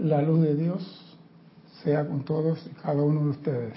La 0.00 0.22
luz 0.22 0.40
de 0.40 0.54
Dios 0.54 1.18
sea 1.82 2.06
con 2.06 2.24
todos 2.24 2.66
y 2.66 2.70
cada 2.70 3.02
uno 3.02 3.22
de 3.22 3.30
ustedes. 3.30 3.74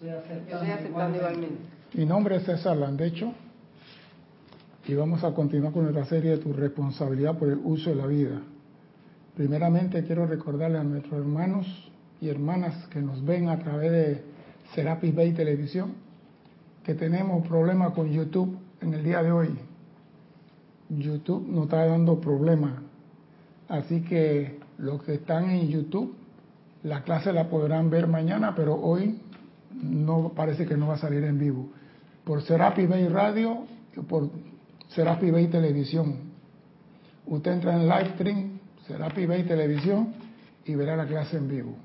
Yo 0.00 0.10
estoy 0.10 0.70
aceptando 0.70 1.18
igualmente. 1.18 1.56
Mi 1.92 2.06
nombre 2.06 2.36
es 2.36 2.44
César 2.44 2.76
Landecho 2.76 3.32
y 4.86 4.94
vamos 4.94 5.24
a 5.24 5.34
continuar 5.34 5.72
con 5.72 5.82
nuestra 5.82 6.04
serie 6.04 6.32
de 6.32 6.38
tu 6.38 6.52
responsabilidad 6.52 7.36
por 7.36 7.48
el 7.48 7.58
uso 7.64 7.90
de 7.90 7.96
la 7.96 8.06
vida. 8.06 8.40
Primeramente 9.34 10.04
quiero 10.04 10.24
recordarle 10.24 10.78
a 10.78 10.84
nuestros 10.84 11.14
hermanos 11.14 11.66
y 12.20 12.28
hermanas 12.28 12.86
que 12.86 13.02
nos 13.02 13.24
ven 13.24 13.48
a 13.48 13.58
través 13.58 13.90
de 13.90 14.22
Serapis 14.72 15.16
Bay 15.16 15.32
Televisión 15.32 15.94
que 16.84 16.94
tenemos 16.94 17.44
problemas 17.44 17.92
con 17.92 18.08
YouTube 18.08 18.56
en 18.80 18.94
el 18.94 19.02
día 19.02 19.20
de 19.20 19.32
hoy. 19.32 19.58
YouTube 20.90 21.44
nos 21.48 21.64
está 21.64 21.86
dando 21.86 22.20
problemas. 22.20 22.74
Así 23.68 24.02
que 24.02 24.55
los 24.78 25.02
que 25.02 25.14
están 25.14 25.50
en 25.50 25.68
YouTube, 25.68 26.14
la 26.82 27.02
clase 27.02 27.32
la 27.32 27.48
podrán 27.48 27.90
ver 27.90 28.06
mañana, 28.06 28.54
pero 28.54 28.74
hoy 28.74 29.20
no 29.72 30.32
parece 30.34 30.66
que 30.66 30.76
no 30.76 30.88
va 30.88 30.94
a 30.94 30.98
salir 30.98 31.24
en 31.24 31.38
vivo. 31.38 31.68
Por 32.24 32.42
Serapis 32.42 32.88
Bay 32.88 33.08
Radio 33.08 33.64
por 34.02 34.30
Serapis 34.88 35.32
Bay 35.32 35.48
Televisión. 35.48 36.16
Usted 37.26 37.52
entra 37.52 37.74
en 37.74 37.88
live 37.88 38.12
stream, 38.14 38.58
Serapis 38.86 39.26
Bay 39.26 39.44
Televisión 39.44 40.14
y 40.64 40.74
verá 40.74 40.96
la 40.96 41.06
clase 41.06 41.36
en 41.36 41.48
vivo. 41.48 41.76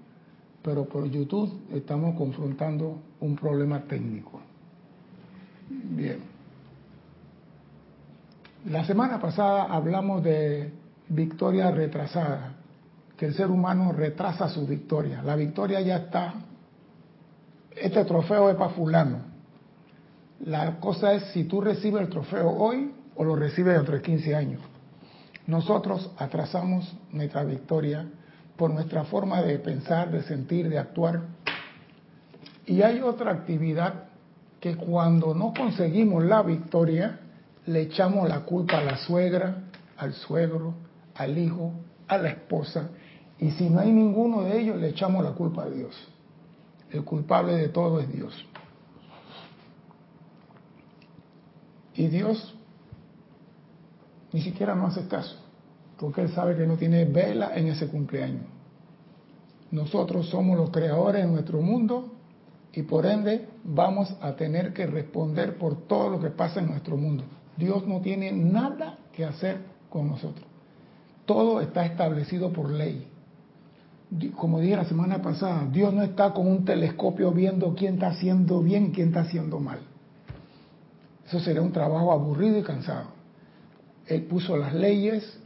Pero 0.62 0.86
por 0.86 1.10
YouTube 1.10 1.52
estamos 1.74 2.16
confrontando 2.16 3.00
un 3.20 3.36
problema 3.36 3.82
técnico. 3.82 4.40
Bien. 5.70 6.20
La 8.70 8.86
semana 8.86 9.20
pasada 9.20 9.64
hablamos 9.64 10.24
de 10.24 10.72
victoria 11.10 11.72
retrasada, 11.72 12.51
que 13.22 13.28
el 13.28 13.36
ser 13.36 13.52
humano 13.52 13.92
retrasa 13.92 14.50
su 14.50 14.66
victoria. 14.66 15.22
La 15.22 15.36
victoria 15.36 15.80
ya 15.80 15.98
está. 15.98 16.34
Este 17.70 18.04
trofeo 18.04 18.50
es 18.50 18.56
para 18.56 18.72
fulano. 18.72 19.20
La 20.40 20.80
cosa 20.80 21.14
es 21.14 21.26
si 21.26 21.44
tú 21.44 21.62
recibes 21.62 22.02
el 22.02 22.10
trofeo 22.10 22.50
hoy 22.50 22.92
o 23.16 23.24
lo 23.24 23.36
recibes 23.36 23.76
dentro 23.76 23.94
de 23.94 24.02
15 24.02 24.36
años. 24.36 24.62
Nosotros 25.46 26.10
atrasamos 26.18 26.98
nuestra 27.12 27.44
victoria 27.44 28.08
por 28.58 28.72
nuestra 28.72 29.04
forma 29.04 29.44
de 29.44 29.60
pensar, 29.60 30.10
de 30.10 30.24
sentir, 30.24 30.68
de 30.68 30.80
actuar. 30.80 31.22
Y 32.66 32.82
hay 32.82 33.02
otra 33.02 33.34
actividad 33.34 34.06
que 34.60 34.76
cuando 34.76 35.36
no 35.36 35.54
conseguimos 35.56 36.24
la 36.24 36.42
victoria, 36.42 37.20
le 37.68 37.82
echamos 37.82 38.28
la 38.28 38.40
culpa 38.40 38.80
a 38.80 38.84
la 38.84 38.98
suegra, 38.98 39.58
al 39.96 40.14
suegro, 40.14 40.74
al 41.14 41.38
hijo, 41.38 41.72
a 42.08 42.18
la 42.18 42.30
esposa, 42.30 42.90
y 43.42 43.50
si 43.52 43.70
no 43.72 43.80
hay 43.80 43.92
ninguno 43.92 44.44
de 44.44 44.62
ellos, 44.62 44.78
le 44.78 44.90
echamos 44.90 45.24
la 45.24 45.32
culpa 45.32 45.64
a 45.64 45.70
Dios. 45.70 45.96
El 46.92 47.04
culpable 47.04 47.56
de 47.56 47.70
todo 47.70 48.00
es 48.00 48.12
Dios. 48.14 48.46
Y 51.96 52.08
Dios 52.08 52.56
ni 54.32 54.42
siquiera 54.42 54.76
no 54.76 54.88
hace 54.88 55.08
caso, 55.08 55.36
porque 55.98 56.22
Él 56.22 56.30
sabe 56.30 56.56
que 56.56 56.68
no 56.68 56.78
tiene 56.78 57.04
vela 57.06 57.58
en 57.58 57.68
ese 57.68 57.88
cumpleaños. 57.88 58.46
Nosotros 59.72 60.30
somos 60.30 60.56
los 60.56 60.70
creadores 60.70 61.26
de 61.26 61.32
nuestro 61.32 61.62
mundo 61.62 62.14
y 62.74 62.84
por 62.84 63.08
ende 63.08 63.50
vamos 63.64 64.16
a 64.22 64.34
tener 64.36 64.72
que 64.72 64.86
responder 64.86 65.58
por 65.58 65.88
todo 65.88 66.12
lo 66.12 66.20
que 66.20 66.30
pasa 66.30 66.60
en 66.60 66.68
nuestro 66.68 66.96
mundo. 66.96 67.24
Dios 67.58 67.88
no 67.88 68.02
tiene 68.02 68.32
nada 68.32 69.00
que 69.12 69.26
hacer 69.26 69.62
con 69.90 70.10
nosotros. 70.10 70.46
Todo 71.26 71.60
está 71.60 71.86
establecido 71.86 72.54
por 72.54 72.70
ley. 72.70 73.11
Como 74.36 74.60
dije 74.60 74.76
la 74.76 74.86
semana 74.86 75.22
pasada, 75.22 75.66
Dios 75.72 75.94
no 75.94 76.04
está 76.04 76.34
con 76.34 76.46
un 76.46 76.66
telescopio 76.66 77.32
viendo 77.32 77.74
quién 77.76 77.94
está 77.94 78.08
haciendo 78.08 78.62
bien 78.62 78.92
quién 78.92 79.10
está 79.10 79.22
haciendo 79.22 79.60
mal. 79.60 79.80
Eso 81.26 81.40
sería 81.40 81.62
un 81.62 81.72
trabajo 81.72 82.12
aburrido 82.12 82.60
y 82.60 82.64
cansado. 82.64 83.08
Él 84.06 84.24
puso 84.24 84.58
las 84.58 84.74
leyes. 84.74 85.40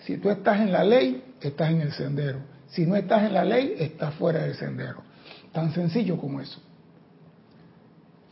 Si 0.00 0.16
tú 0.16 0.30
estás 0.30 0.60
en 0.60 0.72
la 0.72 0.82
ley, 0.82 1.22
estás 1.40 1.70
en 1.70 1.80
el 1.80 1.92
sendero. 1.92 2.40
Si 2.68 2.86
no 2.86 2.96
estás 2.96 3.22
en 3.22 3.34
la 3.34 3.44
ley, 3.44 3.74
estás 3.78 4.14
fuera 4.14 4.42
del 4.42 4.54
sendero. 4.54 5.02
Tan 5.52 5.72
sencillo 5.72 6.18
como 6.18 6.40
eso. 6.40 6.60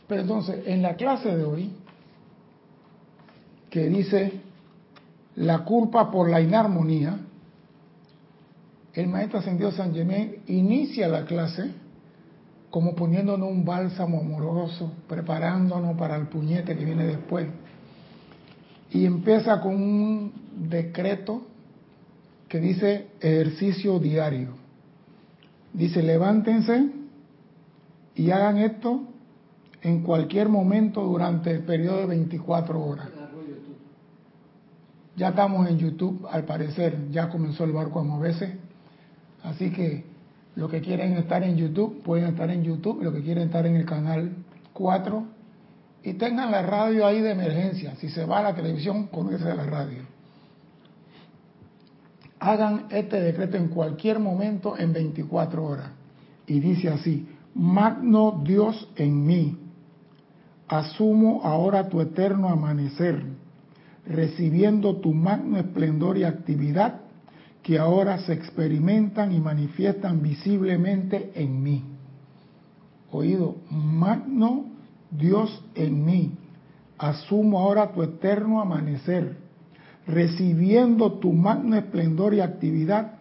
Pero 0.07 0.21
entonces, 0.21 0.67
en 0.67 0.81
la 0.81 0.95
clase 0.95 1.35
de 1.35 1.43
hoy, 1.43 1.71
que 3.69 3.87
dice 3.87 4.41
la 5.35 5.59
culpa 5.59 6.11
por 6.11 6.29
la 6.29 6.41
inarmonía, 6.41 7.19
el 8.97 9.07
maestro 9.09 9.37
ascendido 9.37 9.71
San 9.71 9.93
Germain 9.93 10.37
inicia 10.47 11.07
la 11.07 11.25
clase 11.25 11.69
como 12.71 12.95
poniéndonos 12.95 13.47
un 13.47 13.63
bálsamo 13.63 14.21
amoroso, 14.21 14.91
preparándonos 15.07 15.95
para 15.97 16.15
el 16.15 16.25
puñete 16.29 16.75
que 16.75 16.83
viene 16.83 17.05
después. 17.05 17.45
Y 18.89 19.05
empieza 19.05 19.61
con 19.61 19.75
un 19.75 20.33
decreto 20.67 21.43
que 22.49 22.59
dice 22.59 23.09
ejercicio 23.19 23.99
diario. 23.99 24.55
Dice, 25.73 26.01
levántense 26.01 26.89
y 28.15 28.31
hagan 28.31 28.57
esto 28.57 29.03
en 29.83 30.01
cualquier 30.01 30.49
momento 30.49 31.03
durante 31.03 31.51
el 31.51 31.61
periodo 31.65 31.99
de 31.99 32.05
24 32.07 32.83
horas. 32.83 33.09
Ya 35.15 35.29
estamos 35.29 35.69
en 35.69 35.77
YouTube, 35.77 36.27
al 36.31 36.45
parecer, 36.45 37.11
ya 37.11 37.29
comenzó 37.29 37.63
el 37.63 37.73
barco 37.73 37.99
a 37.99 38.03
moverse. 38.03 38.65
Así 39.47 39.71
que 39.71 40.03
los 40.55 40.69
que 40.69 40.81
quieren 40.81 41.13
estar 41.13 41.43
en 41.43 41.55
YouTube 41.55 42.01
pueden 42.03 42.27
estar 42.27 42.49
en 42.49 42.63
YouTube, 42.63 43.01
los 43.01 43.13
que 43.13 43.21
quieren 43.21 43.43
estar 43.45 43.65
en 43.65 43.75
el 43.75 43.85
canal 43.85 44.31
4 44.73 45.25
y 46.03 46.13
tengan 46.13 46.51
la 46.51 46.61
radio 46.61 47.05
ahí 47.05 47.21
de 47.21 47.31
emergencia. 47.31 47.95
Si 47.95 48.09
se 48.09 48.25
va 48.25 48.39
a 48.39 48.43
la 48.43 48.55
televisión, 48.55 49.07
conéctese 49.07 49.51
a 49.51 49.55
la 49.55 49.65
radio. 49.65 50.03
Hagan 52.39 52.85
este 52.91 53.19
decreto 53.21 53.57
en 53.57 53.69
cualquier 53.69 54.19
momento 54.19 54.77
en 54.77 54.93
24 54.93 55.63
horas. 55.63 55.91
Y 56.45 56.59
dice 56.59 56.89
así, 56.89 57.27
Magno 57.55 58.41
Dios 58.43 58.89
en 58.95 59.25
mí, 59.25 59.57
asumo 60.67 61.41
ahora 61.43 61.87
tu 61.89 62.01
eterno 62.01 62.49
amanecer 62.49 63.23
recibiendo 64.05 64.97
tu 64.97 65.13
magno 65.13 65.57
esplendor 65.57 66.17
y 66.17 66.23
actividad 66.23 67.06
que 67.67 67.77
ahora 67.77 68.19
se 68.19 68.31
experimentan 68.31 69.33
y 69.33 69.41
manifiestan 69.41 70.21
visiblemente 70.21 71.33
en 71.35 71.61
mí. 71.61 71.83
Oído, 73.11 73.57
magno 73.69 74.67
Dios 75.11 75.65
en 75.75 76.05
mí, 76.05 76.31
asumo 76.97 77.59
ahora 77.59 77.91
tu 77.91 78.03
eterno 78.03 78.61
amanecer, 78.61 79.35
recibiendo 80.05 81.19
tu 81.19 81.33
magno 81.33 81.75
esplendor 81.75 82.33
y 82.33 82.39
actividad 82.39 83.15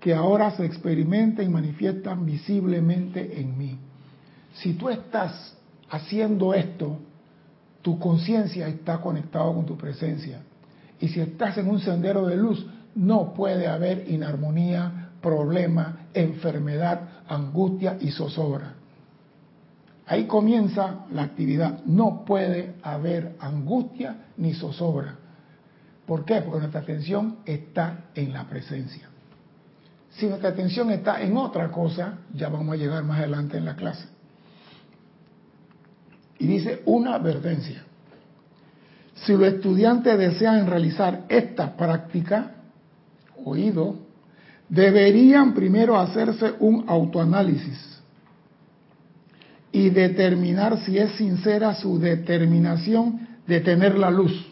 que 0.00 0.14
ahora 0.14 0.50
se 0.50 0.66
experimenta 0.66 1.44
y 1.44 1.48
manifiestan 1.48 2.26
visiblemente 2.26 3.40
en 3.40 3.56
mí. 3.56 3.78
Si 4.54 4.72
tú 4.72 4.88
estás 4.88 5.56
haciendo 5.88 6.54
esto, 6.54 6.98
tu 7.82 8.00
conciencia 8.00 8.66
está 8.66 9.00
conectada 9.00 9.54
con 9.54 9.64
tu 9.64 9.76
presencia. 9.76 10.40
Y 11.00 11.06
si 11.06 11.20
estás 11.20 11.56
en 11.56 11.68
un 11.68 11.78
sendero 11.78 12.26
de 12.26 12.36
luz, 12.36 12.66
no 12.94 13.32
puede 13.34 13.66
haber 13.66 14.10
inarmonía, 14.10 15.10
problema, 15.20 16.06
enfermedad, 16.12 17.00
angustia 17.28 17.96
y 18.00 18.10
zozobra. 18.10 18.74
Ahí 20.06 20.26
comienza 20.26 21.06
la 21.12 21.22
actividad. 21.22 21.80
No 21.86 22.24
puede 22.24 22.74
haber 22.82 23.36
angustia 23.40 24.26
ni 24.36 24.52
zozobra. 24.52 25.16
¿Por 26.06 26.24
qué? 26.24 26.42
Porque 26.42 26.58
nuestra 26.58 26.80
atención 26.80 27.38
está 27.46 28.06
en 28.14 28.32
la 28.32 28.44
presencia. 28.44 29.08
Si 30.10 30.26
nuestra 30.26 30.50
atención 30.50 30.90
está 30.90 31.22
en 31.22 31.36
otra 31.36 31.70
cosa, 31.70 32.18
ya 32.34 32.48
vamos 32.48 32.74
a 32.74 32.76
llegar 32.76 33.02
más 33.04 33.20
adelante 33.20 33.56
en 33.56 33.64
la 33.64 33.76
clase. 33.76 34.06
Y 36.38 36.46
dice 36.46 36.82
una 36.84 37.14
advertencia. 37.14 37.84
Si 39.14 39.32
los 39.32 39.44
estudiantes 39.44 40.18
desean 40.18 40.66
realizar 40.66 41.24
esta 41.28 41.76
práctica, 41.76 42.51
oído, 43.44 43.96
deberían 44.68 45.54
primero 45.54 45.98
hacerse 45.98 46.54
un 46.60 46.84
autoanálisis 46.88 48.00
y 49.72 49.90
determinar 49.90 50.78
si 50.84 50.98
es 50.98 51.12
sincera 51.12 51.74
su 51.74 51.98
determinación 51.98 53.26
de 53.46 53.60
tener 53.60 53.98
la 53.98 54.10
luz. 54.10 54.46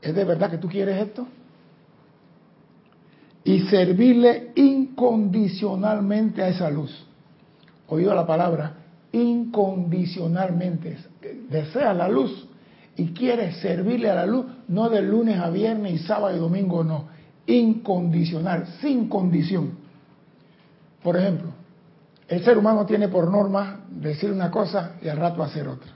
¿Es 0.00 0.14
de 0.14 0.24
verdad 0.24 0.50
que 0.50 0.58
tú 0.58 0.68
quieres 0.68 1.06
esto? 1.06 1.26
Y 3.44 3.60
servirle 3.68 4.52
incondicionalmente 4.54 6.42
a 6.42 6.48
esa 6.48 6.70
luz. 6.70 7.06
Oído 7.88 8.14
la 8.14 8.26
palabra, 8.26 8.74
incondicionalmente. 9.12 10.98
Desea 11.48 11.94
la 11.94 12.08
luz 12.08 12.46
y 12.96 13.12
quiere 13.12 13.52
servirle 13.52 14.10
a 14.10 14.14
la 14.14 14.26
luz, 14.26 14.46
no 14.68 14.88
de 14.88 15.02
lunes 15.02 15.38
a 15.38 15.50
viernes 15.50 15.94
y 15.94 15.98
sábado 15.98 16.36
y 16.36 16.38
domingo, 16.38 16.84
no. 16.84 17.17
Incondicional, 17.48 18.66
sin 18.80 19.08
condición. 19.08 19.70
Por 21.02 21.16
ejemplo, 21.16 21.48
el 22.28 22.44
ser 22.44 22.58
humano 22.58 22.84
tiene 22.84 23.08
por 23.08 23.30
norma 23.30 23.86
decir 23.88 24.30
una 24.30 24.50
cosa 24.50 24.96
y 25.00 25.08
al 25.08 25.16
rato 25.16 25.42
hacer 25.42 25.66
otra. 25.66 25.90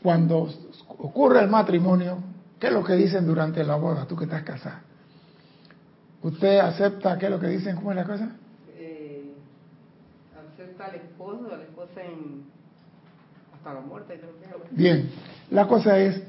Cuando 0.00 0.48
ocurre 0.98 1.40
el 1.40 1.48
matrimonio, 1.48 2.18
¿qué 2.60 2.68
es 2.68 2.72
lo 2.72 2.84
que 2.84 2.94
dicen 2.94 3.26
durante 3.26 3.64
la 3.64 3.74
boda? 3.74 4.06
Tú 4.06 4.14
que 4.14 4.24
estás 4.24 4.44
casada. 4.44 4.82
¿Usted 6.22 6.60
acepta 6.60 7.18
qué 7.18 7.26
es 7.26 7.32
lo 7.32 7.40
que 7.40 7.48
dicen? 7.48 7.74
¿Cómo 7.74 7.90
es 7.90 7.96
la 7.96 8.04
cosa? 8.04 8.30
Eh, 8.76 9.32
acepta 10.54 10.84
al 10.84 10.94
esposo, 10.94 11.52
a 11.52 11.56
la 11.56 11.64
esposa 11.64 12.02
en, 12.02 12.44
hasta 13.56 13.74
la 13.74 13.80
muerte. 13.80 14.20
Bien, 14.70 15.10
la 15.50 15.66
cosa 15.66 15.98
es, 15.98 16.22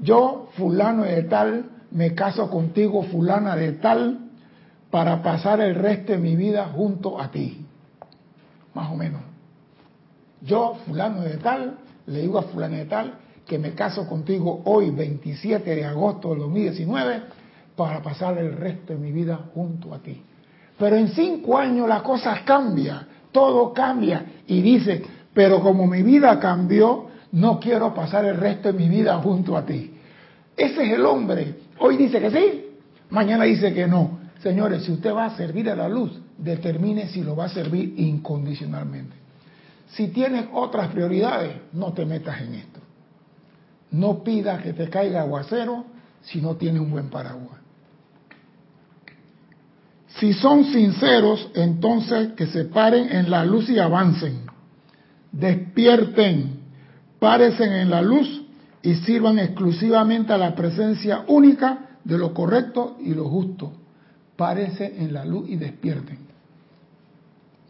yo, 0.00 0.48
fulano 0.56 1.04
de 1.04 1.22
tal, 1.22 1.66
me 1.92 2.14
caso 2.14 2.50
contigo, 2.50 3.02
fulana 3.04 3.56
de 3.56 3.72
tal, 3.72 4.18
para 4.90 5.22
pasar 5.22 5.60
el 5.60 5.74
resto 5.74 6.12
de 6.12 6.18
mi 6.18 6.36
vida 6.36 6.66
junto 6.74 7.20
a 7.20 7.30
ti. 7.30 7.64
Más 8.74 8.90
o 8.90 8.96
menos. 8.96 9.22
Yo, 10.40 10.76
fulano 10.86 11.22
de 11.22 11.36
tal, 11.38 11.78
le 12.06 12.20
digo 12.20 12.38
a 12.38 12.42
fulano 12.42 12.76
de 12.76 12.86
tal 12.86 13.14
que 13.46 13.58
me 13.58 13.72
caso 13.72 14.06
contigo 14.06 14.62
hoy, 14.64 14.90
27 14.90 15.74
de 15.74 15.84
agosto 15.84 16.30
del 16.30 16.40
2019, 16.40 17.22
para 17.76 18.02
pasar 18.02 18.38
el 18.38 18.52
resto 18.52 18.92
de 18.92 18.98
mi 18.98 19.12
vida 19.12 19.38
junto 19.54 19.94
a 19.94 19.98
ti. 19.98 20.22
Pero 20.78 20.96
en 20.96 21.08
cinco 21.08 21.58
años 21.58 21.88
las 21.88 22.02
cosas 22.02 22.40
cambian, 22.42 23.06
todo 23.30 23.72
cambia. 23.72 24.24
Y 24.46 24.60
dice, 24.62 25.02
pero 25.32 25.60
como 25.60 25.86
mi 25.86 26.02
vida 26.02 26.38
cambió, 26.38 27.06
no 27.32 27.58
quiero 27.58 27.94
pasar 27.94 28.24
el 28.24 28.36
resto 28.36 28.72
de 28.72 28.78
mi 28.78 28.88
vida 28.88 29.18
junto 29.18 29.56
a 29.56 29.64
ti. 29.64 29.94
Ese 30.56 30.84
es 30.84 30.92
el 30.92 31.06
hombre. 31.06 31.61
Hoy 31.78 31.96
dice 31.96 32.20
que 32.20 32.30
sí, 32.30 32.64
mañana 33.10 33.44
dice 33.44 33.72
que 33.72 33.86
no. 33.86 34.20
Señores, 34.42 34.84
si 34.84 34.92
usted 34.92 35.12
va 35.12 35.26
a 35.26 35.36
servir 35.36 35.70
a 35.70 35.76
la 35.76 35.88
luz, 35.88 36.12
determine 36.36 37.08
si 37.08 37.22
lo 37.22 37.36
va 37.36 37.44
a 37.44 37.48
servir 37.48 37.94
incondicionalmente. 37.96 39.14
Si 39.88 40.08
tienes 40.08 40.46
otras 40.52 40.88
prioridades, 40.88 41.54
no 41.72 41.92
te 41.92 42.04
metas 42.04 42.40
en 42.40 42.54
esto. 42.54 42.80
No 43.90 44.24
pidas 44.24 44.62
que 44.62 44.72
te 44.72 44.88
caiga 44.88 45.20
aguacero 45.20 45.84
si 46.22 46.40
no 46.40 46.56
tienes 46.56 46.80
un 46.80 46.90
buen 46.90 47.10
paraguas. 47.10 47.60
Si 50.18 50.32
son 50.32 50.64
sinceros, 50.64 51.50
entonces 51.54 52.32
que 52.32 52.46
se 52.46 52.64
paren 52.64 53.10
en 53.10 53.30
la 53.30 53.44
luz 53.44 53.68
y 53.68 53.78
avancen. 53.78 54.46
Despierten, 55.30 56.60
párense 57.18 57.64
en 57.64 57.90
la 57.90 58.02
luz 58.02 58.41
y 58.82 58.94
sirvan 58.96 59.38
exclusivamente 59.38 60.32
a 60.32 60.38
la 60.38 60.54
presencia 60.54 61.24
única 61.28 61.98
de 62.04 62.18
lo 62.18 62.34
correcto 62.34 62.96
y 63.00 63.14
lo 63.14 63.28
justo. 63.28 63.72
Párense 64.36 64.94
en 64.98 65.12
la 65.12 65.24
luz 65.24 65.48
y 65.48 65.56
despierten. 65.56 66.18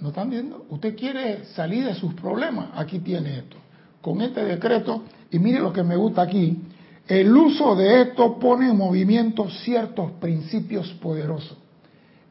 ¿No 0.00 0.08
están 0.08 0.30
viendo? 0.30 0.66
Usted 0.70 0.96
quiere 0.96 1.44
salir 1.44 1.84
de 1.84 1.94
sus 1.94 2.14
problemas. 2.14 2.70
Aquí 2.74 2.98
tiene 3.00 3.38
esto. 3.38 3.56
Con 4.00 4.20
este 4.20 4.44
decreto, 4.44 5.02
y 5.30 5.38
mire 5.38 5.60
lo 5.60 5.72
que 5.72 5.82
me 5.82 5.96
gusta 5.96 6.22
aquí, 6.22 6.58
el 7.06 7.36
uso 7.36 7.76
de 7.76 8.02
esto 8.02 8.38
pone 8.38 8.70
en 8.70 8.76
movimiento 8.76 9.48
ciertos 9.50 10.12
principios 10.12 10.88
poderosos 10.94 11.58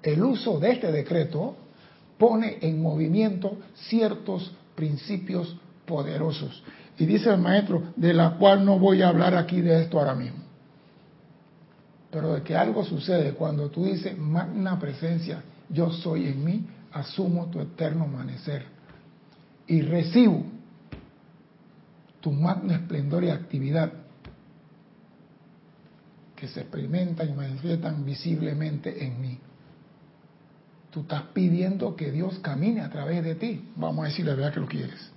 el 0.03 0.23
uso 0.23 0.59
de 0.59 0.71
este 0.71 0.91
decreto 0.91 1.55
pone 2.17 2.57
en 2.61 2.81
movimiento 2.81 3.57
ciertos 3.75 4.51
principios 4.75 5.55
poderosos. 5.85 6.63
Y 7.01 7.07
dice 7.07 7.31
el 7.31 7.39
maestro, 7.39 7.81
de 7.95 8.13
la 8.13 8.37
cual 8.37 8.63
no 8.63 8.77
voy 8.77 9.01
a 9.01 9.07
hablar 9.07 9.33
aquí 9.33 9.59
de 9.59 9.81
esto 9.81 9.97
ahora 9.97 10.13
mismo. 10.13 10.37
Pero 12.11 12.35
de 12.35 12.43
que 12.43 12.55
algo 12.55 12.85
sucede 12.85 13.33
cuando 13.33 13.71
tú 13.71 13.85
dices, 13.85 14.15
magna 14.15 14.77
presencia, 14.77 15.41
yo 15.67 15.91
soy 15.91 16.27
en 16.27 16.45
mí, 16.45 16.67
asumo 16.91 17.47
tu 17.47 17.59
eterno 17.59 18.03
amanecer. 18.03 18.65
Y 19.65 19.81
recibo 19.81 20.43
tu 22.19 22.31
magna 22.31 22.75
esplendor 22.75 23.23
y 23.23 23.31
actividad 23.31 23.91
que 26.35 26.47
se 26.47 26.61
experimentan 26.61 27.29
y 27.29 27.33
manifiestan 27.33 28.05
visiblemente 28.05 29.03
en 29.03 29.19
mí. 29.19 29.39
Tú 30.91 30.99
estás 30.99 31.23
pidiendo 31.33 31.95
que 31.95 32.11
Dios 32.11 32.37
camine 32.43 32.81
a 32.81 32.91
través 32.91 33.23
de 33.23 33.33
ti. 33.33 33.71
Vamos 33.75 34.05
a 34.05 34.09
decir 34.09 34.23
la 34.23 34.35
verdad 34.35 34.53
que 34.53 34.59
lo 34.59 34.67
quieres. 34.67 35.11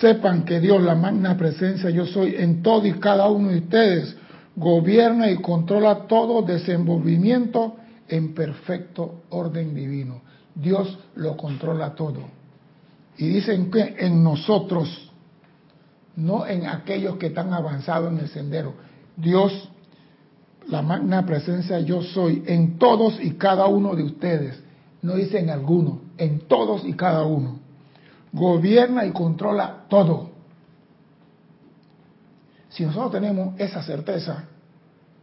Sepan 0.00 0.44
que 0.44 0.60
Dios, 0.60 0.82
la 0.82 0.94
magna 0.94 1.36
presencia, 1.36 1.90
yo 1.90 2.06
soy 2.06 2.36
en 2.36 2.62
todo 2.62 2.86
y 2.86 2.92
cada 2.94 3.28
uno 3.28 3.48
de 3.48 3.58
ustedes, 3.58 4.16
gobierna 4.54 5.30
y 5.30 5.36
controla 5.36 6.06
todo 6.06 6.42
desenvolvimiento 6.42 7.76
en 8.08 8.34
perfecto 8.34 9.22
orden 9.30 9.74
divino. 9.74 10.22
Dios 10.54 10.98
lo 11.16 11.36
controla 11.36 11.94
todo. 11.94 12.20
Y 13.16 13.28
dicen 13.28 13.70
que 13.70 13.96
en 13.98 14.22
nosotros, 14.22 15.10
no 16.16 16.46
en 16.46 16.66
aquellos 16.66 17.16
que 17.16 17.26
están 17.26 17.52
avanzados 17.52 18.12
en 18.12 18.18
el 18.18 18.28
sendero. 18.28 18.74
Dios 19.16 19.70
la 20.68 20.82
magna 20.82 21.24
presencia 21.24 21.80
yo 21.80 22.02
soy 22.02 22.42
en 22.46 22.78
todos 22.78 23.18
y 23.22 23.32
cada 23.32 23.66
uno 23.66 23.96
de 23.96 24.02
ustedes. 24.02 24.62
No 25.00 25.14
dice 25.14 25.38
en 25.38 25.50
alguno, 25.50 26.02
en 26.18 26.40
todos 26.40 26.84
y 26.84 26.92
cada 26.92 27.22
uno. 27.22 27.57
Gobierna 28.38 29.04
y 29.04 29.12
controla 29.12 29.86
todo. 29.88 30.30
Si 32.68 32.84
nosotros 32.84 33.12
tenemos 33.12 33.58
esa 33.58 33.82
certeza 33.82 34.44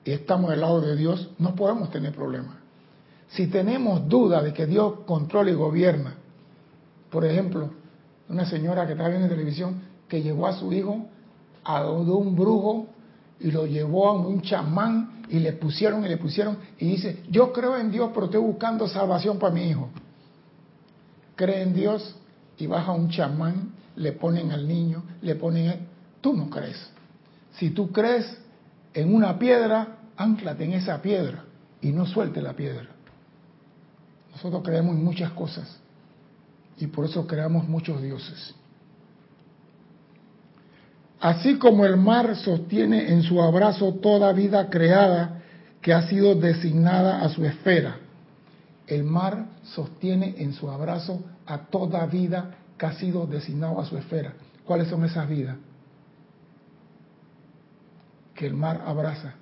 y 0.03 0.11
estamos 0.11 0.49
del 0.51 0.61
lado 0.61 0.81
de 0.81 0.95
Dios, 0.95 1.29
no 1.39 1.55
podemos 1.55 1.89
tener 1.89 2.13
problemas. 2.13 2.55
Si 3.29 3.47
tenemos 3.47 4.07
duda 4.07 4.41
de 4.41 4.53
que 4.53 4.65
Dios 4.65 4.99
controla 5.05 5.51
y 5.51 5.53
gobierna, 5.53 6.15
por 7.09 7.25
ejemplo, 7.25 7.69
una 8.27 8.45
señora 8.45 8.85
que 8.85 8.93
está 8.93 9.07
viendo 9.07 9.25
en 9.27 9.31
televisión 9.31 9.81
que 10.07 10.21
llevó 10.21 10.47
a 10.47 10.53
su 10.53 10.71
hijo 10.73 11.07
a 11.65 11.89
un 11.89 12.35
brujo 12.35 12.87
y 13.39 13.51
lo 13.51 13.65
llevó 13.65 14.09
a 14.09 14.13
un 14.13 14.41
chamán 14.41 15.23
y 15.29 15.39
le 15.39 15.53
pusieron 15.53 16.05
y 16.05 16.09
le 16.09 16.17
pusieron 16.17 16.57
y 16.77 16.85
dice, 16.85 17.23
yo 17.29 17.51
creo 17.51 17.75
en 17.77 17.91
Dios, 17.91 18.11
pero 18.13 18.27
estoy 18.27 18.41
buscando 18.41 18.87
salvación 18.87 19.39
para 19.39 19.53
mi 19.53 19.69
hijo. 19.69 19.89
Cree 21.35 21.63
en 21.63 21.73
Dios 21.73 22.15
y 22.57 22.67
baja 22.67 22.91
un 22.91 23.09
chamán, 23.09 23.73
le 23.95 24.11
ponen 24.13 24.51
al 24.51 24.67
niño, 24.67 25.03
le 25.21 25.35
ponen... 25.35 25.87
Tú 26.21 26.33
no 26.33 26.49
crees. 26.49 26.77
Si 27.57 27.69
tú 27.69 27.91
crees 27.91 28.25
en 28.93 29.13
una 29.13 29.37
piedra, 29.37 29.97
anclate 30.17 30.63
en 30.63 30.73
esa 30.73 31.01
piedra 31.01 31.43
y 31.81 31.91
no 31.91 32.05
suelte 32.05 32.41
la 32.41 32.53
piedra. 32.53 32.87
Nosotros 34.31 34.63
creemos 34.63 34.95
en 34.95 35.03
muchas 35.03 35.31
cosas 35.31 35.79
y 36.77 36.87
por 36.87 37.05
eso 37.05 37.25
creamos 37.27 37.67
muchos 37.67 38.01
dioses. 38.01 38.53
Así 41.19 41.57
como 41.57 41.85
el 41.85 41.97
mar 41.97 42.35
sostiene 42.35 43.11
en 43.13 43.23
su 43.23 43.41
abrazo 43.41 43.93
toda 43.95 44.33
vida 44.33 44.69
creada 44.69 45.41
que 45.81 45.93
ha 45.93 46.07
sido 46.07 46.35
designada 46.35 47.21
a 47.21 47.29
su 47.29 47.45
esfera, 47.45 47.97
el 48.87 49.03
mar 49.03 49.45
sostiene 49.63 50.35
en 50.37 50.53
su 50.53 50.69
abrazo 50.69 51.23
a 51.45 51.57
toda 51.57 52.05
vida 52.05 52.55
que 52.77 52.85
ha 52.85 52.93
sido 52.93 53.25
designada 53.25 53.81
a 53.81 53.85
su 53.85 53.97
esfera. 53.97 54.33
¿Cuáles 54.65 54.87
son 54.87 55.03
esas 55.05 55.27
vidas? 55.29 55.57
Que 58.33 58.47
el 58.47 58.53
mar 58.53 58.83
abraza. 58.85 59.35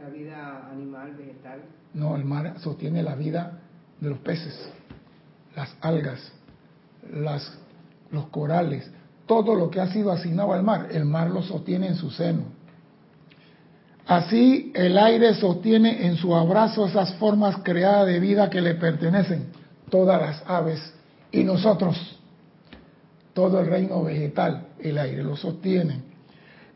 La 0.00 0.08
vida 0.08 0.70
animal, 0.70 1.14
vegetal. 1.16 1.62
No, 1.94 2.16
el 2.16 2.24
mar 2.24 2.58
sostiene 2.60 3.02
la 3.02 3.14
vida 3.14 3.60
de 4.00 4.10
los 4.10 4.18
peces, 4.18 4.70
las 5.54 5.76
algas, 5.80 6.32
las 7.12 7.58
los 8.10 8.28
corales, 8.28 8.90
todo 9.26 9.54
lo 9.54 9.70
que 9.70 9.80
ha 9.80 9.92
sido 9.92 10.10
asignado 10.10 10.52
al 10.52 10.62
mar, 10.62 10.88
el 10.90 11.04
mar 11.04 11.30
lo 11.30 11.42
sostiene 11.42 11.88
en 11.88 11.96
su 11.96 12.10
seno. 12.10 12.44
Así 14.08 14.72
el 14.74 14.96
aire 14.96 15.34
sostiene 15.34 16.06
en 16.06 16.16
su 16.16 16.34
abrazo 16.34 16.86
esas 16.86 17.12
formas 17.16 17.58
creadas 17.62 18.06
de 18.06 18.18
vida 18.18 18.48
que 18.48 18.62
le 18.62 18.74
pertenecen, 18.74 19.48
todas 19.90 20.18
las 20.18 20.42
aves 20.46 20.80
y 21.30 21.44
nosotros, 21.44 22.18
todo 23.34 23.60
el 23.60 23.66
reino 23.66 24.02
vegetal, 24.02 24.68
el 24.78 24.96
aire 24.96 25.22
lo 25.22 25.36
sostiene. 25.36 26.00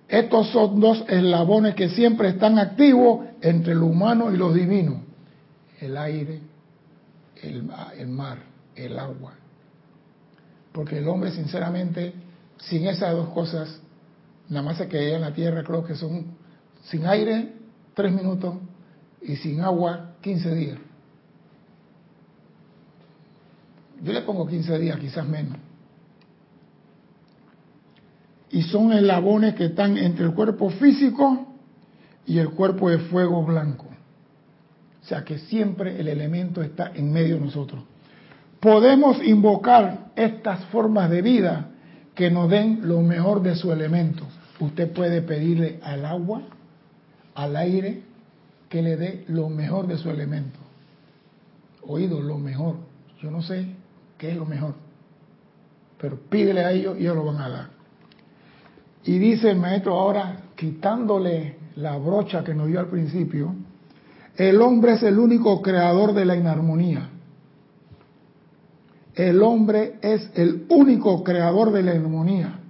Estos 0.08 0.50
son 0.50 0.78
dos 0.78 1.04
eslabones 1.08 1.74
que 1.74 1.88
siempre 1.88 2.28
están 2.28 2.58
activos 2.58 3.24
entre 3.40 3.74
lo 3.74 3.86
humano 3.86 4.30
y 4.30 4.36
lo 4.36 4.52
divino, 4.52 5.02
el 5.80 5.96
aire, 5.96 6.38
el, 7.42 7.62
mar, 8.08 8.40
el 8.76 8.98
agua. 8.98 9.32
Porque 10.70 10.98
el 10.98 11.08
hombre, 11.08 11.30
sinceramente, 11.30 12.12
sin 12.58 12.86
esas 12.86 13.12
dos 13.12 13.30
cosas, 13.30 13.80
nada 14.50 14.66
más 14.66 14.76
se 14.76 14.86
queda 14.86 15.16
en 15.16 15.22
la 15.22 15.32
tierra, 15.32 15.64
creo 15.64 15.82
que 15.82 15.94
son 15.94 16.41
sin 16.82 17.06
aire, 17.06 17.52
tres 17.94 18.12
minutos, 18.12 18.56
y 19.20 19.36
sin 19.36 19.60
agua, 19.60 20.14
15 20.20 20.54
días. 20.54 20.78
Yo 24.02 24.12
le 24.12 24.22
pongo 24.22 24.46
15 24.46 24.78
días, 24.78 24.98
quizás 24.98 25.26
menos. 25.26 25.56
Y 28.50 28.62
son 28.62 28.92
eslabones 28.92 29.54
que 29.54 29.66
están 29.66 29.96
entre 29.96 30.26
el 30.26 30.34
cuerpo 30.34 30.70
físico 30.70 31.46
y 32.26 32.38
el 32.38 32.50
cuerpo 32.50 32.90
de 32.90 32.98
fuego 32.98 33.44
blanco. 33.44 33.86
O 35.02 35.04
sea 35.04 35.24
que 35.24 35.38
siempre 35.38 35.98
el 35.98 36.08
elemento 36.08 36.62
está 36.62 36.92
en 36.94 37.12
medio 37.12 37.36
de 37.36 37.42
nosotros. 37.42 37.82
Podemos 38.60 39.22
invocar 39.24 40.12
estas 40.14 40.64
formas 40.66 41.10
de 41.10 41.22
vida 41.22 41.70
que 42.14 42.30
nos 42.30 42.50
den 42.50 42.80
lo 42.82 43.00
mejor 43.00 43.42
de 43.42 43.56
su 43.56 43.72
elemento. 43.72 44.26
Usted 44.60 44.92
puede 44.92 45.22
pedirle 45.22 45.80
al 45.82 46.04
agua, 46.04 46.42
al 47.34 47.56
aire, 47.56 48.02
que 48.68 48.82
le 48.82 48.96
dé 48.96 49.24
lo 49.28 49.48
mejor 49.48 49.86
de 49.86 49.98
su 49.98 50.08
elemento. 50.10 50.58
Oído, 51.82 52.20
lo 52.20 52.38
mejor. 52.38 52.76
Yo 53.20 53.30
no 53.30 53.42
sé 53.42 53.66
qué 54.18 54.30
es 54.30 54.36
lo 54.36 54.46
mejor, 54.46 54.74
pero 56.00 56.16
pídele 56.16 56.64
a 56.64 56.72
ellos 56.72 56.96
y 56.98 57.02
ellos 57.02 57.16
lo 57.16 57.24
van 57.24 57.40
a 57.40 57.48
dar. 57.48 57.70
Y 59.04 59.18
dice 59.18 59.50
el 59.50 59.58
maestro 59.58 59.98
ahora, 59.98 60.38
quitándole 60.56 61.56
la 61.76 61.96
brocha 61.98 62.44
que 62.44 62.54
nos 62.54 62.68
dio 62.68 62.80
al 62.80 62.86
principio, 62.86 63.54
el 64.36 64.62
hombre 64.62 64.94
es 64.94 65.02
el 65.02 65.18
único 65.18 65.60
creador 65.60 66.14
de 66.14 66.24
la 66.24 66.36
inarmonía. 66.36 67.08
El 69.14 69.42
hombre 69.42 69.98
es 70.00 70.30
el 70.34 70.64
único 70.68 71.22
creador 71.22 71.72
de 71.72 71.82
la 71.82 71.94
inarmonía. 71.94 72.60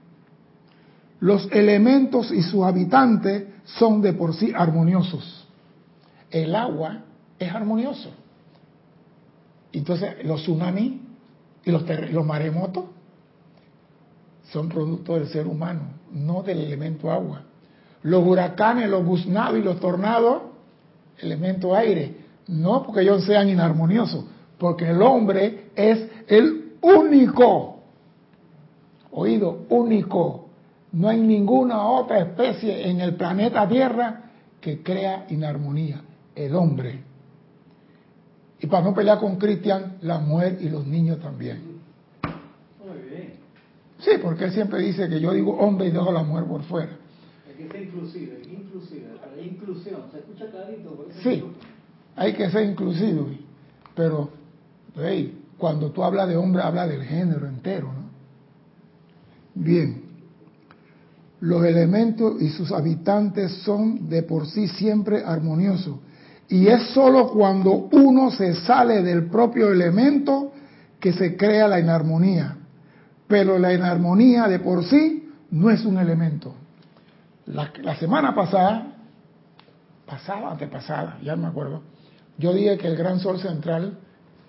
Los 1.21 1.49
elementos 1.53 2.33
y 2.33 2.43
sus 2.43 2.65
habitantes 2.65 3.45
son 3.65 4.03
de 4.03 4.13
por 4.13 4.35
sí 4.35 4.53
armoniosos. 4.55 5.47
El 6.31 6.55
agua 6.55 7.03
es 7.39 7.53
armonioso. 7.53 8.11
Entonces, 9.73 10.25
los 10.25 10.43
tsunamis 10.43 10.95
y 11.65 11.71
los, 11.71 11.85
los 12.11 12.27
maremotos 12.27 12.85
son 14.51 14.69
producto 14.69 15.15
del 15.15 15.29
ser 15.29 15.47
humano, 15.47 15.83
no 16.13 16.43
del 16.43 16.61
elemento 16.61 17.11
agua. 17.11 17.43
Los 18.03 18.27
huracanes, 18.27 18.89
los 18.91 19.05
buznados 19.05 19.59
y 19.59 19.63
los 19.63 19.81
tornados, 19.81 20.43
elemento 21.19 21.75
aire. 21.75 22.17
No 22.49 22.83
porque 22.83 23.03
ellos 23.03 23.25
sean 23.25 23.49
inarmoniosos, 23.49 24.25
porque 24.59 24.91
el 24.91 25.01
hombre 25.01 25.71
es 25.75 26.07
el 26.27 26.75
único, 26.83 27.81
oído, 29.13 29.65
único. 29.69 30.42
No 30.93 31.09
hay 31.09 31.21
ninguna 31.21 31.87
otra 31.87 32.21
especie 32.21 32.89
en 32.89 33.01
el 33.01 33.15
planeta 33.15 33.67
Tierra 33.69 34.31
que 34.61 34.83
crea 34.83 35.27
inarmonía, 35.31 36.03
el 36.35 36.55
hombre. 36.55 37.01
Y 38.61 38.67
para 38.67 38.85
no 38.85 38.95
pelear 38.95 39.19
con 39.19 39.37
Cristian, 39.37 39.97
la 40.03 40.19
mujer 40.19 40.59
y 40.61 40.69
los 40.69 40.87
niños 40.87 41.19
también. 41.19 41.81
Muy 42.79 43.09
bien. 43.09 43.33
Sí, 43.99 44.11
porque 44.23 44.45
él 44.45 44.53
siempre 44.53 44.81
dice 44.81 45.09
que 45.09 45.21
yo 45.21 45.33
digo 45.33 45.57
hombre 45.57 45.87
y 45.87 45.91
dejo 45.91 46.11
a 46.11 46.13
la 46.13 46.23
mujer 46.23 46.45
por 46.45 46.63
fuera. 46.63 46.93
Hay 47.49 47.55
que 47.55 47.69
ser 47.69 47.83
inclusive, 47.83 48.43
inclusive, 48.51 49.07
inclusión, 49.43 50.03
se 50.13 50.19
escucha 50.19 50.51
clarito. 50.51 51.09
sí, 51.23 51.45
hay 52.15 52.35
que 52.35 52.51
ser 52.51 52.69
inclusivo, 52.69 53.29
pero 53.95 54.31
hey, 54.97 55.39
cuando 55.59 55.91
tú 55.91 56.05
hablas 56.05 56.29
de 56.29 56.37
hombre, 56.37 56.63
habla 56.63 56.87
del 56.87 57.03
género 57.03 57.47
entero, 57.47 57.93
¿no? 57.93 58.03
Bien, 59.55 60.02
los 61.43 61.65
elementos 61.65 62.41
y 62.41 62.49
sus 62.49 62.73
habitantes 62.73 63.53
son 63.65 64.09
de 64.09 64.23
por 64.23 64.47
sí 64.47 64.69
siempre 64.69 65.23
armoniosos 65.25 65.97
y 66.49 66.69
es 66.69 66.91
sólo 66.91 67.31
cuando 67.31 67.89
uno 67.93 68.31
se 68.31 68.55
sale 68.55 69.03
del 69.03 69.31
propio 69.31 69.73
elemento 69.73 70.53
que 71.01 71.15
se 71.15 71.35
crea 71.35 71.67
la 71.67 71.81
inarmonía. 71.81 72.59
Pero 73.27 73.59
la 73.59 73.73
inarmonía 73.73 74.47
de 74.49 74.59
por 74.59 74.85
sí 74.85 75.31
no 75.51 75.71
es 75.71 75.85
un 75.87 75.99
elemento. 75.99 76.55
La, 77.47 77.97
semana 77.97 78.35
pasada, 78.35 78.87
pasada, 80.07 80.51
antepasada, 80.51 81.19
ya 81.23 81.37
me 81.37 81.47
acuerdo, 81.47 81.81
yo 82.37 82.53
dije 82.53 82.77
que 82.77 82.87
el 82.87 82.97
gran 82.97 83.19
sol 83.19 83.41
central 83.41 83.99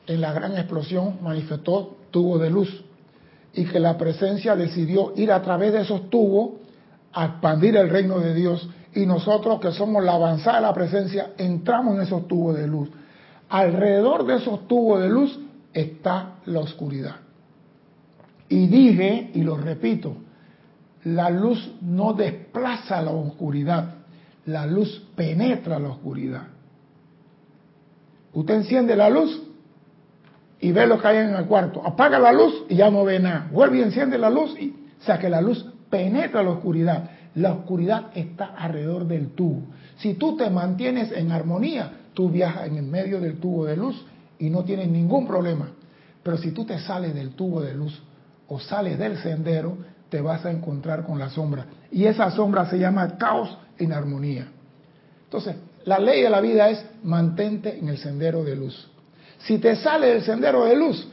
en 0.06 0.20
la 0.20 0.34
gran 0.34 0.58
explosión 0.58 1.20
manifestó 1.22 1.96
tubos 2.12 2.42
de 2.42 2.50
luz 2.50 2.84
y 3.54 3.64
que 3.64 3.80
la 3.80 3.98
presencia 3.98 4.58
decidió 4.58 5.14
ir 5.16 5.32
a 5.32 5.42
través 5.42 5.72
de 5.72 5.82
esos 5.84 6.10
tubos 6.10 6.63
a 7.14 7.26
expandir 7.26 7.78
el 7.78 7.90
reino 7.90 8.20
de 8.20 8.34
Dios 8.34 8.68
y 8.96 9.06
nosotros 9.06 9.60
que 9.60 9.72
somos 9.72 10.04
la 10.04 10.14
avanzada 10.14 10.58
de 10.58 10.62
la 10.64 10.74
presencia 10.74 11.32
entramos 11.38 11.96
en 11.96 12.02
esos 12.02 12.28
tubos 12.28 12.58
de 12.58 12.68
luz. 12.68 12.90
Alrededor 13.50 14.26
de 14.26 14.36
esos 14.36 14.68
tubos 14.68 15.02
de 15.02 15.10
luz 15.10 15.40
está 15.74 16.36
la 16.46 16.60
oscuridad. 16.60 17.16
Y 18.50 18.68
dije, 18.68 19.32
y 19.34 19.42
lo 19.42 19.58
repito, 19.58 20.16
la 21.06 21.30
luz 21.30 21.74
no 21.82 22.14
desplaza 22.14 23.02
la 23.02 23.12
oscuridad, 23.12 23.96
la 24.46 24.66
luz 24.66 25.08
penetra 25.16 25.80
la 25.80 25.90
oscuridad. 25.90 26.44
Usted 28.34 28.56
enciende 28.56 28.96
la 28.96 29.10
luz 29.10 29.42
y 30.60 30.72
ve 30.72 30.88
lo 30.88 31.00
que 31.00 31.08
hay 31.08 31.18
en 31.18 31.36
el 31.36 31.46
cuarto, 31.46 31.82
apaga 31.86 32.20
la 32.20 32.32
luz 32.32 32.66
y 32.70 32.76
ya 32.76 32.90
no 32.90 33.04
ve 33.04 33.20
nada, 33.20 33.50
vuelve 33.52 33.80
y 33.80 33.82
enciende 33.82 34.18
la 34.18 34.30
luz, 34.30 34.56
y, 34.60 34.70
o 35.02 35.04
sea 35.04 35.20
que 35.20 35.30
la 35.30 35.42
luz 35.42 35.73
penetra 35.94 36.42
la 36.42 36.50
oscuridad. 36.50 37.08
La 37.36 37.52
oscuridad 37.52 38.08
está 38.16 38.46
alrededor 38.58 39.06
del 39.06 39.30
tubo. 39.36 39.62
Si 39.98 40.16
tú 40.16 40.36
te 40.36 40.50
mantienes 40.50 41.12
en 41.12 41.32
armonía, 41.32 41.92
tú 42.16 42.30
viajas 42.30 42.66
en 42.66 42.78
el 42.78 42.86
medio 42.86 43.22
del 43.22 43.38
tubo 43.38 43.66
de 43.66 43.78
luz 43.78 44.04
y 44.40 44.50
no 44.50 44.64
tienes 44.64 44.88
ningún 44.88 45.28
problema. 45.28 45.70
Pero 46.24 46.38
si 46.38 46.50
tú 46.50 46.66
te 46.66 46.80
sales 46.80 47.14
del 47.14 47.36
tubo 47.36 47.62
de 47.62 47.76
luz 47.76 48.02
o 48.48 48.60
sales 48.60 48.98
del 48.98 49.20
sendero, 49.20 49.78
te 50.10 50.20
vas 50.20 50.44
a 50.46 50.52
encontrar 50.52 51.06
con 51.06 51.20
la 51.20 51.30
sombra. 51.30 51.68
Y 51.92 52.06
esa 52.06 52.32
sombra 52.32 52.68
se 52.68 52.80
llama 52.80 53.16
caos 53.20 53.56
en 53.78 53.94
armonía. 53.94 54.48
Entonces, 55.26 55.58
la 55.86 56.00
ley 56.00 56.24
de 56.24 56.30
la 56.32 56.42
vida 56.42 56.72
es 56.72 56.84
mantente 57.04 57.78
en 57.78 57.90
el 57.90 58.00
sendero 58.00 58.44
de 58.44 58.56
luz. 58.56 58.90
Si 59.38 59.60
te 59.60 59.76
sale 59.76 60.08
del 60.08 60.24
sendero 60.24 60.66
de 60.66 60.76
luz, 60.76 61.08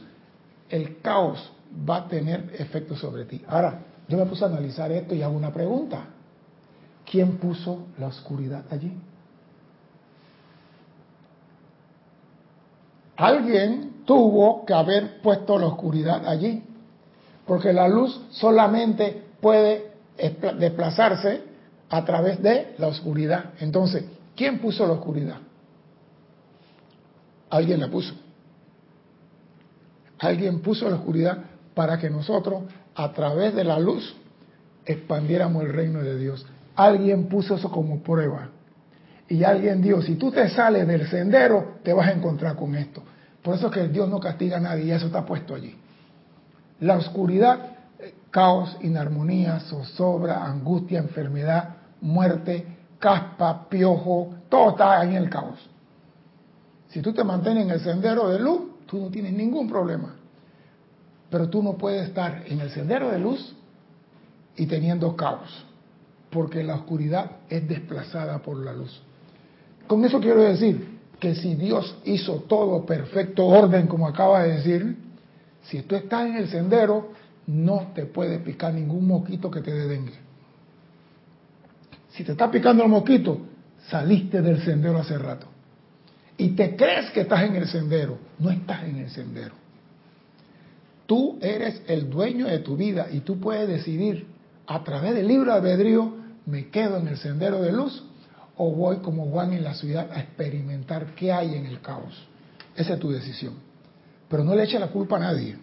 el 0.69 0.99
caos 1.01 1.51
va 1.87 1.97
a 1.97 2.07
tener 2.07 2.55
efecto 2.57 2.95
sobre 2.95 3.25
ti. 3.25 3.43
Ahora, 3.47 3.90
yo 4.07 4.17
me 4.17 4.25
puse 4.25 4.43
a 4.43 4.47
analizar 4.47 4.91
esto 4.91 5.15
y 5.15 5.21
hago 5.21 5.35
una 5.35 5.53
pregunta. 5.53 6.05
¿Quién 7.09 7.37
puso 7.37 7.87
la 7.97 8.07
oscuridad 8.07 8.65
allí? 8.71 8.91
Alguien 13.15 14.03
tuvo 14.05 14.65
que 14.65 14.73
haber 14.73 15.21
puesto 15.21 15.57
la 15.57 15.67
oscuridad 15.67 16.27
allí, 16.27 16.63
porque 17.45 17.71
la 17.71 17.87
luz 17.87 18.19
solamente 18.31 19.23
puede 19.39 19.91
desplazarse 20.57 21.43
a 21.89 22.05
través 22.05 22.41
de 22.41 22.75
la 22.77 22.87
oscuridad. 22.87 23.51
Entonces, 23.59 24.05
¿quién 24.35 24.59
puso 24.59 24.87
la 24.87 24.93
oscuridad? 24.93 25.37
Alguien 27.49 27.79
la 27.79 27.89
puso. 27.89 28.13
Alguien 30.19 30.61
puso 30.61 30.89
la 30.89 30.95
oscuridad 30.95 31.37
para 31.73 31.97
que 31.97 32.09
nosotros 32.09 32.63
a 32.95 33.11
través 33.11 33.55
de 33.55 33.63
la 33.63 33.79
luz 33.79 34.15
expandiéramos 34.85 35.63
el 35.63 35.73
reino 35.73 35.99
de 35.99 36.17
Dios. 36.17 36.45
Alguien 36.75 37.27
puso 37.27 37.55
eso 37.55 37.71
como 37.71 38.01
prueba. 38.01 38.49
Y 39.29 39.43
alguien 39.43 39.81
dijo, 39.81 40.01
si 40.01 40.15
tú 40.15 40.31
te 40.31 40.49
sales 40.49 40.87
del 40.87 41.07
sendero, 41.07 41.75
te 41.83 41.93
vas 41.93 42.07
a 42.07 42.11
encontrar 42.11 42.55
con 42.55 42.75
esto. 42.75 43.01
Por 43.41 43.55
eso 43.55 43.67
es 43.67 43.73
que 43.73 43.87
Dios 43.87 44.09
no 44.09 44.19
castiga 44.19 44.57
a 44.57 44.59
nadie 44.59 44.85
y 44.85 44.91
eso 44.91 45.07
está 45.07 45.25
puesto 45.25 45.55
allí. 45.55 45.75
La 46.81 46.97
oscuridad, 46.97 47.59
caos, 48.29 48.77
inarmonía, 48.81 49.59
zozobra, 49.61 50.45
angustia, 50.45 50.99
enfermedad, 50.99 51.75
muerte, 52.01 52.65
caspa, 52.99 53.69
piojo, 53.69 54.35
todo 54.49 54.71
está 54.71 55.03
en 55.03 55.13
el 55.13 55.29
caos. 55.29 55.59
Si 56.89 57.01
tú 57.01 57.13
te 57.13 57.23
mantienes 57.23 57.63
en 57.63 57.71
el 57.71 57.79
sendero 57.79 58.27
de 58.29 58.39
luz, 58.39 58.61
tú 58.85 58.99
no 58.99 59.07
tienes 59.09 59.33
ningún 59.33 59.69
problema. 59.69 60.15
Pero 61.31 61.49
tú 61.49 61.63
no 61.63 61.77
puedes 61.77 62.09
estar 62.09 62.43
en 62.45 62.59
el 62.59 62.69
sendero 62.69 63.09
de 63.09 63.17
luz 63.17 63.55
y 64.57 64.67
teniendo 64.67 65.15
caos, 65.15 65.65
porque 66.29 66.61
la 66.61 66.75
oscuridad 66.75 67.31
es 67.49 67.67
desplazada 67.67 68.39
por 68.39 68.57
la 68.57 68.73
luz. 68.73 69.01
Con 69.87 70.03
eso 70.03 70.19
quiero 70.19 70.43
decir 70.43 70.99
que 71.19 71.33
si 71.33 71.55
Dios 71.55 71.97
hizo 72.03 72.41
todo 72.41 72.85
perfecto 72.85 73.45
orden, 73.45 73.87
como 73.87 74.07
acaba 74.07 74.43
de 74.43 74.57
decir, 74.57 74.97
si 75.63 75.81
tú 75.83 75.95
estás 75.95 76.27
en 76.27 76.35
el 76.35 76.49
sendero, 76.49 77.13
no 77.47 77.91
te 77.95 78.05
puede 78.05 78.39
picar 78.39 78.73
ningún 78.73 79.07
mosquito 79.07 79.49
que 79.49 79.61
te 79.61 79.71
dé 79.71 79.87
dengue. 79.87 80.19
Si 82.09 82.25
te 82.25 82.33
está 82.33 82.51
picando 82.51 82.83
el 82.83 82.89
mosquito, 82.89 83.39
saliste 83.87 84.41
del 84.41 84.61
sendero 84.63 84.97
hace 84.97 85.17
rato. 85.17 85.47
Y 86.37 86.49
te 86.49 86.75
crees 86.75 87.09
que 87.11 87.21
estás 87.21 87.43
en 87.43 87.55
el 87.55 87.67
sendero, 87.67 88.17
no 88.39 88.49
estás 88.49 88.83
en 88.83 88.97
el 88.97 89.09
sendero. 89.09 89.60
Tú 91.11 91.37
eres 91.41 91.81
el 91.87 92.09
dueño 92.09 92.47
de 92.47 92.59
tu 92.59 92.77
vida 92.77 93.07
y 93.11 93.19
tú 93.19 93.37
puedes 93.37 93.67
decidir 93.67 94.27
a 94.65 94.81
través 94.81 95.13
del 95.13 95.27
libro 95.27 95.51
de 95.51 95.57
albedrío, 95.57 96.15
me 96.45 96.69
quedo 96.69 96.99
en 96.99 97.09
el 97.09 97.17
sendero 97.17 97.61
de 97.61 97.73
luz 97.73 98.01
o 98.55 98.71
voy 98.71 98.99
como 98.99 99.25
Juan 99.25 99.51
en 99.51 99.65
la 99.65 99.73
ciudad 99.73 100.09
a 100.09 100.21
experimentar 100.21 101.07
qué 101.07 101.33
hay 101.33 101.55
en 101.55 101.65
el 101.65 101.81
caos. 101.81 102.29
Esa 102.77 102.93
es 102.93 102.99
tu 103.01 103.11
decisión. 103.11 103.55
Pero 104.29 104.45
no 104.45 104.55
le 104.55 104.63
eche 104.63 104.79
la 104.79 104.87
culpa 104.87 105.17
a 105.17 105.19
nadie. 105.19 105.57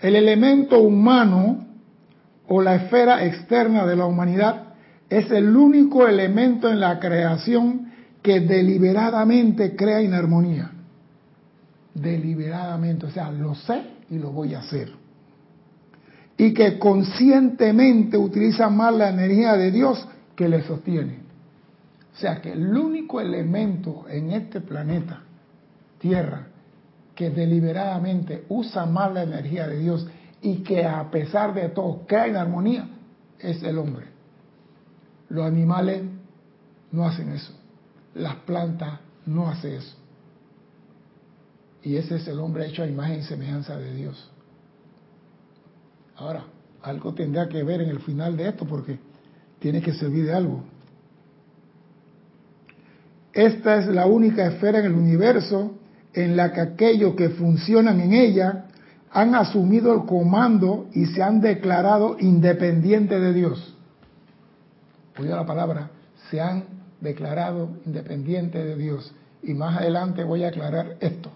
El 0.00 0.16
elemento 0.16 0.80
humano 0.80 1.66
o 2.46 2.62
la 2.62 2.76
esfera 2.76 3.22
externa 3.26 3.84
de 3.84 3.96
la 3.96 4.06
humanidad 4.06 4.72
es 5.10 5.30
el 5.30 5.54
único 5.54 6.08
elemento 6.08 6.70
en 6.70 6.80
la 6.80 6.98
creación 6.98 7.87
que 8.28 8.40
deliberadamente 8.40 9.74
crea 9.74 10.02
inarmonía. 10.02 10.70
Deliberadamente, 11.94 13.06
o 13.06 13.10
sea, 13.10 13.32
lo 13.32 13.54
sé 13.54 13.82
y 14.10 14.18
lo 14.18 14.32
voy 14.32 14.52
a 14.52 14.58
hacer. 14.58 14.92
Y 16.36 16.52
que 16.52 16.78
conscientemente 16.78 18.18
utiliza 18.18 18.68
más 18.68 18.94
la 18.94 19.08
energía 19.08 19.54
de 19.54 19.70
Dios 19.70 20.06
que 20.36 20.46
le 20.46 20.62
sostiene. 20.62 21.20
O 22.14 22.18
sea 22.18 22.42
que 22.42 22.52
el 22.52 22.76
único 22.76 23.18
elemento 23.18 24.04
en 24.10 24.32
este 24.32 24.60
planeta, 24.60 25.22
Tierra, 25.98 26.48
que 27.14 27.30
deliberadamente 27.30 28.44
usa 28.50 28.84
más 28.84 29.10
la 29.10 29.22
energía 29.22 29.66
de 29.68 29.78
Dios 29.78 30.06
y 30.42 30.56
que 30.56 30.84
a 30.84 31.10
pesar 31.10 31.54
de 31.54 31.70
todo 31.70 32.02
cae 32.06 32.28
en 32.28 32.36
armonía, 32.36 32.90
es 33.38 33.62
el 33.62 33.78
hombre. 33.78 34.04
Los 35.30 35.46
animales 35.46 36.02
no 36.92 37.06
hacen 37.06 37.30
eso. 37.30 37.57
Las 38.14 38.36
plantas 38.36 39.00
no 39.26 39.48
hacen 39.48 39.74
eso. 39.74 39.96
Y 41.82 41.96
ese 41.96 42.16
es 42.16 42.26
el 42.28 42.38
hombre 42.40 42.66
hecho 42.66 42.82
a 42.82 42.86
imagen 42.86 43.20
y 43.20 43.22
semejanza 43.22 43.76
de 43.76 43.94
Dios. 43.94 44.30
Ahora, 46.16 46.44
algo 46.82 47.14
tendrá 47.14 47.48
que 47.48 47.62
ver 47.62 47.80
en 47.80 47.90
el 47.90 48.00
final 48.00 48.36
de 48.36 48.48
esto 48.48 48.66
porque 48.66 48.98
tiene 49.58 49.80
que 49.80 49.92
servir 49.92 50.26
de 50.26 50.34
algo. 50.34 50.64
Esta 53.32 53.76
es 53.76 53.86
la 53.86 54.06
única 54.06 54.46
esfera 54.46 54.80
en 54.80 54.86
el 54.86 54.94
universo 54.94 55.74
en 56.12 56.36
la 56.36 56.52
que 56.52 56.60
aquellos 56.60 57.14
que 57.14 57.30
funcionan 57.30 58.00
en 58.00 58.12
ella 58.12 58.64
han 59.12 59.34
asumido 59.34 59.94
el 59.94 60.06
comando 60.06 60.88
y 60.92 61.06
se 61.06 61.22
han 61.22 61.40
declarado 61.40 62.16
independientes 62.18 63.20
de 63.20 63.32
Dios. 63.32 63.74
Oiga 65.18 65.36
la 65.36 65.46
palabra, 65.46 65.90
se 66.30 66.40
han 66.40 66.77
declarado 67.00 67.70
independientes 67.86 68.64
de 68.64 68.76
Dios. 68.76 69.14
Y 69.42 69.54
más 69.54 69.78
adelante 69.78 70.24
voy 70.24 70.44
a 70.44 70.48
aclarar 70.48 70.96
esto. 71.00 71.30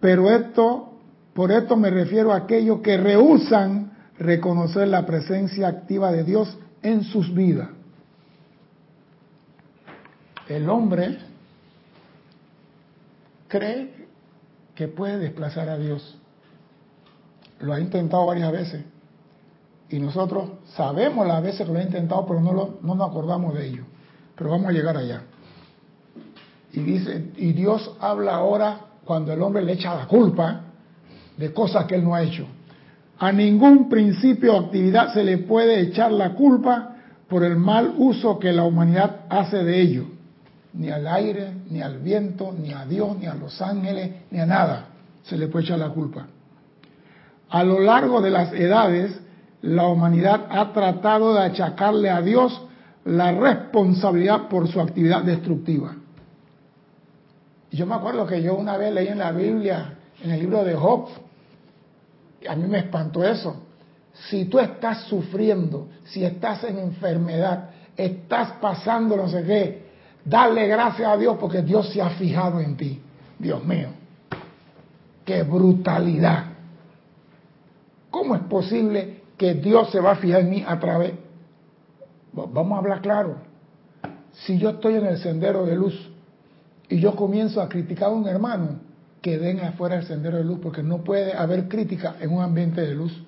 Pero 0.00 0.30
esto, 0.30 0.92
por 1.32 1.50
esto 1.50 1.76
me 1.76 1.90
refiero 1.90 2.32
a 2.32 2.36
aquellos 2.36 2.80
que 2.80 2.96
rehusan 2.96 3.92
reconocer 4.18 4.88
la 4.88 5.06
presencia 5.06 5.68
activa 5.68 6.12
de 6.12 6.24
Dios 6.24 6.58
en 6.82 7.02
sus 7.04 7.34
vidas. 7.34 7.68
El 10.48 10.68
hombre 10.68 11.18
cree 13.48 14.06
que 14.74 14.88
puede 14.88 15.18
desplazar 15.18 15.68
a 15.68 15.78
Dios. 15.78 16.18
Lo 17.60 17.72
ha 17.72 17.80
intentado 17.80 18.26
varias 18.26 18.52
veces. 18.52 18.84
Y 19.90 19.98
nosotros 19.98 20.48
sabemos 20.74 21.26
las 21.26 21.42
veces 21.42 21.66
que 21.66 21.72
lo 21.72 21.78
ha 21.78 21.82
intentado, 21.82 22.26
pero 22.26 22.40
no, 22.40 22.52
lo, 22.52 22.78
no 22.82 22.94
nos 22.94 23.10
acordamos 23.10 23.54
de 23.54 23.68
ello. 23.68 23.84
Pero 24.34 24.50
vamos 24.50 24.68
a 24.68 24.72
llegar 24.72 24.96
allá. 24.96 25.22
Y 26.72 26.80
dice, 26.80 27.30
y 27.36 27.52
Dios 27.52 27.92
habla 28.00 28.34
ahora 28.34 28.80
cuando 29.04 29.32
el 29.32 29.40
hombre 29.42 29.62
le 29.62 29.72
echa 29.72 29.94
la 29.94 30.06
culpa 30.06 30.62
de 31.36 31.52
cosas 31.52 31.84
que 31.86 31.94
él 31.94 32.04
no 32.04 32.14
ha 32.14 32.22
hecho. 32.22 32.46
A 33.18 33.30
ningún 33.30 33.88
principio 33.88 34.56
o 34.56 34.60
actividad 34.60 35.12
se 35.12 35.22
le 35.22 35.38
puede 35.38 35.80
echar 35.80 36.10
la 36.10 36.34
culpa 36.34 36.96
por 37.28 37.44
el 37.44 37.56
mal 37.56 37.94
uso 37.96 38.38
que 38.38 38.52
la 38.52 38.64
humanidad 38.64 39.20
hace 39.28 39.62
de 39.62 39.80
ello 39.80 40.06
ni 40.74 40.90
al 40.90 41.06
aire, 41.06 41.52
ni 41.70 41.80
al 41.80 41.98
viento, 41.98 42.52
ni 42.52 42.72
a 42.72 42.84
Dios, 42.84 43.16
ni 43.18 43.26
a 43.26 43.34
los 43.34 43.60
ángeles, 43.62 44.10
ni 44.30 44.40
a 44.40 44.46
nada 44.46 44.86
se 45.22 45.38
le 45.38 45.46
puede 45.48 45.64
echar 45.64 45.78
la 45.78 45.90
culpa. 45.90 46.26
A 47.48 47.64
lo 47.64 47.80
largo 47.80 48.20
de 48.20 48.30
las 48.30 48.52
edades, 48.52 49.18
la 49.64 49.86
humanidad 49.86 50.46
ha 50.50 50.72
tratado 50.72 51.34
de 51.34 51.42
achacarle 51.44 52.10
a 52.10 52.20
Dios 52.20 52.62
la 53.06 53.32
responsabilidad 53.32 54.48
por 54.48 54.68
su 54.68 54.78
actividad 54.78 55.22
destructiva. 55.22 55.96
Yo 57.70 57.86
me 57.86 57.94
acuerdo 57.94 58.26
que 58.26 58.42
yo 58.42 58.54
una 58.54 58.76
vez 58.76 58.92
leí 58.92 59.08
en 59.08 59.18
la 59.18 59.32
Biblia, 59.32 59.94
en 60.22 60.30
el 60.32 60.40
libro 60.40 60.64
de 60.64 60.74
Job, 60.74 61.08
a 62.46 62.54
mí 62.54 62.68
me 62.68 62.78
espantó 62.78 63.24
eso. 63.24 63.62
Si 64.28 64.44
tú 64.44 64.58
estás 64.58 65.04
sufriendo, 65.04 65.88
si 66.04 66.24
estás 66.24 66.62
en 66.64 66.78
enfermedad, 66.78 67.70
estás 67.96 68.52
pasando 68.60 69.16
no 69.16 69.28
sé 69.28 69.44
qué, 69.44 69.84
Dale 70.24 70.66
gracias 70.66 71.06
a 71.06 71.18
Dios 71.18 71.36
porque 71.38 71.60
Dios 71.60 71.90
se 71.90 72.00
ha 72.00 72.08
fijado 72.10 72.58
en 72.58 72.76
ti. 72.78 72.98
Dios 73.38 73.62
mío, 73.62 73.88
qué 75.22 75.42
brutalidad. 75.42 76.44
¿Cómo 78.10 78.34
es 78.34 78.42
posible 78.42 79.23
que 79.36 79.54
Dios 79.54 79.90
se 79.90 80.00
va 80.00 80.12
a 80.12 80.16
fijar 80.16 80.42
en 80.42 80.50
mí 80.50 80.64
a 80.66 80.78
través? 80.78 81.12
Vamos 82.32 82.72
a 82.72 82.78
hablar 82.78 83.00
claro. 83.00 83.36
Si 84.32 84.58
yo 84.58 84.70
estoy 84.70 84.94
en 84.94 85.06
el 85.06 85.18
sendero 85.18 85.64
de 85.64 85.76
luz 85.76 86.10
y 86.88 86.98
yo 86.98 87.14
comienzo 87.14 87.60
a 87.60 87.68
criticar 87.68 88.08
a 88.08 88.12
un 88.12 88.26
hermano, 88.26 88.80
que 89.22 89.38
den 89.38 89.60
afuera 89.60 89.96
del 89.96 90.06
sendero 90.06 90.36
de 90.36 90.44
luz, 90.44 90.58
porque 90.62 90.82
no 90.82 90.98
puede 91.02 91.32
haber 91.32 91.68
crítica 91.68 92.16
en 92.20 92.32
un 92.32 92.42
ambiente 92.42 92.82
de 92.82 92.94
luz. 92.94 93.24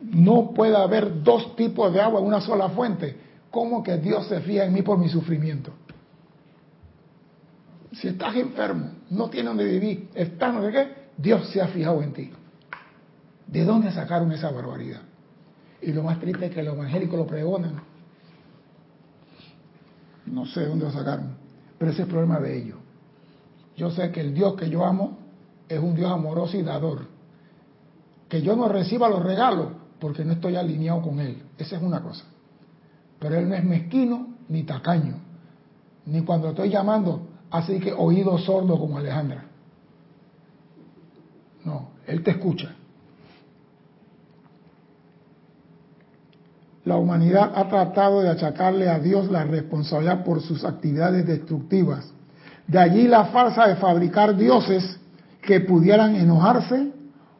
No 0.00 0.52
puede 0.52 0.76
haber 0.76 1.22
dos 1.22 1.56
tipos 1.56 1.92
de 1.92 2.00
agua 2.00 2.20
en 2.20 2.26
una 2.26 2.40
sola 2.40 2.68
fuente 2.68 3.30
¿Cómo 3.50 3.82
que 3.82 3.98
Dios 3.98 4.26
se 4.28 4.40
fía 4.40 4.64
en 4.64 4.72
mí 4.72 4.82
por 4.82 4.98
mi 4.98 5.08
sufrimiento? 5.08 5.72
Si 7.92 8.08
estás 8.08 8.36
enfermo, 8.36 8.92
no 9.10 9.28
tienes 9.28 9.48
donde 9.48 9.64
vivir, 9.64 10.08
estás 10.14 10.54
no 10.54 10.62
sé 10.64 10.70
qué, 10.70 10.88
Dios 11.16 11.48
se 11.50 11.60
ha 11.60 11.66
fijado 11.68 12.00
en 12.02 12.12
ti. 12.12 12.30
¿De 13.50 13.64
dónde 13.64 13.90
sacaron 13.92 14.30
esa 14.32 14.50
barbaridad? 14.50 15.02
Y 15.82 15.92
lo 15.92 16.02
más 16.02 16.20
triste 16.20 16.46
es 16.46 16.54
que 16.54 16.62
los 16.62 16.74
evangélicos 16.74 17.18
lo 17.18 17.26
pregonan. 17.26 17.82
No 20.26 20.46
sé 20.46 20.66
dónde 20.66 20.84
lo 20.84 20.92
sacaron, 20.92 21.34
pero 21.78 21.90
ese 21.90 22.02
es 22.02 22.06
el 22.06 22.12
problema 22.12 22.38
de 22.38 22.56
ellos. 22.56 22.78
Yo 23.76 23.90
sé 23.90 24.12
que 24.12 24.20
el 24.20 24.34
Dios 24.34 24.54
que 24.54 24.68
yo 24.68 24.84
amo 24.84 25.18
es 25.68 25.80
un 25.80 25.96
Dios 25.96 26.10
amoroso 26.10 26.56
y 26.56 26.62
dador. 26.62 27.06
Que 28.28 28.42
yo 28.42 28.54
no 28.54 28.68
reciba 28.68 29.08
los 29.08 29.24
regalos 29.24 29.68
porque 29.98 30.24
no 30.24 30.34
estoy 30.34 30.54
alineado 30.54 31.02
con 31.02 31.18
Él. 31.18 31.42
Esa 31.58 31.76
es 31.76 31.82
una 31.82 32.00
cosa. 32.02 32.24
Pero 33.18 33.36
él 33.36 33.48
no 33.48 33.54
es 33.54 33.64
mezquino 33.64 34.28
ni 34.48 34.62
tacaño. 34.62 35.16
Ni 36.06 36.22
cuando 36.22 36.50
estoy 36.50 36.70
llamando, 36.70 37.28
así 37.50 37.80
que 37.80 37.92
oído 37.92 38.38
sordo 38.38 38.78
como 38.78 38.98
Alejandra. 38.98 39.44
No, 41.64 41.90
él 42.06 42.22
te 42.22 42.30
escucha. 42.30 42.74
La 46.84 46.96
humanidad 46.96 47.52
ha 47.54 47.68
tratado 47.68 48.22
de 48.22 48.30
achacarle 48.30 48.88
a 48.88 48.98
Dios 48.98 49.30
la 49.30 49.44
responsabilidad 49.44 50.24
por 50.24 50.40
sus 50.40 50.64
actividades 50.64 51.26
destructivas. 51.26 52.12
De 52.66 52.78
allí 52.78 53.06
la 53.06 53.26
farsa 53.26 53.66
de 53.66 53.76
fabricar 53.76 54.36
dioses 54.36 54.98
que 55.42 55.60
pudieran 55.60 56.16
enojarse 56.16 56.92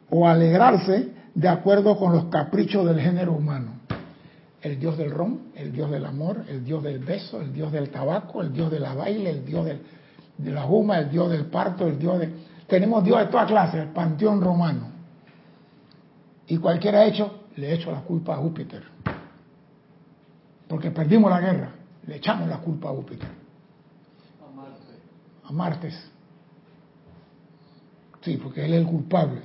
o 0.09 0.27
alegrarse 0.27 1.09
de 1.33 1.47
acuerdo 1.47 1.97
con 1.97 2.13
los 2.13 2.25
caprichos 2.25 2.85
del 2.85 2.99
género 2.99 3.33
humano 3.33 3.81
el 4.61 4.79
dios 4.79 4.97
del 4.97 5.11
ron, 5.11 5.39
el 5.55 5.71
dios 5.71 5.89
del 5.89 6.05
amor, 6.05 6.43
el 6.47 6.63
dios 6.63 6.83
del 6.83 6.99
beso, 6.99 7.41
el 7.41 7.51
dios 7.51 7.71
del 7.71 7.89
tabaco, 7.89 8.41
el 8.41 8.53
dios 8.53 8.71
de 8.71 8.79
la 8.79 8.93
baile, 8.93 9.31
el 9.31 9.45
dios 9.45 9.65
de 9.65 10.51
la 10.51 10.61
juma, 10.63 10.99
el 10.99 11.09
dios 11.09 11.31
del 11.31 11.45
parto, 11.45 11.87
el 11.87 11.97
dios 11.97 12.19
de... 12.19 12.29
Tenemos 12.67 13.03
dios 13.03 13.19
de 13.19 13.25
toda 13.25 13.45
clase, 13.45 13.81
el 13.81 13.89
panteón 13.89 14.39
romano. 14.39 14.91
Y 16.47 16.57
cualquiera 16.57 17.05
hecho, 17.05 17.45
le 17.55 17.73
echo 17.73 17.91
la 17.91 18.01
culpa 18.01 18.35
a 18.35 18.37
Júpiter. 18.37 18.83
Porque 20.71 20.89
perdimos 20.89 21.29
la 21.29 21.41
guerra, 21.41 21.69
le 22.07 22.15
echamos 22.15 22.47
la 22.47 22.59
culpa 22.59 22.87
a 22.87 22.91
Júpiter. 22.93 23.27
A 23.27 24.55
Marte. 24.55 24.93
A 25.43 25.51
Martes. 25.51 26.11
Sí, 28.21 28.37
porque 28.37 28.63
él 28.63 28.75
es 28.75 28.79
el 28.79 28.87
culpable. 28.87 29.41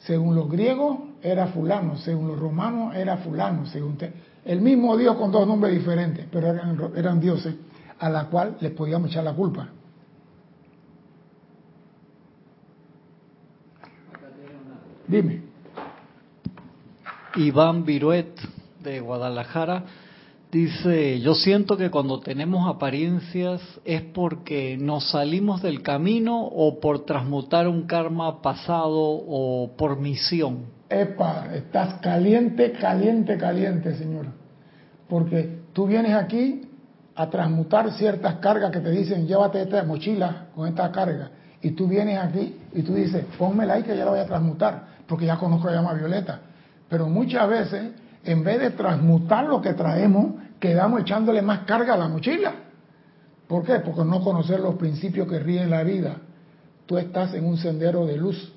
Según 0.00 0.34
los 0.34 0.50
griegos 0.50 0.98
era 1.22 1.46
fulano, 1.46 1.96
según 1.96 2.26
los 2.26 2.40
romanos 2.40 2.96
era 2.96 3.18
fulano, 3.18 3.66
según 3.66 3.96
el 4.44 4.60
mismo 4.60 4.96
Dios 4.96 5.14
con 5.14 5.30
dos 5.30 5.46
nombres 5.46 5.74
diferentes, 5.74 6.26
pero 6.28 6.48
eran, 6.48 6.76
eran 6.96 7.20
dioses 7.20 7.54
a 8.00 8.10
la 8.10 8.24
cual 8.24 8.56
les 8.58 8.72
podíamos 8.72 9.10
echar 9.10 9.22
la 9.22 9.34
culpa. 9.34 9.68
Dime. 15.06 15.42
Iván 17.36 17.84
Viruet 17.84 18.59
de 18.82 19.00
Guadalajara 19.00 19.84
Dice, 20.50 21.20
yo 21.20 21.34
siento 21.34 21.76
que 21.76 21.90
cuando 21.90 22.18
tenemos 22.18 22.68
apariencias 22.68 23.62
es 23.84 24.02
porque 24.02 24.76
nos 24.76 25.12
salimos 25.12 25.62
del 25.62 25.80
camino 25.80 26.42
o 26.42 26.80
por 26.80 27.04
transmutar 27.04 27.68
un 27.68 27.86
karma 27.86 28.42
pasado 28.42 28.96
o 28.96 29.70
por 29.76 30.00
misión. 30.00 30.64
Epa, 30.88 31.54
estás 31.54 32.00
caliente, 32.00 32.72
caliente, 32.72 33.38
caliente, 33.38 33.94
señor. 33.94 34.26
Porque 35.08 35.60
tú 35.72 35.86
vienes 35.86 36.14
aquí 36.14 36.62
a 37.14 37.30
transmutar 37.30 37.92
ciertas 37.92 38.36
cargas 38.36 38.72
que 38.72 38.80
te 38.80 38.90
dicen, 38.90 39.28
llévate 39.28 39.62
esta 39.62 39.84
mochila 39.84 40.46
con 40.56 40.66
esta 40.66 40.90
carga. 40.90 41.30
Y 41.62 41.72
tú 41.72 41.86
vienes 41.86 42.18
aquí 42.18 42.56
y 42.74 42.82
tú 42.82 42.94
dices, 42.94 43.24
pónmela 43.38 43.74
ahí 43.74 43.84
que 43.84 43.96
ya 43.96 44.04
la 44.04 44.10
voy 44.10 44.20
a 44.20 44.26
transmutar, 44.26 44.82
porque 45.06 45.26
ya 45.26 45.36
conozco 45.36 45.68
la 45.68 45.76
llama 45.76 45.94
violeta. 45.94 46.40
Pero 46.88 47.08
muchas 47.08 47.48
veces 47.48 47.92
En 48.24 48.44
vez 48.44 48.60
de 48.60 48.70
transmutar 48.70 49.46
lo 49.46 49.60
que 49.60 49.72
traemos, 49.74 50.34
quedamos 50.58 51.00
echándole 51.00 51.40
más 51.42 51.60
carga 51.60 51.94
a 51.94 51.96
la 51.96 52.08
mochila. 52.08 52.54
¿Por 53.48 53.64
qué? 53.64 53.80
Porque 53.80 54.04
no 54.04 54.22
conocer 54.22 54.60
los 54.60 54.76
principios 54.76 55.26
que 55.26 55.38
ríen 55.38 55.70
la 55.70 55.82
vida. 55.82 56.18
Tú 56.86 56.98
estás 56.98 57.34
en 57.34 57.46
un 57.46 57.56
sendero 57.56 58.06
de 58.06 58.16
luz, 58.16 58.52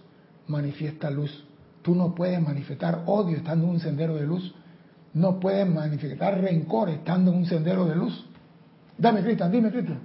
manifiesta 0.47 1.09
luz. 1.09 1.45
Tú 1.81 1.95
no 1.95 2.13
puedes 2.13 2.41
manifestar 2.41 3.03
odio 3.05 3.37
estando 3.37 3.65
en 3.65 3.71
un 3.71 3.79
sendero 3.79 4.15
de 4.15 4.25
luz. 4.25 4.53
No 5.13 5.39
puedes 5.39 5.67
manifestar 5.67 6.39
rencor 6.41 6.89
estando 6.89 7.31
en 7.31 7.37
un 7.37 7.45
sendero 7.45 7.85
de 7.85 7.95
luz. 7.95 8.25
Dame, 8.97 9.21
Cristian, 9.21 9.51
dime, 9.51 9.71
Cristian. 9.71 9.99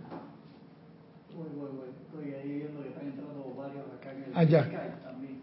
Voy, 1.37 1.49
voy, 1.57 1.71
voy. 1.77 1.89
Estoy 2.05 2.35
ahí 2.35 2.59
viendo 2.59 2.83
que 2.83 2.89
están 2.89 3.07
entrando 3.07 3.55
varios 3.57 3.85
acá 3.93 4.13
en 4.13 4.25
el 4.25 4.37
Allá. 4.37 4.65
Skype 4.65 5.05
también. 5.05 5.41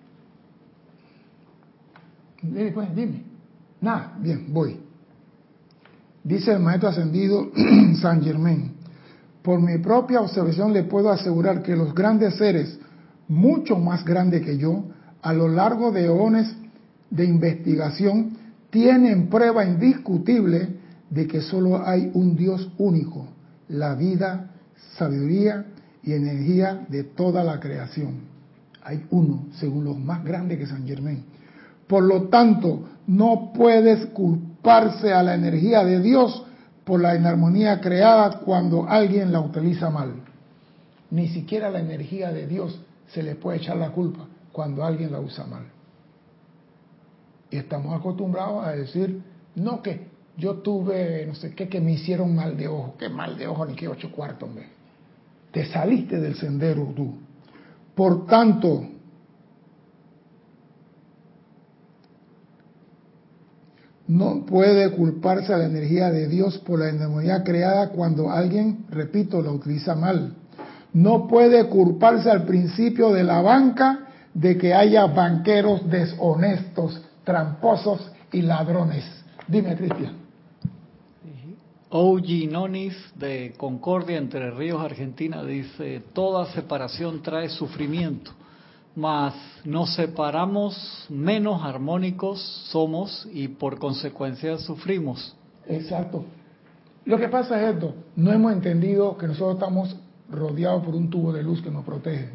Dime, 2.42 2.72
pues, 2.72 2.96
dime. 2.96 3.35
Nada, 3.82 4.16
bien, 4.20 4.48
voy. 4.54 4.80
Dice 6.24 6.54
el 6.54 6.60
maestro 6.60 6.90
ascendido 6.90 7.52
San 8.02 8.24
Germain, 8.24 8.74
por 9.44 9.62
mi 9.62 9.78
propia 9.78 10.22
observación 10.22 10.74
le 10.74 10.84
puedo 10.84 11.12
asegurar 11.12 11.62
que 11.62 11.76
los 11.76 11.94
grandes 11.94 12.36
seres, 12.36 12.80
mucho 13.28 13.78
más 13.78 14.04
grandes 14.04 14.42
que 14.42 14.58
yo, 14.58 14.86
a 15.22 15.34
lo 15.34 15.48
largo 15.48 15.92
de 15.92 16.06
eones 16.06 16.56
de 17.12 17.26
investigación, 17.26 18.38
tienen 18.72 19.30
prueba 19.30 19.64
indiscutible 19.64 20.70
de 21.10 21.28
que 21.28 21.42
solo 21.42 21.86
hay 21.88 22.10
un 22.14 22.36
Dios 22.36 22.72
único, 22.78 23.28
la 23.68 23.94
vida, 23.94 24.52
sabiduría 24.98 25.66
y 26.04 26.14
energía 26.14 26.86
de 26.90 27.04
toda 27.04 27.44
la 27.44 27.60
creación. 27.60 28.22
Hay 28.84 29.06
uno, 29.12 29.46
según 29.60 29.84
los 29.84 29.98
más 29.98 30.24
grandes 30.24 30.58
que 30.58 30.68
San 30.68 30.88
Germain. 30.88 31.24
Por 31.88 32.04
lo 32.04 32.24
tanto, 32.30 32.84
no 33.08 33.52
puedes 33.54 34.08
culparse 34.08 35.14
a 35.14 35.24
la 35.24 35.36
energía 35.36 35.84
de 35.84 36.02
Dios 36.02 36.44
por 36.84 37.02
la 37.02 37.16
inarmonía 37.16 37.82
creada 37.82 38.40
cuando 38.40 38.88
alguien 38.88 39.32
la 39.32 39.40
utiliza 39.40 39.90
mal. 39.90 40.14
Ni 41.12 41.28
siquiera 41.30 41.70
la 41.70 41.80
energía 41.80 42.32
de 42.32 42.48
Dios 42.48 42.80
se 43.08 43.24
le 43.24 43.36
puede 43.36 43.58
echar 43.58 43.78
la 43.78 43.92
culpa 43.92 44.26
cuando 44.52 44.84
alguien 44.84 45.12
la 45.12 45.20
usa 45.20 45.46
mal. 45.46 45.64
Y 47.50 47.58
estamos 47.58 47.98
acostumbrados 47.98 48.66
a 48.66 48.72
decir, 48.72 49.22
no 49.56 49.82
que 49.82 50.08
yo 50.38 50.56
tuve, 50.56 51.26
no 51.26 51.36
sé 51.36 51.54
qué, 51.54 51.70
que 51.70 51.80
me 51.80 51.94
hicieron 51.94 52.36
mal 52.36 52.58
de 52.58 52.68
ojo, 52.68 52.96
qué 52.98 53.10
mal 53.10 53.38
de 53.38 53.48
ojo, 53.48 53.66
ni 53.66 53.76
qué 53.76 53.88
ocho 53.88 54.12
cuartos, 54.12 54.50
hombre. 54.50 54.68
Te 55.52 55.66
saliste 55.66 56.20
del 56.20 56.36
sendero 56.36 56.92
tú. 56.96 57.16
Por 57.94 58.26
tanto, 58.26 58.86
no 64.08 64.46
puede 64.46 64.92
culparse 64.92 65.54
a 65.54 65.58
la 65.58 65.66
energía 65.66 66.12
de 66.12 66.28
Dios 66.28 66.60
por 66.60 66.80
la 66.80 66.90
energía 66.90 67.44
creada 67.44 67.90
cuando 67.90 68.30
alguien, 68.30 68.86
repito, 68.90 69.42
la 69.42 69.52
utiliza 69.52 69.96
mal. 69.96 70.36
No 70.94 71.28
puede 71.28 71.68
culparse 71.68 72.30
al 72.30 72.46
principio 72.46 73.12
de 73.12 73.24
la 73.24 73.42
banca 73.42 74.08
de 74.34 74.58
que 74.58 74.74
haya 74.74 75.06
banqueros 75.08 75.90
deshonestos, 75.90 77.02
tramposos 77.24 78.12
y 78.32 78.42
ladrones. 78.42 79.04
Dime, 79.48 79.76
Cristian. 79.76 80.26
O.G. 81.90 82.50
Nonis 82.50 82.96
de 83.16 83.54
Concordia 83.58 84.18
Entre 84.18 84.52
Ríos, 84.52 84.84
Argentina, 84.84 85.44
dice, 85.44 86.04
toda 86.14 86.46
separación 86.48 87.22
trae 87.22 87.48
sufrimiento, 87.50 88.32
mas 88.96 89.34
nos 89.66 89.94
separamos 89.96 91.06
menos 91.10 91.62
armónicos 91.64 92.42
somos 92.72 93.28
y 93.32 93.50
por 93.50 93.78
consecuencia 93.78 94.58
sufrimos. 94.58 95.36
Exacto. 95.68 96.24
Lo 97.04 97.18
que 97.18 97.28
pasa 97.28 97.62
es 97.62 97.76
esto, 97.76 97.94
no 98.16 98.32
hemos 98.32 98.54
entendido 98.54 99.18
que 99.18 99.28
nosotros 99.28 99.56
estamos 99.56 99.96
rodeados 100.30 100.84
por 100.84 100.96
un 100.96 101.10
tubo 101.10 101.32
de 101.34 101.44
luz 101.44 101.62
que 101.62 101.70
nos 101.70 101.84
protege. 101.84 102.30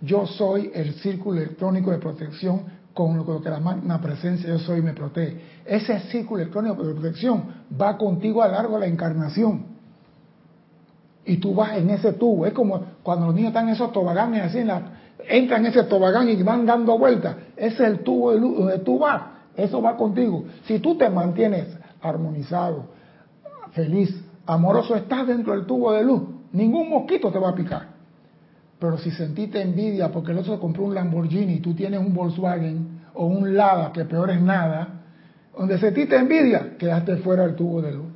Yo 0.00 0.26
soy 0.26 0.70
el 0.74 0.94
círculo 0.94 1.40
electrónico 1.40 1.90
de 1.90 1.98
protección 1.98 2.62
con 2.92 3.16
lo 3.16 3.42
que 3.42 3.50
la 3.50 3.60
magna 3.60 4.00
presencia 4.00 4.48
yo 4.48 4.58
soy 4.58 4.80
me 4.80 4.94
protege. 4.94 5.38
Ese 5.66 6.00
círculo 6.10 6.40
electrónico 6.40 6.82
de 6.82 6.94
protección 6.94 7.44
va 7.78 7.98
contigo 7.98 8.42
a 8.42 8.48
largo 8.48 8.74
de 8.74 8.80
la 8.80 8.86
encarnación. 8.86 9.76
Y 11.26 11.36
tú 11.36 11.54
vas 11.54 11.76
en 11.76 11.90
ese 11.90 12.14
tubo. 12.14 12.46
Es 12.46 12.52
como 12.52 12.80
cuando 13.02 13.26
los 13.26 13.34
niños 13.34 13.48
están 13.48 13.68
en 13.68 13.74
esos 13.74 13.92
tobaganes 13.92 14.44
así, 14.44 14.58
en 14.58 14.68
la, 14.68 14.95
entran 15.28 15.64
en 15.64 15.72
ese 15.72 15.84
tobagán 15.84 16.28
y 16.28 16.42
van 16.42 16.66
dando 16.66 16.98
vueltas. 16.98 17.36
Ese 17.56 17.82
es 17.84 17.90
el 17.90 17.98
tubo 18.00 18.32
de 18.32 18.40
luz 18.40 18.58
donde 18.58 18.78
tú 18.78 18.98
vas. 18.98 19.22
Eso 19.56 19.80
va 19.80 19.96
contigo. 19.96 20.44
Si 20.64 20.78
tú 20.78 20.96
te 20.96 21.08
mantienes 21.08 21.66
armonizado, 22.00 22.86
feliz, 23.72 24.14
amoroso, 24.46 24.94
estás 24.94 25.26
dentro 25.26 25.54
del 25.54 25.66
tubo 25.66 25.92
de 25.92 26.04
luz. 26.04 26.22
Ningún 26.52 26.88
mosquito 26.88 27.30
te 27.32 27.38
va 27.38 27.50
a 27.50 27.54
picar. 27.54 27.96
Pero 28.78 28.98
si 28.98 29.10
sentiste 29.10 29.60
envidia 29.60 30.12
porque 30.12 30.32
el 30.32 30.38
otro 30.38 30.60
compró 30.60 30.84
un 30.84 30.94
Lamborghini 30.94 31.54
y 31.54 31.60
tú 31.60 31.74
tienes 31.74 32.00
un 32.00 32.12
Volkswagen 32.12 33.00
o 33.14 33.26
un 33.26 33.56
Lada, 33.56 33.90
que 33.92 34.04
peor 34.04 34.30
es 34.30 34.42
nada, 34.42 34.88
donde 35.56 35.78
sentiste 35.78 36.16
envidia, 36.16 36.76
quedaste 36.76 37.16
fuera 37.16 37.44
del 37.44 37.56
tubo 37.56 37.80
de 37.80 37.92
luz. 37.92 38.06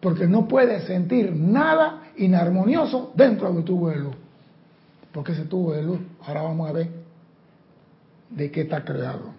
Porque 0.00 0.28
no 0.28 0.46
puedes 0.46 0.84
sentir 0.84 1.34
nada 1.34 2.04
inarmonioso 2.16 3.12
dentro 3.16 3.52
del 3.52 3.64
tubo 3.64 3.88
de 3.88 3.96
luz. 3.96 4.14
Porque 5.18 5.32
ese 5.32 5.46
tubo 5.46 5.72
de 5.72 5.82
luz, 5.82 5.98
ahora 6.24 6.42
vamos 6.42 6.70
a 6.70 6.72
ver 6.72 6.90
de 8.30 8.52
qué 8.52 8.60
está 8.60 8.84
creado. 8.84 9.32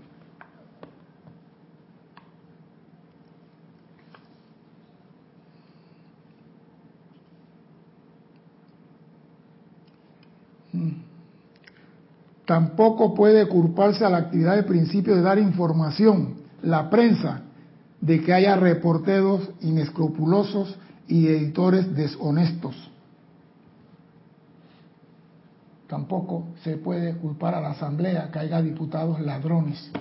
Tampoco 12.46 13.16
puede 13.16 13.48
culparse 13.48 14.04
a 14.04 14.10
la 14.10 14.18
actividad 14.18 14.58
de 14.58 14.64
principio 14.64 15.16
de 15.16 15.22
dar 15.22 15.40
información, 15.40 16.40
la 16.62 16.90
prensa, 16.90 17.44
de 18.02 18.22
que 18.22 18.34
haya 18.34 18.58
reporteros 18.58 19.50
inescrupulosos 19.62 20.78
y 21.08 21.28
editores 21.28 21.96
deshonestos. 21.96 22.76
Tampoco 25.90 26.50
se 26.64 26.78
puede 26.78 27.16
culpar 27.16 27.56
a 27.56 27.62
la 27.62 27.72
Asamblea 27.72 28.30
que 28.32 28.38
haya 28.38 28.62
diputados 28.62 29.20
ladrones. 29.22 29.92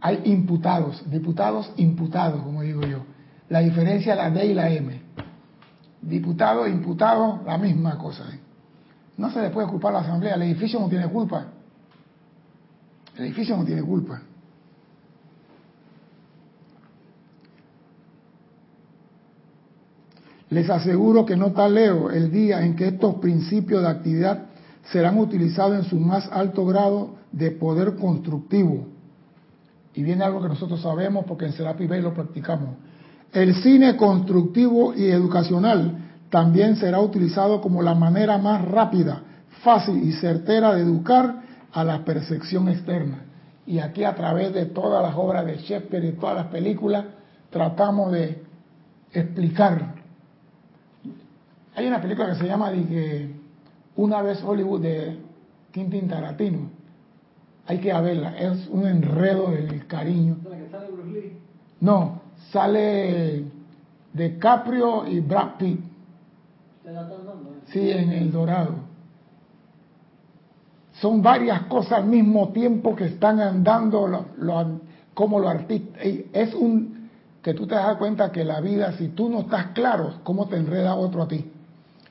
Hay 0.00 0.22
imputados, 0.24 1.08
diputados 1.10 1.70
imputados, 1.76 2.42
como 2.42 2.62
digo 2.62 2.80
yo. 2.80 3.04
La 3.50 3.58
diferencia 3.58 4.14
es 4.14 4.18
la 4.18 4.30
D 4.30 4.46
y 4.46 4.54
la 4.54 4.70
M. 4.70 5.02
Diputado 6.00 6.64
e 6.64 6.70
imputado, 6.70 7.42
la 7.44 7.58
misma 7.58 7.98
cosa. 7.98 8.24
¿eh? 8.32 8.40
No 9.18 9.30
se 9.30 9.42
le 9.42 9.50
puede 9.50 9.68
culpar 9.68 9.90
a 9.90 10.00
la 10.00 10.06
Asamblea, 10.06 10.36
el 10.36 10.42
edificio 10.42 10.80
no 10.80 10.88
tiene 10.88 11.06
culpa. 11.08 11.48
El 13.14 13.26
edificio 13.26 13.58
no 13.58 13.64
tiene 13.66 13.82
culpa. 13.82 14.22
Les 20.50 20.68
aseguro 20.68 21.24
que 21.24 21.36
no 21.36 21.52
taleo 21.52 22.10
el 22.10 22.30
día 22.30 22.64
en 22.64 22.74
que 22.74 22.88
estos 22.88 23.16
principios 23.16 23.82
de 23.82 23.88
actividad 23.88 24.46
serán 24.90 25.18
utilizados 25.18 25.76
en 25.76 25.84
su 25.84 25.98
más 25.98 26.28
alto 26.32 26.66
grado 26.66 27.14
de 27.30 27.52
poder 27.52 27.94
constructivo. 27.94 28.88
Y 29.94 30.02
viene 30.02 30.24
algo 30.24 30.42
que 30.42 30.48
nosotros 30.48 30.80
sabemos 30.80 31.24
porque 31.26 31.46
en 31.46 31.52
Serapi 31.52 31.86
Bay 31.86 32.02
lo 32.02 32.12
practicamos. 32.14 32.70
El 33.32 33.54
cine 33.62 33.96
constructivo 33.96 34.92
y 34.94 35.06
educacional 35.06 36.10
también 36.30 36.76
será 36.76 37.00
utilizado 37.00 37.60
como 37.60 37.80
la 37.80 37.94
manera 37.94 38.38
más 38.38 38.64
rápida, 38.64 39.22
fácil 39.62 40.02
y 40.02 40.12
certera 40.12 40.74
de 40.74 40.82
educar 40.82 41.42
a 41.72 41.84
la 41.84 42.04
percepción 42.04 42.68
externa. 42.68 43.24
Y 43.66 43.78
aquí 43.78 44.02
a 44.02 44.16
través 44.16 44.52
de 44.52 44.66
todas 44.66 45.00
las 45.00 45.14
obras 45.14 45.46
de 45.46 45.58
Shakespeare 45.58 46.04
y 46.06 46.12
todas 46.12 46.34
las 46.34 46.46
películas 46.46 47.04
tratamos 47.50 48.10
de 48.10 48.42
explicar. 49.12 49.99
Hay 51.80 51.86
una 51.86 52.02
película 52.02 52.28
que 52.28 52.34
se 52.34 52.46
llama 52.46 52.70
dije, 52.70 53.30
Una 53.96 54.20
vez 54.20 54.42
Hollywood 54.44 54.82
de 54.82 55.18
Quentin 55.72 56.08
Tarantino. 56.08 56.68
Hay 57.66 57.78
que 57.78 57.90
verla, 57.90 58.36
es 58.36 58.66
un 58.68 58.86
enredo 58.86 59.50
del 59.50 59.86
cariño. 59.86 60.36
¿La 60.50 60.58
que 60.58 60.68
sale 60.68 60.90
Bruce 60.90 61.10
Lee? 61.10 61.38
No, 61.80 62.20
sale 62.52 63.44
DiCaprio 64.12 65.06
y 65.06 65.20
Brad 65.20 65.56
Pitt. 65.56 65.80
¿Te 66.82 66.92
la 66.92 67.00
están 67.02 67.24
dando? 67.26 67.50
Sí, 67.68 67.90
en 67.90 68.10
el 68.12 68.30
Dorado. 68.30 68.74
Son 71.00 71.22
varias 71.22 71.62
cosas 71.62 71.92
al 72.00 72.06
mismo 72.06 72.50
tiempo 72.50 72.94
que 72.94 73.06
están 73.06 73.40
andando 73.40 74.06
lo, 74.06 74.26
lo- 74.36 74.80
como 75.14 75.38
lo 75.40 75.48
artista. 75.48 75.98
Es 76.02 76.52
un 76.54 77.08
que 77.42 77.54
tú 77.54 77.66
te 77.66 77.74
das 77.74 77.96
cuenta 77.96 78.30
que 78.32 78.44
la 78.44 78.60
vida, 78.60 78.92
si 78.98 79.08
tú 79.08 79.30
no 79.30 79.40
estás 79.40 79.68
claro, 79.68 80.16
cómo 80.24 80.46
te 80.46 80.56
enreda 80.56 80.94
otro 80.94 81.22
a 81.22 81.28
ti. 81.28 81.50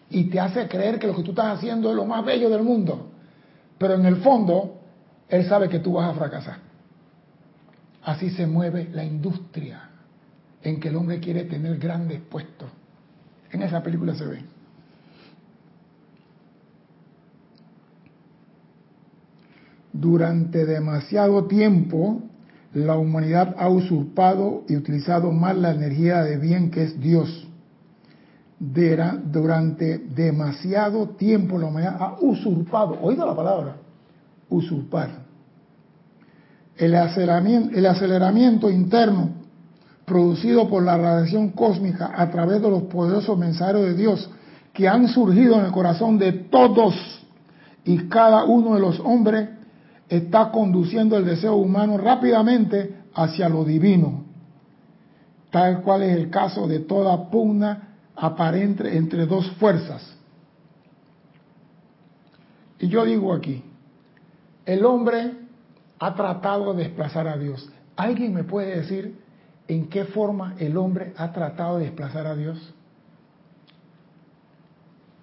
Y 0.10 0.26
te 0.26 0.40
hace 0.40 0.68
creer 0.68 1.00
que 1.00 1.08
lo 1.08 1.16
que 1.16 1.24
tú 1.24 1.32
estás 1.32 1.58
haciendo 1.58 1.90
es 1.90 1.96
lo 1.96 2.06
más 2.06 2.26
bello 2.26 2.50
del 2.50 2.64
mundo. 2.64 3.12
Pero 3.78 3.94
en 3.94 4.06
el 4.06 4.18
fondo, 4.18 4.80
él 5.28 5.48
sabe 5.48 5.70
que 5.70 5.80
tú 5.80 5.94
vas 5.94 6.10
a 6.10 6.14
fracasar. 6.14 6.58
Así 8.04 8.30
se 8.32 8.48
mueve 8.48 8.90
la 8.92 9.04
industria 9.04 9.90
en 10.64 10.80
que 10.80 10.90
el 10.90 10.96
hombre 10.96 11.20
quiere 11.20 11.44
tener 11.46 11.78
grandes 11.78 12.22
puestos. 12.22 12.70
En 13.52 13.62
esa 13.62 13.82
película 13.82 14.16
se 14.16 14.26
ve. 14.26 14.44
Durante 19.92 20.66
demasiado 20.66 21.46
tiempo, 21.46 22.22
la 22.74 22.96
humanidad 22.98 23.56
ha 23.58 23.70
usurpado 23.70 24.64
y 24.68 24.76
utilizado 24.76 25.32
mal 25.32 25.62
la 25.62 25.72
energía 25.72 26.22
de 26.24 26.38
bien 26.38 26.70
que 26.70 26.84
es 26.84 27.00
Dios. 27.00 27.49
Durante 28.60 30.00
demasiado 30.00 31.10
tiempo 31.10 31.58
la 31.58 31.68
humanidad 31.68 31.96
ha 31.98 32.18
usurpado, 32.20 32.98
oído 33.02 33.26
la 33.26 33.34
palabra, 33.34 33.78
usurpar. 34.50 35.10
El 36.76 36.94
aceleramiento, 36.96 37.78
el 37.78 37.86
aceleramiento 37.86 38.70
interno 38.70 39.30
producido 40.06 40.68
por 40.68 40.84
la 40.84 40.98
radiación 40.98 41.52
cósmica 41.52 42.12
a 42.14 42.30
través 42.32 42.62
de 42.62 42.70
los 42.70 42.84
poderosos 42.84 43.38
mensajeros 43.38 43.84
de 43.84 43.94
Dios 43.94 44.30
que 44.74 44.88
han 44.90 45.08
surgido 45.08 45.58
en 45.58 45.66
el 45.66 45.72
corazón 45.72 46.18
de 46.18 46.32
todos 46.32 46.96
y 47.86 48.10
cada 48.10 48.44
uno 48.44 48.76
de 48.76 48.82
los 48.82 49.00
hombres 49.00 49.50
está 50.10 50.52
conduciendo 50.52 51.16
el 51.16 51.26
deseo 51.26 51.56
humano 51.56 51.98
rápidamente 51.98 53.04
hacia 53.14 53.48
lo 53.48 53.64
divino, 53.64 54.24
tal 55.52 55.82
cual 55.82 56.04
es 56.04 56.18
el 56.18 56.30
caso 56.30 56.68
de 56.68 56.80
toda 56.80 57.30
pugna 57.30 57.89
aparente 58.20 58.98
entre 58.98 59.26
dos 59.26 59.50
fuerzas. 59.54 60.18
Y 62.78 62.90
yo 62.90 63.06
digo 63.06 63.34
aquí, 63.34 63.64
el 64.66 64.86
hombre 64.86 65.34
ha 66.00 66.14
tratado 66.14 66.74
de 66.74 66.84
desplazar 66.84 67.28
a 67.28 67.38
Dios. 67.38 67.70
¿Alguien 67.96 68.34
me 68.34 68.44
puede 68.44 68.76
decir 68.76 69.20
en 69.68 69.88
qué 69.88 70.06
forma 70.06 70.56
el 70.60 70.78
hombre 70.78 71.14
ha 71.18 71.32
tratado 71.32 71.78
de 71.78 71.86
desplazar 71.86 72.28
a 72.28 72.36
Dios? 72.36 72.74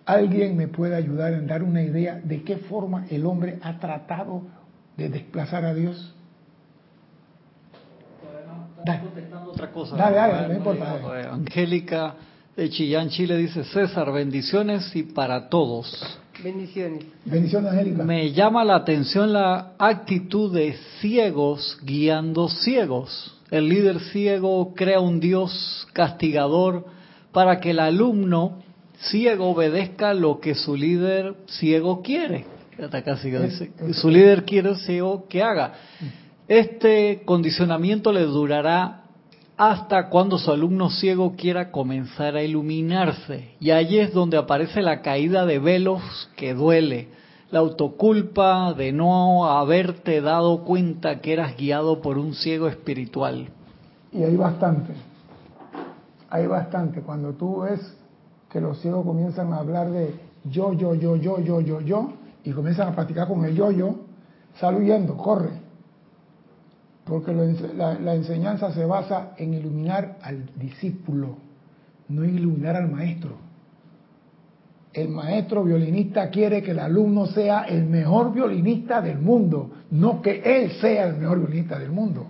¿Alguien 0.06 0.56
me 0.56 0.68
puede 0.68 0.94
ayudar 0.94 1.32
en 1.32 1.46
dar 1.46 1.62
una 1.62 1.82
idea 1.82 2.20
de 2.22 2.44
qué 2.44 2.58
forma 2.58 3.06
el 3.10 3.26
hombre 3.26 3.58
ha 3.62 3.78
tratado 3.78 4.42
de 4.96 5.08
desplazar 5.08 5.64
a 5.64 5.74
Dios? 5.74 6.14
Dale. 8.84 9.02
otra 9.48 9.72
cosa. 9.72 9.96
Dale, 9.96 10.16
dale, 10.16 10.48
no 10.48 10.54
importa. 10.54 11.32
Angélica 11.32 12.14
de 12.56 12.70
Chillán, 12.70 13.10
Chile 13.10 13.36
dice, 13.36 13.64
César, 13.64 14.10
bendiciones 14.12 14.94
y 14.96 15.02
para 15.02 15.48
todos. 15.48 16.18
Bendiciones. 16.42 17.04
Bendiciones, 17.24 17.72
Angélica. 17.72 18.02
Me 18.02 18.32
llama 18.32 18.64
la 18.64 18.76
atención 18.76 19.32
la 19.32 19.74
actitud 19.78 20.54
de 20.54 20.76
ciegos 21.00 21.78
guiando 21.82 22.48
ciegos. 22.48 23.34
El 23.50 23.68
líder 23.68 24.00
ciego 24.00 24.74
crea 24.74 25.00
un 25.00 25.20
Dios 25.20 25.86
castigador 25.92 26.86
para 27.32 27.60
que 27.60 27.70
el 27.70 27.78
alumno 27.78 28.62
ciego 28.98 29.50
obedezca 29.50 30.14
lo 30.14 30.40
que 30.40 30.54
su 30.54 30.74
líder 30.74 31.36
ciego 31.46 32.02
quiere 32.02 32.56
dice, 32.78 33.70
su 33.92 34.10
líder 34.10 34.44
quiere 34.44 34.74
CEO 34.76 35.26
que 35.28 35.42
haga. 35.42 35.74
Este 36.48 37.22
condicionamiento 37.24 38.12
le 38.12 38.22
durará 38.22 39.04
hasta 39.56 40.10
cuando 40.10 40.38
su 40.38 40.50
alumno 40.50 40.90
ciego 40.90 41.34
quiera 41.36 41.70
comenzar 41.70 42.36
a 42.36 42.42
iluminarse. 42.42 43.54
Y 43.58 43.70
allí 43.70 43.98
es 43.98 44.12
donde 44.12 44.36
aparece 44.36 44.82
la 44.82 45.00
caída 45.00 45.46
de 45.46 45.58
velos 45.58 46.02
que 46.36 46.54
duele, 46.54 47.08
la 47.50 47.60
autoculpa 47.60 48.74
de 48.74 48.92
no 48.92 49.46
haberte 49.46 50.20
dado 50.20 50.64
cuenta 50.64 51.20
que 51.20 51.32
eras 51.32 51.56
guiado 51.56 52.02
por 52.02 52.18
un 52.18 52.34
ciego 52.34 52.68
espiritual. 52.68 53.48
Y 54.12 54.22
hay 54.22 54.36
bastante, 54.36 54.92
hay 56.28 56.46
bastante. 56.46 57.00
Cuando 57.00 57.32
tú 57.32 57.60
ves 57.60 57.80
que 58.50 58.60
los 58.60 58.80
ciegos 58.80 59.06
comienzan 59.06 59.52
a 59.52 59.58
hablar 59.58 59.90
de 59.90 60.14
yo, 60.44 60.72
yo, 60.74 60.94
yo, 60.94 61.16
yo, 61.16 61.40
yo, 61.40 61.60
yo, 61.60 61.80
yo, 61.80 62.12
y 62.44 62.52
comienzan 62.52 62.88
a 62.88 62.94
practicar 62.94 63.26
con 63.26 63.44
el 63.44 63.56
yo-yo, 63.56 63.96
sale 64.60 64.78
huyendo, 64.78 65.16
corre. 65.16 65.65
Porque 67.06 67.32
la, 67.32 68.14
enseñanza 68.16 68.72
se 68.72 68.84
basa 68.84 69.32
en 69.38 69.54
iluminar 69.54 70.18
al 70.22 70.50
discípulo, 70.56 71.36
no 72.08 72.24
en 72.24 72.36
iluminar 72.36 72.74
al 72.74 72.90
maestro. 72.90 73.36
El 74.92 75.10
maestro 75.10 75.62
violinista 75.62 76.28
quiere 76.30 76.62
que 76.64 76.72
el 76.72 76.80
alumno 76.80 77.26
sea 77.26 77.62
el 77.62 77.84
mejor 77.84 78.32
violinista 78.32 79.00
del 79.00 79.20
mundo, 79.20 79.70
no 79.92 80.20
que 80.20 80.42
él 80.44 80.72
sea 80.80 81.06
el 81.06 81.16
mejor 81.16 81.38
violinista 81.38 81.78
del 81.78 81.92
mundo. 81.92 82.26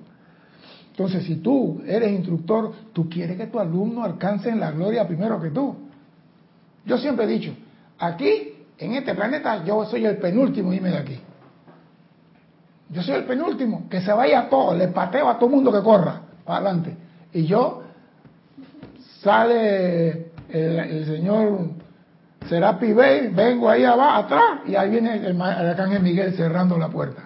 Entonces, 0.91 1.25
si 1.25 1.37
tú 1.37 1.81
eres 1.87 2.13
instructor, 2.13 2.73
tú 2.93 3.09
quieres 3.09 3.39
que 3.39 3.47
tu 3.47 3.59
alumno 3.59 4.05
alcance 4.05 4.51
en 4.51 4.61
la 4.61 4.73
gloria 4.73 5.07
primero 5.07 5.41
que 5.41 5.51
tú. 5.51 5.75
Yo 6.85 6.99
siempre 6.99 7.25
he 7.25 7.29
dicho, 7.29 7.55
aquí 7.99 8.53
en 8.77 8.93
este 8.93 9.15
planeta 9.15 9.65
yo 9.65 9.87
soy 9.87 10.05
el 10.05 10.19
penúltimo, 10.19 10.71
dime 10.71 10.91
de 10.91 10.99
aquí. 10.99 11.19
Yo 12.91 13.03
soy 13.03 13.17
el 13.17 13.25
penúltimo, 13.25 13.89
que 13.89 14.01
se 14.01 14.13
vaya 14.13 14.49
todo, 14.49 14.75
le 14.75 14.89
pateo 14.89 15.29
a 15.29 15.39
todo 15.39 15.49
mundo 15.49 15.73
que 15.73 15.83
corra 15.83 16.23
para 16.45 16.59
adelante. 16.61 16.97
Y 17.33 17.45
yo 17.45 17.83
sale 19.23 20.31
el, 20.49 21.05
señor 21.07 21.71
Serapi 22.49 22.93
Bey, 22.93 23.29
vengo 23.29 23.69
ahí 23.69 23.85
abajo, 23.85 24.25
atrás, 24.25 24.61
y 24.67 24.77
ahí 24.77 24.91
viene 24.91 25.17
el, 25.17 25.41
el 25.41 26.03
Miguel 26.03 26.35
cerrando 26.35 26.79
la 26.79 26.89
puerta. 26.89 27.25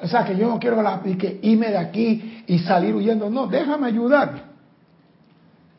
O 0.00 0.06
sea 0.06 0.24
que 0.24 0.36
yo 0.36 0.48
no 0.48 0.60
quiero 0.60 0.80
la, 0.80 1.02
que 1.02 1.40
irme 1.42 1.70
de 1.70 1.78
aquí 1.78 2.44
y 2.46 2.60
salir 2.60 2.94
huyendo. 2.94 3.28
No, 3.28 3.48
déjame 3.48 3.88
ayudar. 3.88 4.44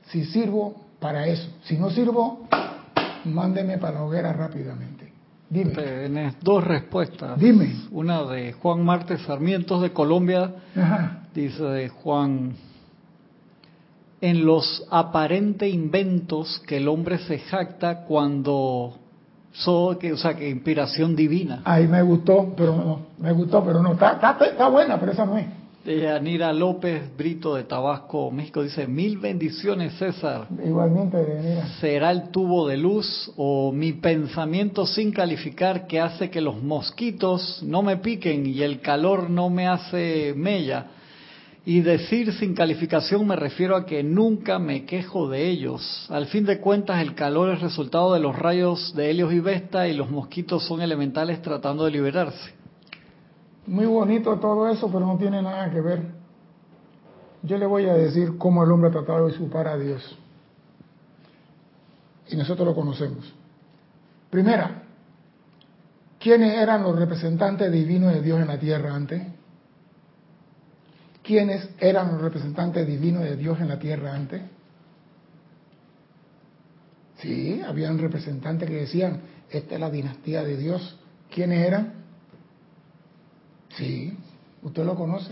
Si 0.08 0.26
sirvo 0.26 0.76
para 1.00 1.26
eso. 1.28 1.50
Si 1.64 1.78
no 1.78 1.90
sirvo, 1.90 2.48
mándeme 3.26 3.78
para 3.78 3.96
la 3.96 4.04
hoguera 4.04 4.34
rápidamente. 4.34 4.99
Dime. 5.50 5.72
Tienes 5.72 6.36
dos 6.42 6.64
respuestas. 6.64 7.40
Dime. 7.40 7.74
Una 7.92 8.24
de 8.26 8.54
Juan 8.54 8.84
Martes 8.86 9.22
Sarmientos 9.22 9.82
de 9.82 9.92
Colombia. 9.92 10.54
Dice 11.34 11.90
Juan, 11.90 12.54
en 14.22 14.46
los 14.46 14.86
aparentes 14.92 15.74
inventos 15.74 16.62
que 16.68 16.78
el 16.78 16.88
hombre 16.88 17.18
se 17.20 17.40
jacta 17.40 18.06
cuando 18.06 19.00
so, 19.52 19.98
que, 20.00 20.14
o 20.14 20.18
sea, 20.18 20.36
que 20.36 20.50
inspiración 20.50 21.16
divina. 21.16 21.62
Ahí 21.66 21.88
me 21.88 22.02
gustó, 22.02 22.54
pero 22.56 22.76
no, 22.76 23.00
me 23.18 23.32
gustó, 23.32 23.64
pero 23.64 23.82
no, 23.82 23.94
está, 23.94 24.14
está, 24.14 24.38
está 24.46 24.68
buena, 24.70 25.00
pero 25.00 25.12
esa 25.12 25.26
no 25.26 25.38
es. 25.38 25.48
De 25.86 26.10
Anira 26.10 26.52
López 26.52 27.16
Brito 27.18 27.56
de 27.56 27.64
Tabasco, 27.64 28.30
México, 28.32 28.62
dice, 28.62 28.86
mil 28.86 29.18
bendiciones 29.18 29.94
César. 29.98 30.48
Igualmente, 30.64 31.18
Anira. 31.18 31.68
¿Será 31.80 32.12
el 32.12 32.30
tubo 32.32 32.68
de 32.68 32.78
luz 32.78 33.32
o 33.38 33.72
mi 33.72 33.94
pensamiento 33.94 34.86
sin 34.86 35.12
calificar 35.12 35.88
que 35.88 36.00
hace 36.00 36.30
que 36.30 36.42
los 36.42 36.62
mosquitos 36.62 37.64
no 37.64 37.82
me 37.82 37.98
piquen 37.98 38.46
y 38.46 38.62
el 38.62 38.82
calor 38.82 39.30
no 39.30 39.50
me 39.50 39.68
hace 39.68 40.34
mella? 40.36 40.88
Y 41.66 41.82
decir 41.82 42.34
sin 42.34 42.56
calificación 42.56 43.28
me 43.28 43.36
refiero 43.36 43.76
a 43.76 43.86
que 43.86 44.04
nunca 44.04 44.60
me 44.60 44.86
quejo 44.86 45.30
de 45.30 45.50
ellos. 45.50 46.08
Al 46.10 46.26
fin 46.28 46.46
de 46.46 46.60
cuentas, 46.60 47.02
el 47.02 47.16
calor 47.16 47.54
es 47.54 47.62
resultado 47.62 48.14
de 48.14 48.20
los 48.20 48.38
rayos 48.38 48.94
de 48.96 49.12
Helios 49.12 49.32
y 49.34 49.40
Vesta 49.40 49.88
y 49.88 49.94
los 49.94 50.10
mosquitos 50.10 50.66
son 50.66 50.82
elementales 50.82 51.42
tratando 51.42 51.86
de 51.86 51.92
liberarse. 51.92 52.59
Muy 53.70 53.86
bonito 53.86 54.36
todo 54.40 54.68
eso, 54.68 54.92
pero 54.92 55.06
no 55.06 55.16
tiene 55.20 55.44
nada 55.44 55.70
que 55.70 55.80
ver. 55.80 56.02
Yo 57.44 57.56
le 57.60 57.68
voy 57.68 57.86
a 57.86 57.94
decir 57.94 58.36
cómo 58.40 58.64
el 58.64 58.72
hombre 58.72 58.90
ha 58.90 58.94
tratado 58.94 59.28
de 59.28 59.34
supar 59.34 59.68
a 59.68 59.78
Dios. 59.78 60.18
Y 62.30 62.36
nosotros 62.36 62.68
lo 62.68 62.74
conocemos. 62.74 63.32
Primera, 64.32 64.86
¿quiénes 66.20 66.58
eran 66.58 66.82
los 66.82 66.98
representantes 66.98 67.72
divinos 67.72 68.12
de 68.12 68.24
Dios 68.24 68.42
en 68.42 68.48
la 68.48 68.58
tierra 68.58 68.96
antes? 68.96 69.22
¿Quiénes 71.22 71.70
eran 71.78 72.14
los 72.14 72.22
representantes 72.22 72.88
divinos 72.88 73.22
de 73.22 73.36
Dios 73.36 73.60
en 73.60 73.68
la 73.68 73.78
tierra 73.78 74.16
antes? 74.16 74.42
Sí, 77.20 77.62
habían 77.62 78.00
representantes 78.00 78.68
que 78.68 78.78
decían, 78.78 79.22
esta 79.52 79.76
es 79.76 79.80
la 79.80 79.92
dinastía 79.92 80.44
de 80.44 80.58
Dios. 80.58 80.98
¿Quiénes 81.30 81.68
eran? 81.68 81.99
Sí, 83.80 84.14
usted 84.62 84.84
lo 84.84 84.96
conoce. 84.96 85.32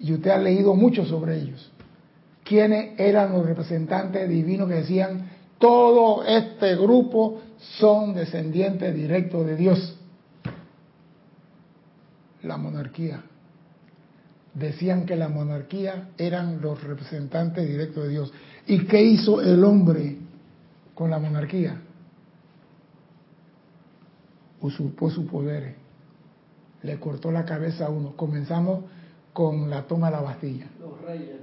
Y 0.00 0.12
usted 0.12 0.30
ha 0.30 0.38
leído 0.38 0.74
mucho 0.74 1.04
sobre 1.06 1.38
ellos. 1.38 1.70
¿Quiénes 2.44 2.98
eran 2.98 3.32
los 3.32 3.46
representantes 3.46 4.28
divinos 4.28 4.68
que 4.68 4.74
decían, 4.74 5.30
todo 5.58 6.24
este 6.24 6.74
grupo 6.74 7.40
son 7.78 8.14
descendientes 8.14 8.92
directos 8.92 9.46
de 9.46 9.56
Dios? 9.56 9.96
La 12.42 12.56
monarquía. 12.56 13.22
Decían 14.52 15.06
que 15.06 15.14
la 15.14 15.28
monarquía 15.28 16.08
eran 16.18 16.60
los 16.60 16.82
representantes 16.82 17.68
directos 17.68 18.04
de 18.04 18.08
Dios. 18.08 18.32
¿Y 18.66 18.86
qué 18.86 19.00
hizo 19.02 19.40
el 19.40 19.62
hombre 19.62 20.16
con 20.94 21.10
la 21.10 21.20
monarquía? 21.20 21.80
Usurpó 24.60 25.08
sus 25.10 25.26
poderes 25.26 25.79
le 26.82 26.98
cortó 26.98 27.30
la 27.30 27.44
cabeza 27.44 27.86
a 27.86 27.90
uno. 27.90 28.14
Comenzamos 28.16 28.84
con 29.32 29.70
la 29.70 29.82
toma 29.82 30.10
de 30.10 30.16
la 30.16 30.22
Bastilla. 30.22 30.66
Los 30.80 31.00
reyes. 31.02 31.36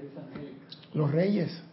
Los 0.93 1.12
reyes 1.12 1.63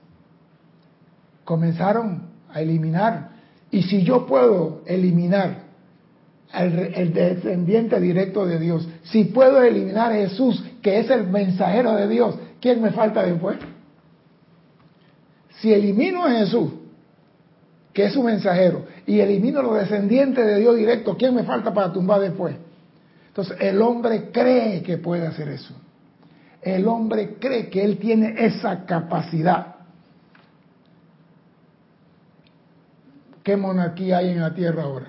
comenzaron 1.44 2.28
a 2.50 2.60
eliminar. 2.60 3.30
Y 3.70 3.82
si 3.82 4.02
yo 4.02 4.26
puedo 4.26 4.82
eliminar 4.86 5.64
el, 6.52 6.78
el 6.78 7.12
descendiente 7.12 7.98
directo 8.00 8.46
de 8.46 8.58
Dios, 8.58 8.88
si 9.04 9.24
puedo 9.24 9.62
eliminar 9.62 10.12
a 10.12 10.16
Jesús, 10.16 10.62
que 10.82 11.00
es 11.00 11.10
el 11.10 11.26
mensajero 11.26 11.94
de 11.94 12.08
Dios, 12.08 12.36
¿quién 12.60 12.80
me 12.80 12.90
falta 12.92 13.22
después? 13.24 13.58
Si 15.60 15.72
elimino 15.72 16.24
a 16.24 16.30
Jesús, 16.30 16.70
que 17.92 18.06
es 18.06 18.12
su 18.12 18.22
mensajero, 18.22 18.84
y 19.06 19.20
elimino 19.20 19.60
a 19.60 19.62
los 19.62 19.74
descendientes 19.78 20.44
de 20.44 20.58
Dios 20.58 20.76
directo, 20.76 21.16
¿quién 21.16 21.34
me 21.34 21.44
falta 21.44 21.72
para 21.72 21.92
tumbar 21.92 22.20
después? 22.20 22.56
Entonces, 23.34 23.56
el 23.58 23.82
hombre 23.82 24.30
cree 24.30 24.80
que 24.84 24.96
puede 24.98 25.26
hacer 25.26 25.48
eso. 25.48 25.74
El 26.62 26.86
hombre 26.86 27.34
cree 27.40 27.68
que 27.68 27.84
él 27.84 27.98
tiene 27.98 28.36
esa 28.38 28.86
capacidad. 28.86 29.74
¿Qué 33.42 33.56
monarquía 33.56 34.18
hay 34.18 34.28
en 34.28 34.40
la 34.40 34.54
tierra 34.54 34.84
ahora? 34.84 35.08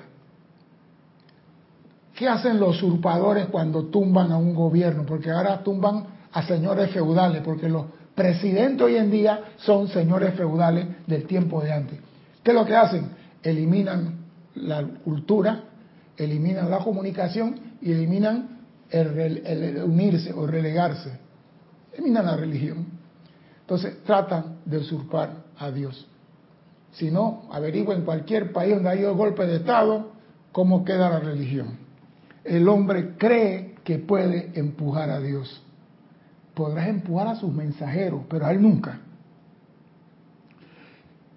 ¿Qué 2.16 2.28
hacen 2.28 2.60
los 2.60 2.82
usurpadores 2.82 3.46
cuando 3.46 3.86
tumban 3.86 4.32
a 4.32 4.38
un 4.38 4.56
gobierno? 4.56 5.06
Porque 5.06 5.30
ahora 5.30 5.62
tumban 5.62 6.08
a 6.32 6.42
señores 6.48 6.90
feudales, 6.90 7.44
porque 7.44 7.70
los 7.70 7.86
presidentes 8.16 8.82
hoy 8.82 8.96
en 8.96 9.12
día 9.12 9.40
son 9.58 9.88
señores 9.88 10.34
feudales 10.34 10.88
del 11.06 11.28
tiempo 11.28 11.62
de 11.62 11.72
antes. 11.72 12.00
¿Qué 12.42 12.50
es 12.50 12.56
lo 12.56 12.66
que 12.66 12.76
hacen? 12.76 13.12
Eliminan 13.44 14.16
la 14.56 14.84
cultura, 14.84 15.66
eliminan 16.18 16.72
la 16.72 16.80
comunicación 16.80 17.75
y 17.86 17.92
eliminan 17.92 18.62
el, 18.90 19.84
unirse 19.86 20.34
o 20.34 20.48
relegarse. 20.48 21.20
Eliminan 21.94 22.26
la 22.26 22.36
religión. 22.36 22.88
Entonces 23.62 24.04
tratan 24.04 24.58
de 24.66 24.80
usurpar 24.80 25.44
a 25.60 25.70
Dios. 25.70 26.08
Si 26.94 27.12
no, 27.12 27.44
averigua 27.52 27.94
en 27.94 28.02
cualquier 28.02 28.52
país 28.52 28.74
donde 28.74 28.90
haya 28.90 29.12
golpe 29.12 29.46
de 29.46 29.58
Estado 29.58 30.14
cómo 30.52 30.84
queda 30.84 31.12
la 31.12 31.20
religión. 31.20 31.78
El 32.44 32.68
hombre 32.68 33.18
cree 33.18 33.76
que 33.84 34.00
puede 34.00 34.52
empujar 34.60 35.12
a 35.12 35.20
Dios. 35.20 35.62
Podrás 36.56 36.88
empujar 36.88 37.28
a 37.28 37.36
sus 37.36 37.54
mensajeros, 37.54 38.22
pero 38.28 38.48
a 38.48 38.52
él 38.52 38.64
nunca. 38.64 39.00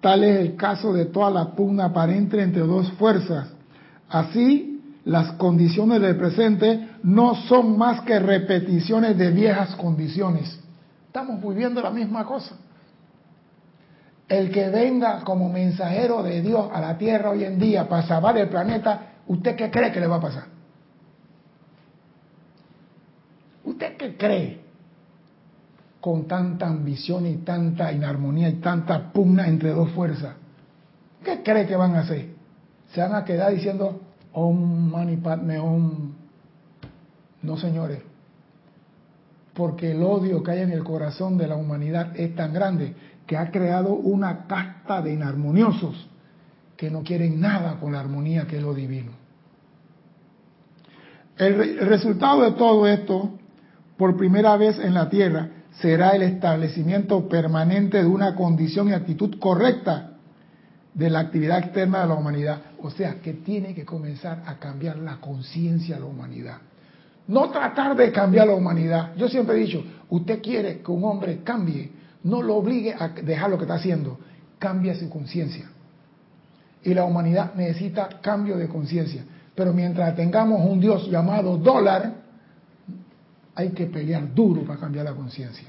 Tal 0.01 0.23
es 0.23 0.39
el 0.39 0.55
caso 0.55 0.93
de 0.93 1.05
toda 1.05 1.29
la 1.29 1.51
pugna 1.53 1.85
aparente 1.85 2.41
entre 2.41 2.61
dos 2.61 2.91
fuerzas. 2.93 3.53
Así, 4.07 4.68
las 5.09 5.33
condiciones 5.33 6.01
del 6.01 6.15
presente 6.17 6.89
no 7.03 7.35
son 7.35 7.77
más 7.77 8.01
que 8.01 8.19
repeticiones 8.19 9.17
de 9.17 9.31
viejas 9.31 9.75
condiciones. 9.75 10.59
Estamos 11.07 11.41
viviendo 11.41 11.81
la 11.81 11.91
misma 11.91 12.25
cosa 12.25 12.55
el 14.29 14.51
que 14.51 14.69
venga 14.69 15.21
como 15.21 15.49
mensajero 15.49 16.21
de 16.21 16.41
Dios 16.41 16.69
a 16.71 16.79
la 16.79 16.97
tierra 16.97 17.31
hoy 17.31 17.43
en 17.43 17.57
día 17.57 17.89
para 17.89 18.03
salvar 18.03 18.37
el 18.37 18.47
planeta, 18.47 19.13
¿usted 19.27 19.55
qué 19.55 19.71
cree 19.71 19.91
que 19.91 19.99
le 19.99 20.05
va 20.05 20.17
a 20.17 20.21
pasar? 20.21 20.43
¿Usted 23.63 23.97
qué 23.97 24.15
cree? 24.15 24.61
Con 25.99 26.27
tanta 26.27 26.67
ambición 26.67 27.25
y 27.25 27.37
tanta 27.37 27.91
inarmonía 27.91 28.49
y 28.49 28.53
tanta 28.53 29.11
pugna 29.11 29.47
entre 29.47 29.71
dos 29.71 29.89
fuerzas. 29.91 30.35
¿Qué 31.23 31.41
cree 31.43 31.65
que 31.65 31.75
van 31.75 31.95
a 31.95 32.01
hacer? 32.01 32.29
Se 32.93 33.01
van 33.01 33.15
a 33.15 33.25
quedar 33.25 33.51
diciendo, 33.51 33.99
Om 34.33 34.91
Mani 34.91 35.17
Padme 35.17 35.59
Om. 35.59 36.13
No, 37.41 37.57
señores. 37.57 37.99
Porque 39.53 39.91
el 39.91 40.03
odio 40.03 40.43
que 40.43 40.51
hay 40.51 40.61
en 40.61 40.71
el 40.71 40.83
corazón 40.83 41.37
de 41.37 41.47
la 41.47 41.55
humanidad 41.55 42.15
es 42.15 42.35
tan 42.35 42.53
grande 42.53 42.95
que 43.25 43.37
ha 43.37 43.51
creado 43.51 43.93
una 43.93 44.47
casta 44.47 45.01
de 45.01 45.13
inarmoniosos 45.13 46.09
que 46.75 46.89
no 46.89 47.03
quieren 47.03 47.41
nada 47.41 47.77
con 47.79 47.91
la 47.91 47.99
armonía 47.99 48.47
que 48.47 48.57
es 48.57 48.63
lo 48.63 48.73
divino. 48.73 49.11
El, 51.37 51.77
resultado 51.87 52.41
de 52.41 52.51
todo 52.51 52.87
esto, 52.87 53.37
por 53.97 54.17
primera 54.17 54.55
vez 54.57 54.79
en 54.79 54.93
la 54.93 55.09
Tierra, 55.09 55.49
será 55.81 56.11
el 56.11 56.21
establecimiento 56.21 57.29
permanente 57.29 58.01
de 58.01 58.05
una 58.05 58.33
condición 58.35 58.89
y 58.89 58.93
actitud 58.93 59.39
correcta 59.39 60.11
de 60.93 61.09
la 61.09 61.19
actividad 61.19 61.59
externa 61.59 62.01
de 62.01 62.07
la 62.07 62.15
humanidad. 62.15 62.61
O 62.81 62.89
sea, 62.89 63.15
que 63.15 63.33
tiene 63.33 63.73
que 63.73 63.85
comenzar 63.85 64.43
a 64.45 64.57
cambiar 64.57 64.97
la 64.97 65.17
conciencia 65.17 65.95
de 65.95 66.01
la 66.01 66.07
humanidad. 66.07 66.57
No 67.27 67.49
tratar 67.49 67.95
de 67.95 68.11
cambiar 68.11 68.47
la 68.47 68.55
humanidad. 68.55 69.15
Yo 69.15 69.27
siempre 69.27 69.55
he 69.55 69.59
dicho, 69.59 69.83
usted 70.09 70.41
quiere 70.41 70.81
que 70.81 70.91
un 70.91 71.03
hombre 71.03 71.41
cambie, 71.43 71.91
no 72.23 72.41
lo 72.41 72.55
obligue 72.55 72.93
a 72.93 73.09
dejar 73.09 73.49
lo 73.49 73.57
que 73.57 73.63
está 73.63 73.75
haciendo, 73.75 74.17
cambia 74.57 74.95
su 74.95 75.09
conciencia. 75.09 75.69
Y 76.83 76.93
la 76.93 77.03
humanidad 77.03 77.53
necesita 77.55 78.07
cambio 78.21 78.57
de 78.57 78.67
conciencia. 78.67 79.23
Pero 79.53 79.73
mientras 79.73 80.15
tengamos 80.15 80.61
un 80.65 80.79
Dios 80.79 81.09
llamado 81.11 81.57
dólar, 81.57 82.13
hay 83.55 83.71
que 83.71 83.87
pelear 83.87 84.33
duro 84.33 84.63
para 84.63 84.79
cambiar 84.79 85.05
la 85.05 85.13
conciencia. 85.13 85.67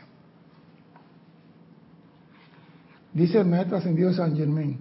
Dice 3.13 3.39
el 3.39 3.47
maestro 3.47 3.77
ascendido 3.77 4.13
San 4.13 4.37
Germain, 4.37 4.79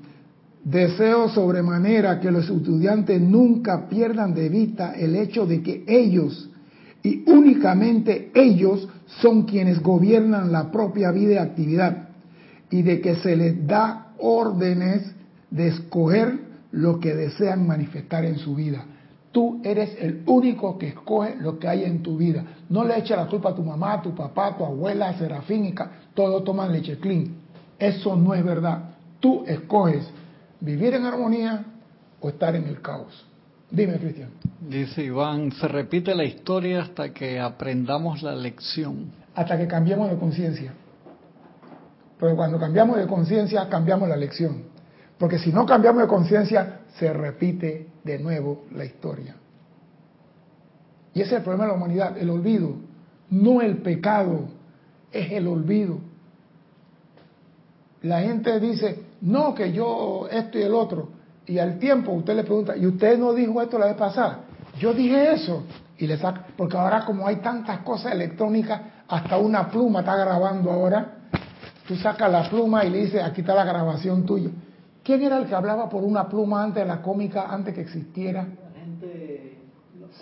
deseo 0.64 1.30
sobremanera 1.30 2.20
que 2.20 2.32
los 2.32 2.50
estudiantes 2.50 3.22
nunca 3.22 3.88
pierdan 3.88 4.34
de 4.34 4.50
vista 4.50 4.94
el 4.94 5.16
hecho 5.16 5.46
de 5.46 5.62
que 5.62 5.84
ellos 5.88 6.50
y 7.02 7.30
únicamente 7.30 8.32
ellos 8.34 8.88
son 9.22 9.44
quienes 9.44 9.82
gobiernan 9.82 10.52
la 10.52 10.72
propia 10.72 11.12
vida 11.12 11.34
y 11.34 11.38
actividad 11.38 12.10
y 12.70 12.82
de 12.82 13.02
que 13.02 13.16
se 13.16 13.36
les 13.36 13.66
da 13.66 14.14
órdenes 14.20 15.12
de 15.50 15.68
escoger 15.68 16.40
lo 16.72 17.00
que 17.00 17.16
desean 17.16 17.66
manifestar 17.66 18.26
en 18.26 18.38
su 18.38 18.56
vida. 18.56 18.86
Tú 19.32 19.62
eres 19.64 19.96
el 20.00 20.24
único 20.26 20.78
que 20.78 20.90
escoge 20.90 21.36
lo 21.40 21.58
que 21.58 21.68
hay 21.68 21.84
en 21.84 22.02
tu 22.02 22.18
vida. 22.18 22.44
No 22.70 22.84
le 22.84 22.98
eches 22.98 23.16
la 23.16 23.28
culpa 23.28 23.50
a 23.50 23.56
tu 23.56 23.64
mamá, 23.64 23.94
a 23.94 24.02
tu 24.02 24.14
papá, 24.14 24.48
a 24.48 24.58
tu 24.58 24.66
abuela, 24.66 25.10
a 25.10 25.18
Serafín 25.18 25.66
y 25.66 25.76
todos 26.14 26.44
toman 26.44 26.72
leche 26.72 26.98
clean. 26.98 27.36
Eso 27.78 28.16
no 28.16 28.34
es 28.34 28.44
verdad. 28.44 28.96
Tú 29.20 29.44
escoges 29.46 30.10
vivir 30.60 30.94
en 30.94 31.06
armonía 31.06 31.66
o 32.20 32.30
estar 32.30 32.56
en 32.56 32.66
el 32.66 32.82
caos. 32.82 33.26
Dime, 33.72 33.98
Cristian. 33.98 34.32
Dice 34.68 35.04
Iván, 35.04 35.52
se 35.52 35.68
repite 35.68 36.16
la 36.16 36.24
historia 36.24 36.82
hasta 36.82 37.14
que 37.14 37.40
aprendamos 37.40 38.24
la 38.24 38.36
lección. 38.36 39.12
Hasta 39.36 39.58
que 39.58 39.68
cambiemos 39.68 40.10
de 40.10 40.18
conciencia. 40.18 40.74
Pero 42.20 42.36
cuando 42.36 42.60
cambiamos 42.60 42.98
de 42.98 43.08
conciencia, 43.08 43.70
cambiamos 43.70 44.10
la 44.10 44.18
lección. 44.18 44.64
Porque 45.18 45.38
si 45.38 45.52
no 45.52 45.66
cambiamos 45.66 46.02
de 46.02 46.08
conciencia, 46.08 46.82
se 46.98 47.14
repite 47.14 47.88
de 48.04 48.20
nuevo 48.20 48.66
la 48.72 48.86
historia. 48.86 49.36
Y 51.14 51.22
ese 51.22 51.32
es 51.32 51.38
el 51.38 51.44
problema 51.44 51.66
de 51.66 51.72
la 51.72 51.78
humanidad, 51.78 52.18
el 52.18 52.30
olvido. 52.30 52.76
No 53.30 53.62
el 53.62 53.78
pecado, 53.78 54.50
es 55.12 55.32
el 55.32 55.48
olvido. 55.48 56.00
La 58.02 58.22
gente 58.22 58.60
dice, 58.60 59.04
no, 59.22 59.54
que 59.54 59.72
yo 59.72 60.28
esto 60.32 60.58
y 60.58 60.62
el 60.64 60.74
otro 60.74 61.20
y 61.50 61.58
al 61.58 61.80
tiempo 61.80 62.12
usted 62.12 62.36
le 62.36 62.44
pregunta, 62.44 62.78
¿y 62.78 62.86
usted 62.86 63.18
no 63.18 63.34
dijo 63.34 63.60
esto 63.60 63.80
la 63.80 63.88
vez 63.88 63.96
pasada? 63.96 64.42
Yo 64.78 64.94
dije 64.94 65.34
eso. 65.34 65.64
Y 65.98 66.06
le 66.06 66.16
saca, 66.16 66.46
porque 66.56 66.78
ahora 66.78 67.04
como 67.06 67.26
hay 67.26 67.38
tantas 67.38 67.80
cosas 67.80 68.14
electrónicas, 68.14 68.80
hasta 69.08 69.36
una 69.40 69.68
pluma 69.68 70.02
está 70.02 70.16
grabando 70.16 70.72
ahora. 70.72 71.16
Tú 71.88 71.96
sacas 71.96 72.32
la 72.32 72.48
pluma 72.48 72.86
y 72.86 72.92
le 72.92 73.00
dices, 73.00 73.24
aquí 73.24 73.42
está 73.42 73.56
la 73.56 73.66
grabación 73.66 74.28
tuya. 74.28 74.52
¿Quién 75.04 75.24
era 75.24 75.40
el 75.40 75.48
que 75.48 75.56
hablaba 75.56 75.90
por 75.90 76.04
una 76.04 76.30
pluma 76.30 76.64
antes 76.64 76.84
de 76.84 76.88
la 76.88 77.02
cómica, 77.02 77.48
antes 77.50 77.74
que 77.74 77.82
existiera? 77.82 78.44
La 78.44 78.80
gente 78.80 79.58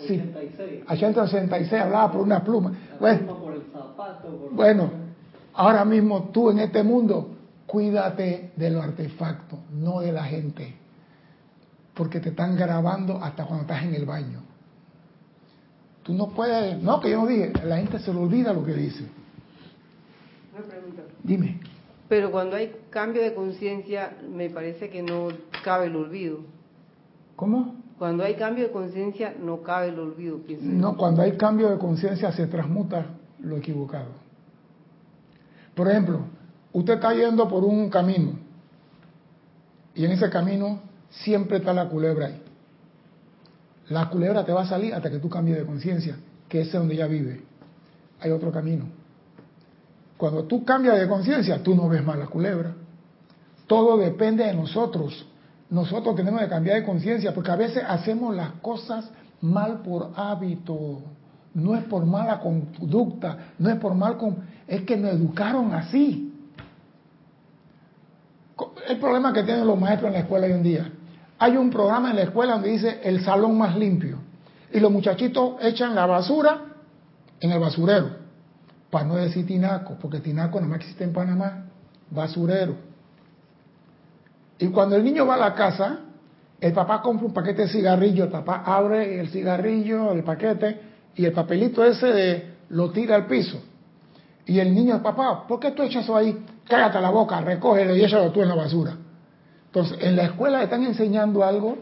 86. 0.00 0.84
Sí, 0.86 0.86
86 0.88 1.72
hablaba 1.74 2.10
por 2.10 2.22
una 2.22 2.42
pluma. 2.42 2.72
bueno, 2.98 3.36
por 3.36 3.52
el 3.52 3.64
zapato, 3.70 4.48
bueno, 4.52 4.90
ahora 5.52 5.84
mismo 5.84 6.30
tú 6.32 6.50
en 6.50 6.60
este 6.60 6.82
mundo, 6.82 7.36
cuídate 7.68 8.50
de 8.56 8.70
los 8.70 8.82
artefactos, 8.82 9.60
no 9.70 10.00
de 10.00 10.10
la 10.10 10.24
gente 10.24 10.74
porque 11.98 12.20
te 12.20 12.28
están 12.28 12.54
grabando 12.54 13.16
hasta 13.16 13.44
cuando 13.44 13.62
estás 13.62 13.82
en 13.82 13.92
el 13.92 14.06
baño. 14.06 14.40
Tú 16.04 16.14
no 16.14 16.28
puedes, 16.28 16.80
no, 16.80 17.00
que 17.00 17.10
yo 17.10 17.22
no 17.22 17.26
dije, 17.26 17.52
la 17.64 17.78
gente 17.78 17.98
se 17.98 18.14
le 18.14 18.20
olvida 18.20 18.52
lo 18.52 18.64
que 18.64 18.72
dice. 18.72 19.04
Una 20.56 20.64
pregunta. 20.64 21.02
Dime. 21.24 21.60
Pero 22.08 22.30
cuando 22.30 22.54
hay 22.54 22.72
cambio 22.88 23.20
de 23.20 23.34
conciencia, 23.34 24.16
me 24.32 24.48
parece 24.48 24.88
que 24.90 25.02
no 25.02 25.28
cabe 25.64 25.86
el 25.86 25.96
olvido. 25.96 26.38
¿Cómo? 27.34 27.74
Cuando 27.98 28.22
hay 28.22 28.36
cambio 28.36 28.64
de 28.68 28.70
conciencia, 28.70 29.34
no 29.36 29.62
cabe 29.62 29.88
el 29.88 29.98
olvido. 29.98 30.38
No, 30.62 30.96
cuando 30.96 31.22
hay 31.22 31.32
cambio 31.32 31.68
de 31.68 31.78
conciencia 31.78 32.30
se 32.30 32.46
transmuta 32.46 33.06
lo 33.40 33.56
equivocado. 33.56 34.12
Por 35.74 35.88
ejemplo, 35.88 36.20
usted 36.72 36.94
está 36.94 37.14
yendo 37.14 37.48
por 37.48 37.64
un 37.64 37.88
camino 37.90 38.32
y 39.94 40.04
en 40.04 40.12
ese 40.12 40.30
camino 40.30 40.80
siempre 41.10 41.58
está 41.58 41.72
la 41.72 41.88
culebra 41.88 42.26
ahí. 42.26 42.42
La 43.88 44.08
culebra 44.10 44.44
te 44.44 44.52
va 44.52 44.62
a 44.62 44.68
salir 44.68 44.94
hasta 44.94 45.10
que 45.10 45.18
tú 45.18 45.28
cambies 45.28 45.58
de 45.58 45.64
conciencia, 45.64 46.16
que 46.48 46.60
es 46.60 46.72
donde 46.72 46.94
ella 46.94 47.06
vive. 47.06 47.42
hay 48.20 48.30
otro 48.30 48.52
camino. 48.52 48.84
Cuando 50.16 50.44
tú 50.44 50.64
cambias 50.64 50.98
de 50.98 51.08
conciencia, 51.08 51.62
tú 51.62 51.74
no 51.74 51.88
ves 51.88 52.04
más 52.04 52.18
la 52.18 52.26
culebra. 52.26 52.74
Todo 53.66 53.96
depende 53.96 54.44
de 54.44 54.54
nosotros. 54.54 55.26
Nosotros 55.70 56.16
tenemos 56.16 56.40
que 56.40 56.48
cambiar 56.48 56.76
de 56.76 56.84
conciencia 56.84 57.34
porque 57.34 57.50
a 57.50 57.56
veces 57.56 57.82
hacemos 57.86 58.34
las 58.34 58.52
cosas 58.60 59.10
mal 59.40 59.80
por 59.82 60.12
hábito. 60.16 61.00
No 61.54 61.74
es 61.76 61.84
por 61.84 62.04
mala 62.04 62.40
conducta, 62.40 63.52
no 63.58 63.68
es 63.70 63.76
por 63.76 63.94
mal... 63.94 64.16
Con... 64.16 64.36
Es 64.66 64.82
que 64.82 64.96
nos 64.96 65.12
educaron 65.12 65.72
así. 65.72 66.27
El 68.88 68.96
problema 68.96 69.34
que 69.34 69.42
tienen 69.42 69.66
los 69.66 69.78
maestros 69.78 70.08
en 70.08 70.14
la 70.14 70.20
escuela 70.20 70.46
hoy 70.46 70.52
en 70.52 70.62
día. 70.62 70.90
Hay 71.38 71.58
un 71.58 71.68
programa 71.68 72.08
en 72.08 72.16
la 72.16 72.22
escuela 72.22 72.54
donde 72.54 72.70
dice 72.70 73.00
el 73.04 73.22
salón 73.22 73.58
más 73.58 73.76
limpio. 73.76 74.18
Y 74.72 74.80
los 74.80 74.90
muchachitos 74.90 75.56
echan 75.60 75.94
la 75.94 76.06
basura 76.06 76.62
en 77.38 77.52
el 77.52 77.58
basurero. 77.58 78.08
Para 78.90 79.04
no 79.04 79.16
decir 79.16 79.46
tinaco, 79.46 79.98
porque 80.00 80.20
tinaco 80.20 80.58
no 80.58 80.68
más 80.68 80.80
existe 80.80 81.04
en 81.04 81.12
Panamá. 81.12 81.66
Basurero. 82.10 82.76
Y 84.58 84.68
cuando 84.68 84.96
el 84.96 85.04
niño 85.04 85.26
va 85.26 85.34
a 85.34 85.38
la 85.38 85.54
casa, 85.54 85.98
el 86.58 86.72
papá 86.72 87.02
compra 87.02 87.26
un 87.26 87.34
paquete 87.34 87.62
de 87.62 87.68
cigarrillos, 87.68 88.26
el 88.26 88.32
papá 88.32 88.62
abre 88.64 89.20
el 89.20 89.28
cigarrillo, 89.28 90.12
el 90.12 90.24
paquete, 90.24 90.80
y 91.14 91.26
el 91.26 91.32
papelito 91.32 91.84
ese 91.84 92.54
lo 92.70 92.90
tira 92.90 93.16
al 93.16 93.26
piso. 93.26 93.62
Y 94.48 94.58
el 94.60 94.74
niño, 94.74 95.02
papá, 95.02 95.46
¿por 95.46 95.60
qué 95.60 95.72
tú 95.72 95.82
echas 95.82 96.04
eso 96.04 96.16
ahí? 96.16 96.44
Cállate 96.66 97.00
la 97.02 97.10
boca, 97.10 97.38
recógelo 97.42 97.94
y 97.94 98.02
échalo 98.02 98.32
tú 98.32 98.40
en 98.40 98.48
la 98.48 98.54
basura. 98.54 98.96
Entonces, 99.66 99.98
en 100.00 100.16
la 100.16 100.24
escuela 100.24 100.58
le 100.58 100.64
están 100.64 100.82
enseñando 100.84 101.44
algo 101.44 101.76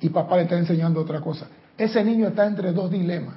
y 0.00 0.10
papá 0.10 0.36
le 0.36 0.42
está 0.42 0.58
enseñando 0.58 1.00
otra 1.00 1.22
cosa. 1.22 1.46
Ese 1.78 2.04
niño 2.04 2.28
está 2.28 2.46
entre 2.46 2.72
dos 2.72 2.90
dilemas. 2.90 3.36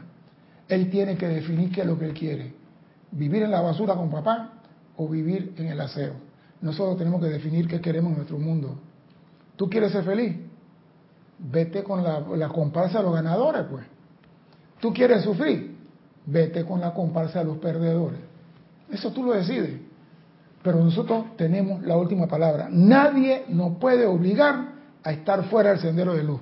Él 0.68 0.90
tiene 0.90 1.16
que 1.16 1.30
definir 1.30 1.72
qué 1.72 1.82
es 1.82 1.88
lo 1.88 1.98
que 1.98 2.06
él 2.06 2.14
quiere. 2.14 2.54
Vivir 3.12 3.44
en 3.44 3.52
la 3.52 3.62
basura 3.62 3.96
con 3.96 4.10
papá 4.12 4.52
o 4.98 5.08
vivir 5.08 5.54
en 5.58 5.68
el 5.68 5.80
aseo. 5.80 6.16
Nosotros 6.60 6.98
tenemos 6.98 7.22
que 7.22 7.28
definir 7.28 7.70
qué 7.70 7.80
queremos 7.80 8.12
en 8.12 8.18
nuestro 8.18 8.38
mundo. 8.38 8.80
¿Tú 9.56 9.70
quieres 9.70 9.94
ser 9.94 10.04
feliz? 10.04 10.36
Vete 11.40 11.84
con 11.84 12.04
la, 12.04 12.20
la 12.20 12.50
comparsa 12.50 12.98
de 12.98 13.06
los 13.06 13.14
ganadores, 13.14 13.64
pues. 13.72 13.86
¿Tú 14.82 14.94
quieres 14.94 15.24
sufrir? 15.24 15.74
Vete 16.26 16.66
con 16.66 16.82
la 16.82 16.94
comparsa 16.94 17.40
de 17.40 17.46
los 17.46 17.60
perdedores. 17.60 18.33
Eso 18.94 19.12
tú 19.12 19.24
lo 19.24 19.34
decides. 19.34 19.80
Pero 20.62 20.82
nosotros 20.82 21.36
tenemos 21.36 21.84
la 21.84 21.98
última 21.98 22.28
palabra. 22.28 22.70
Nadie 22.72 23.44
nos 23.50 23.78
puede 23.78 24.06
obligar 24.06 24.74
a 25.04 25.12
estar 25.12 25.44
fuera 25.50 25.72
del 25.72 25.80
sendero 25.80 26.14
de 26.14 26.24
luz 26.24 26.40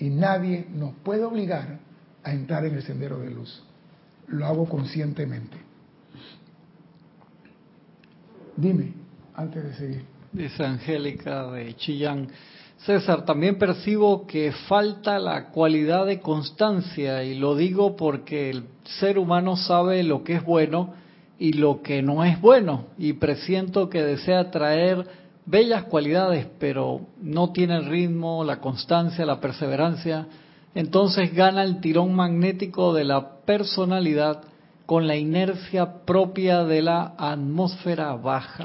y 0.00 0.08
nadie 0.08 0.66
nos 0.72 0.94
puede 1.04 1.24
obligar 1.24 1.78
a 2.24 2.32
entrar 2.32 2.64
en 2.64 2.74
el 2.74 2.82
sendero 2.82 3.18
de 3.20 3.30
luz. 3.30 3.62
Lo 4.28 4.46
hago 4.46 4.66
conscientemente. 4.68 5.58
Dime, 8.56 8.94
antes 9.34 9.62
de 9.62 9.74
seguir. 9.74 10.04
Dice 10.32 10.64
Angélica 10.64 11.50
de 11.52 11.74
Chillán. 11.76 12.28
César, 12.86 13.26
también 13.26 13.58
percibo 13.58 14.26
que 14.26 14.52
falta 14.52 15.18
la 15.18 15.50
cualidad 15.50 16.06
de 16.06 16.20
constancia 16.20 17.22
y 17.24 17.34
lo 17.34 17.54
digo 17.54 17.94
porque 17.94 18.48
el 18.48 18.64
ser 18.84 19.18
humano 19.18 19.56
sabe 19.56 20.02
lo 20.02 20.24
que 20.24 20.36
es 20.36 20.44
bueno 20.44 20.94
y 21.38 21.52
lo 21.52 21.82
que 21.82 22.00
no 22.00 22.24
es 22.24 22.40
bueno 22.40 22.86
y 22.96 23.12
presiento 23.12 23.90
que 23.90 24.02
desea 24.02 24.50
traer 24.50 25.06
bellas 25.44 25.84
cualidades, 25.84 26.46
pero 26.58 27.02
no 27.20 27.52
tiene 27.52 27.76
el 27.76 27.84
ritmo, 27.84 28.44
la 28.44 28.60
constancia, 28.60 29.26
la 29.26 29.40
perseverancia, 29.40 30.26
entonces 30.74 31.34
gana 31.34 31.64
el 31.64 31.80
tirón 31.80 32.14
magnético 32.14 32.94
de 32.94 33.04
la 33.04 33.40
personalidad 33.44 34.40
con 34.86 35.06
la 35.06 35.16
inercia 35.16 36.04
propia 36.06 36.64
de 36.64 36.80
la 36.80 37.12
atmósfera 37.18 38.14
baja. 38.14 38.64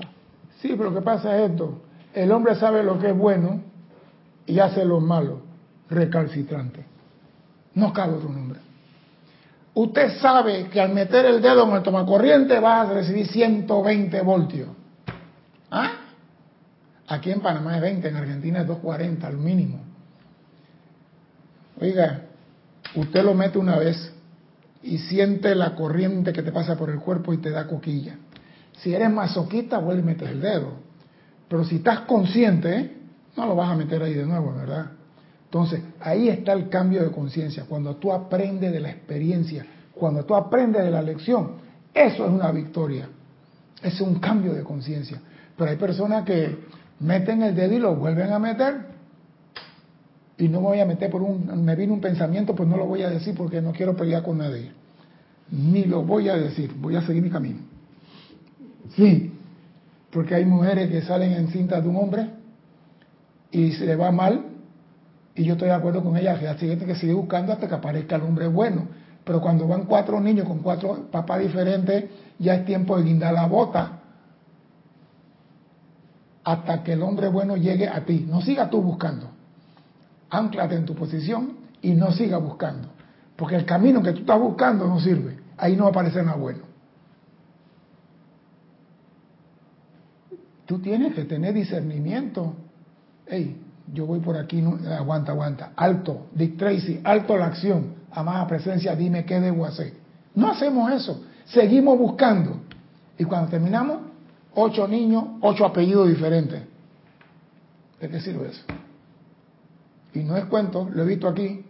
Sí, 0.61 0.69
pero 0.69 0.91
lo 0.91 0.95
que 0.95 1.01
pasa 1.01 1.37
es 1.37 1.51
esto, 1.51 1.81
el 2.13 2.31
hombre 2.31 2.55
sabe 2.55 2.81
lo 2.81 2.97
que 2.97 3.09
es 3.09 3.17
bueno 3.17 3.74
y 4.45 4.59
hace 4.59 4.85
lo 4.85 4.99
malo, 4.99 5.41
recalcitrante. 5.89 6.85
No 7.73 7.91
cabe 7.91 8.13
otro 8.13 8.29
nombre. 8.29 8.59
Usted 9.73 10.19
sabe 10.19 10.67
que 10.69 10.79
al 10.79 10.93
meter 10.93 11.25
el 11.25 11.41
dedo 11.41 11.67
en 11.67 11.75
el 11.75 11.83
tomacorriente 11.83 12.59
va 12.59 12.81
a 12.81 12.93
recibir 12.93 13.27
120 13.27 14.21
voltios. 14.21 14.69
¿Ah? 15.69 15.91
Aquí 17.07 17.31
en 17.31 17.41
Panamá 17.41 17.75
es 17.75 17.81
20, 17.81 18.07
en 18.07 18.15
Argentina 18.15 18.61
es 18.61 18.67
240 18.67 19.27
al 19.27 19.37
mínimo. 19.37 19.79
Oiga, 21.79 22.21
usted 22.95 23.23
lo 23.23 23.33
mete 23.33 23.57
una 23.57 23.77
vez 23.77 24.13
y 24.81 24.97
siente 24.99 25.53
la 25.55 25.75
corriente 25.75 26.31
que 26.31 26.41
te 26.41 26.53
pasa 26.53 26.77
por 26.77 26.89
el 26.89 26.99
cuerpo 26.99 27.33
y 27.33 27.37
te 27.37 27.49
da 27.49 27.67
coquilla. 27.67 28.15
Si 28.77 28.93
eres 28.93 29.11
masoquista, 29.11 29.77
vuelve 29.79 30.03
a 30.03 30.05
meter 30.05 30.29
el 30.29 30.41
dedo. 30.41 30.73
Pero 31.49 31.65
si 31.65 31.77
estás 31.77 32.01
consciente, 32.01 33.04
no 33.37 33.45
lo 33.45 33.55
vas 33.55 33.69
a 33.69 33.75
meter 33.75 34.01
ahí 34.01 34.13
de 34.13 34.25
nuevo, 34.25 34.53
¿verdad? 34.53 34.91
Entonces, 35.45 35.81
ahí 36.01 36.27
está 36.29 36.53
el 36.53 36.69
cambio 36.69 37.03
de 37.03 37.11
conciencia. 37.11 37.65
Cuando 37.67 37.95
tú 37.95 38.11
aprendes 38.11 38.71
de 38.71 38.79
la 38.79 38.89
experiencia, 38.89 39.65
cuando 39.93 40.25
tú 40.25 40.35
aprendes 40.35 40.83
de 40.83 40.91
la 40.91 41.01
lección, 41.01 41.51
eso 41.93 42.25
es 42.25 42.31
una 42.31 42.51
victoria. 42.51 43.07
Es 43.81 44.01
un 44.01 44.19
cambio 44.19 44.53
de 44.53 44.63
conciencia. 44.63 45.21
Pero 45.57 45.69
hay 45.69 45.77
personas 45.77 46.25
que 46.25 46.57
meten 46.99 47.41
el 47.41 47.55
dedo 47.55 47.73
y 47.73 47.79
lo 47.79 47.95
vuelven 47.95 48.31
a 48.33 48.39
meter. 48.39 48.95
Y 50.37 50.49
no 50.49 50.59
me 50.59 50.67
voy 50.67 50.79
a 50.79 50.85
meter 50.85 51.09
por 51.09 51.21
un, 51.21 51.63
me 51.63 51.75
vino 51.75 51.93
un 51.93 52.01
pensamiento, 52.01 52.53
pues 52.53 52.67
no 52.67 52.75
lo 52.75 52.85
voy 52.85 53.03
a 53.03 53.09
decir 53.09 53.35
porque 53.35 53.61
no 53.61 53.71
quiero 53.71 53.95
pelear 53.95 54.23
con 54.23 54.37
nadie. 54.39 54.71
Ni 55.51 55.85
lo 55.85 56.03
voy 56.03 56.27
a 56.27 56.35
decir, 56.35 56.73
voy 56.77 56.97
a 56.97 57.01
seguir 57.03 57.23
mi 57.23 57.29
camino. 57.29 57.59
Sí, 58.95 59.31
porque 60.11 60.35
hay 60.35 60.45
mujeres 60.45 60.89
que 60.89 61.01
salen 61.01 61.31
en 61.31 61.47
cinta 61.49 61.79
de 61.79 61.87
un 61.87 61.95
hombre 61.95 62.29
y 63.55 63.71
se 63.71 63.85
le 63.85 63.95
va 63.95 64.11
mal, 64.11 64.43
y 65.33 65.45
yo 65.45 65.53
estoy 65.53 65.69
de 65.69 65.75
acuerdo 65.75 66.03
con 66.03 66.17
ella, 66.17 66.37
que 66.37 66.57
siguiente 66.59 66.85
que 66.85 66.95
sigue 66.95 67.13
buscando 67.13 67.53
hasta 67.53 67.69
que 67.69 67.75
aparezca 67.75 68.17
el 68.17 68.23
hombre 68.23 68.47
bueno. 68.47 68.87
Pero 69.23 69.39
cuando 69.39 69.65
van 69.65 69.85
cuatro 69.85 70.19
niños 70.19 70.45
con 70.45 70.59
cuatro 70.59 71.07
papás 71.09 71.39
diferentes, 71.39 72.05
ya 72.37 72.55
es 72.55 72.65
tiempo 72.65 72.97
de 72.97 73.03
guindar 73.03 73.33
la 73.33 73.47
bota 73.47 74.01
hasta 76.43 76.83
que 76.83 76.93
el 76.93 77.01
hombre 77.01 77.29
bueno 77.29 77.55
llegue 77.55 77.87
a 77.87 78.03
ti. 78.03 78.25
No 78.29 78.41
siga 78.41 78.69
tú 78.69 78.81
buscando. 78.81 79.29
Anclate 80.29 80.75
en 80.75 80.85
tu 80.85 80.93
posición 80.93 81.53
y 81.81 81.93
no 81.93 82.11
siga 82.11 82.37
buscando. 82.37 82.89
Porque 83.37 83.55
el 83.55 83.65
camino 83.65 84.03
que 84.03 84.11
tú 84.11 84.19
estás 84.19 84.39
buscando 84.39 84.85
no 84.85 84.99
sirve. 84.99 85.39
Ahí 85.57 85.77
no 85.77 85.87
aparece 85.87 86.21
nada 86.21 86.37
bueno. 86.37 86.63
Tú 90.65 90.79
tienes 90.79 91.15
que 91.15 91.23
tener 91.23 91.53
discernimiento. 91.53 92.53
Hey, 93.27 93.57
yo 93.93 94.05
voy 94.05 94.19
por 94.19 94.37
aquí, 94.37 94.63
aguanta, 94.97 95.31
aguanta. 95.31 95.71
Alto, 95.75 96.27
Dick 96.33 96.57
Tracy, 96.57 97.01
alto 97.03 97.37
la 97.37 97.47
acción. 97.47 97.95
Amada 98.11 98.47
presencia, 98.47 98.95
dime 98.95 99.25
qué 99.25 99.39
debo 99.39 99.65
hacer. 99.65 99.93
No 100.35 100.49
hacemos 100.49 100.91
eso. 100.91 101.23
Seguimos 101.45 101.97
buscando. 101.97 102.61
Y 103.17 103.23
cuando 103.25 103.49
terminamos, 103.49 103.99
ocho 104.53 104.87
niños, 104.87 105.25
ocho 105.41 105.65
apellidos 105.65 106.07
diferentes. 106.07 106.63
¿De 107.99 108.09
qué 108.09 108.19
sirve 108.19 108.49
eso? 108.49 108.63
Y 110.13 110.19
no 110.19 110.37
es 110.37 110.45
cuento, 110.45 110.89
lo 110.93 111.03
he 111.03 111.05
visto 111.05 111.27
aquí. 111.27 111.64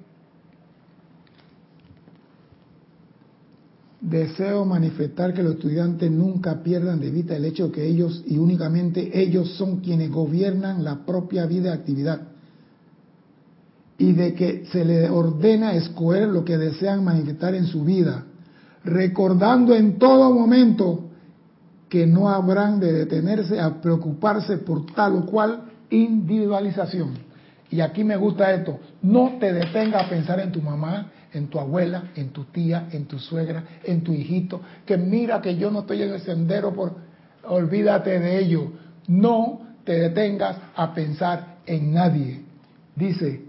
Deseo 4.06 4.66
manifestar 4.66 5.34
que 5.34 5.42
los 5.42 5.56
estudiantes 5.56 6.12
nunca 6.12 6.62
pierdan 6.62 7.00
de 7.00 7.10
vista 7.10 7.36
el 7.36 7.46
hecho 7.46 7.72
que 7.72 7.88
ellos 7.88 8.24
y 8.28 8.38
únicamente 8.38 9.20
ellos 9.20 9.56
son 9.56 9.80
quienes 9.80 10.12
gobiernan 10.12 10.84
la 10.84 11.04
propia 11.06 11.48
vida 11.48 11.70
y 11.70 11.74
actividad 11.74 12.22
y 13.98 14.14
de 14.14 14.36
que 14.36 14.66
se 14.72 14.86
les 14.86 15.10
ordena 15.10 15.74
escoger 15.74 16.28
lo 16.28 16.46
que 16.46 16.58
desean 16.58 17.04
manifestar 17.04 17.56
en 17.56 17.66
su 17.66 17.84
vida, 17.84 18.26
recordando 18.84 19.74
en 19.74 19.98
todo 19.98 20.32
momento 20.34 21.06
que 21.90 22.06
no 22.06 22.30
habrán 22.30 22.80
de 22.80 22.92
detenerse 22.92 23.60
a 23.60 23.82
preocuparse 23.82 24.58
por 24.58 24.86
tal 24.94 25.16
o 25.16 25.26
cual 25.26 25.64
individualización. 25.90 27.14
Y 27.72 27.82
aquí 27.82 28.04
me 28.04 28.18
gusta 28.18 28.54
esto, 28.54 28.80
no 29.02 29.38
te 29.40 29.52
detengas 29.52 30.06
a 30.06 30.10
pensar 30.10 30.40
en 30.40 30.52
tu 30.52 30.62
mamá, 30.62 31.12
en 31.36 31.48
tu 31.48 31.60
abuela, 31.60 32.12
en 32.16 32.30
tu 32.30 32.46
tía, 32.46 32.88
en 32.92 33.06
tu 33.06 33.20
suegra, 33.20 33.64
en 33.84 34.02
tu 34.02 34.14
hijito, 34.14 34.62
que 34.86 34.98
mira 34.98 35.42
que 35.42 35.58
yo 35.58 35.70
no 35.70 35.82
estoy 35.82 36.02
en 36.02 36.14
el 36.14 36.22
sendero 36.22 36.74
por... 36.74 36.96
Olvídate 37.48 38.20
de 38.20 38.40
ello, 38.40 38.72
no 39.08 39.62
te 39.84 40.00
detengas 40.00 40.58
a 40.76 40.94
pensar 40.96 41.58
en 41.66 41.94
nadie. 41.94 42.42
Dice, 42.96 43.44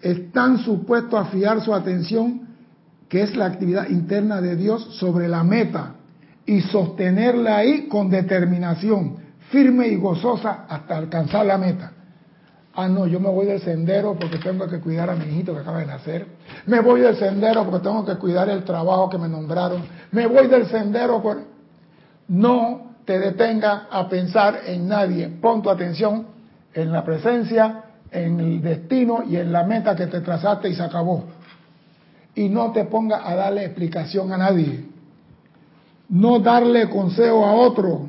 están 0.00 0.58
supuestos 0.58 1.20
a 1.20 1.30
fiar 1.30 1.60
su 1.60 1.74
atención, 1.74 2.48
que 3.08 3.22
es 3.22 3.36
la 3.36 3.46
actividad 3.46 3.90
interna 3.90 4.40
de 4.40 4.56
Dios, 4.56 4.96
sobre 4.98 5.28
la 5.28 5.42
meta 5.42 5.96
y 6.46 6.60
sostenerla 6.60 7.58
ahí 7.58 7.88
con 7.88 8.08
determinación, 8.08 9.16
firme 9.50 9.88
y 9.88 9.96
gozosa 9.96 10.64
hasta 10.68 10.96
alcanzar 10.96 11.44
la 11.44 11.58
meta. 11.58 11.92
Ah, 12.74 12.88
no, 12.88 13.06
yo 13.06 13.20
me 13.20 13.28
voy 13.28 13.46
del 13.46 13.60
sendero 13.60 14.16
porque 14.18 14.38
tengo 14.38 14.66
que 14.66 14.80
cuidar 14.80 15.10
a 15.10 15.14
mi 15.14 15.26
hijito 15.26 15.52
que 15.52 15.60
acaba 15.60 15.80
de 15.80 15.86
nacer. 15.86 16.26
Me 16.66 16.80
voy 16.80 17.02
del 17.02 17.16
sendero 17.16 17.64
porque 17.64 17.84
tengo 17.84 18.04
que 18.04 18.16
cuidar 18.16 18.48
el 18.48 18.64
trabajo 18.64 19.10
que 19.10 19.18
me 19.18 19.28
nombraron. 19.28 19.82
Me 20.10 20.26
voy 20.26 20.46
del 20.46 20.66
sendero. 20.66 21.22
No 22.28 22.92
te 23.04 23.18
detenga 23.18 23.88
a 23.90 24.08
pensar 24.08 24.60
en 24.66 24.88
nadie. 24.88 25.28
Pon 25.28 25.60
tu 25.60 25.68
atención 25.68 26.26
en 26.72 26.92
la 26.92 27.04
presencia, 27.04 27.84
en 28.10 28.40
el 28.40 28.62
destino 28.62 29.22
y 29.28 29.36
en 29.36 29.52
la 29.52 29.64
meta 29.64 29.94
que 29.94 30.06
te 30.06 30.22
trazaste 30.22 30.70
y 30.70 30.74
se 30.74 30.82
acabó. 30.82 31.24
Y 32.34 32.48
no 32.48 32.72
te 32.72 32.84
ponga 32.84 33.28
a 33.28 33.34
darle 33.34 33.66
explicación 33.66 34.32
a 34.32 34.38
nadie. 34.38 34.86
No 36.08 36.38
darle 36.38 36.88
consejo 36.88 37.44
a 37.44 37.52
otro. 37.52 38.08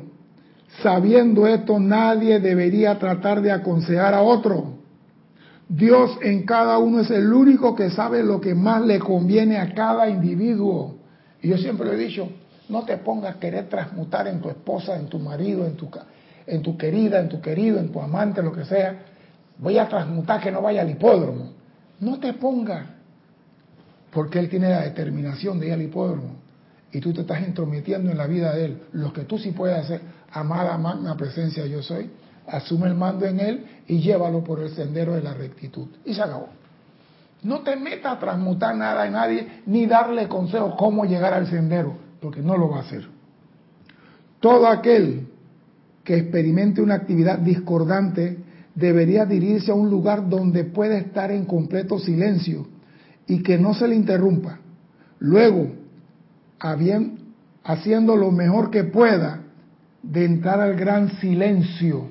Sabiendo 0.82 1.46
esto, 1.46 1.78
nadie 1.78 2.40
debería 2.40 2.98
tratar 2.98 3.40
de 3.40 3.52
aconsejar 3.52 4.14
a 4.14 4.22
otro. 4.22 4.74
Dios 5.68 6.18
en 6.22 6.44
cada 6.44 6.78
uno 6.78 7.00
es 7.00 7.10
el 7.10 7.32
único 7.32 7.74
que 7.74 7.90
sabe 7.90 8.22
lo 8.22 8.40
que 8.40 8.54
más 8.54 8.82
le 8.82 8.98
conviene 8.98 9.58
a 9.58 9.72
cada 9.72 10.08
individuo. 10.08 10.96
Y 11.42 11.48
yo 11.48 11.58
siempre 11.58 11.90
he 11.90 11.96
dicho, 11.96 12.28
no 12.68 12.84
te 12.84 12.96
pongas 12.98 13.36
a 13.36 13.38
querer 13.38 13.68
transmutar 13.68 14.26
en 14.26 14.40
tu 14.40 14.48
esposa, 14.48 14.96
en 14.96 15.06
tu 15.06 15.18
marido, 15.18 15.66
en 15.66 15.76
tu, 15.76 15.88
en 16.46 16.62
tu 16.62 16.76
querida, 16.76 17.20
en 17.20 17.28
tu 17.28 17.40
querido, 17.40 17.78
en 17.78 17.90
tu 17.90 18.00
amante, 18.00 18.42
lo 18.42 18.52
que 18.52 18.64
sea. 18.64 19.02
Voy 19.58 19.78
a 19.78 19.88
transmutar 19.88 20.40
que 20.40 20.50
no 20.50 20.60
vaya 20.60 20.82
al 20.82 20.90
hipódromo. 20.90 21.52
No 22.00 22.18
te 22.18 22.32
pongas, 22.34 22.86
porque 24.10 24.38
él 24.38 24.48
tiene 24.48 24.68
la 24.68 24.82
determinación 24.82 25.58
de 25.60 25.68
ir 25.68 25.72
al 25.72 25.82
hipódromo. 25.82 26.36
Y 26.92 27.00
tú 27.00 27.12
te 27.12 27.22
estás 27.22 27.40
intrometiendo 27.46 28.10
en 28.10 28.18
la 28.18 28.26
vida 28.26 28.54
de 28.54 28.66
él. 28.66 28.82
Lo 28.92 29.12
que 29.12 29.22
tú 29.22 29.38
sí 29.38 29.50
puedes 29.50 29.76
hacer, 29.76 30.00
amada 30.34 30.76
magna 30.76 31.16
presencia 31.16 31.64
yo 31.66 31.82
soy, 31.82 32.10
asume 32.46 32.88
el 32.88 32.94
mando 32.94 33.24
en 33.24 33.40
él 33.40 33.66
y 33.86 34.00
llévalo 34.00 34.42
por 34.42 34.60
el 34.60 34.70
sendero 34.70 35.14
de 35.14 35.22
la 35.22 35.32
rectitud. 35.32 35.86
Y 36.04 36.12
se 36.12 36.22
acabó. 36.22 36.48
No 37.42 37.60
te 37.60 37.76
metas 37.76 38.16
a 38.16 38.18
transmutar 38.18 38.74
nada 38.74 39.06
en 39.06 39.12
nadie, 39.12 39.62
ni 39.66 39.86
darle 39.86 40.28
consejos 40.28 40.74
cómo 40.76 41.04
llegar 41.04 41.34
al 41.34 41.46
sendero 41.46 41.96
porque 42.20 42.40
no 42.40 42.56
lo 42.56 42.70
va 42.70 42.78
a 42.78 42.80
hacer. 42.80 43.06
Todo 44.40 44.66
aquel 44.66 45.28
que 46.02 46.16
experimente 46.16 46.82
una 46.82 46.94
actividad 46.94 47.38
discordante 47.38 48.38
debería 48.74 49.24
dirigirse 49.26 49.70
a 49.70 49.74
un 49.74 49.90
lugar 49.90 50.28
donde 50.28 50.64
pueda 50.64 50.96
estar 50.96 51.30
en 51.30 51.44
completo 51.44 51.98
silencio 51.98 52.66
y 53.26 53.42
que 53.42 53.58
no 53.58 53.74
se 53.74 53.88
le 53.88 53.94
interrumpa. 53.94 54.58
Luego, 55.18 55.68
haciendo 57.62 58.16
lo 58.16 58.30
mejor 58.30 58.70
que 58.70 58.84
pueda 58.84 59.43
de 60.10 60.24
entrar 60.24 60.60
al 60.60 60.74
gran 60.76 61.08
silencio 61.18 62.10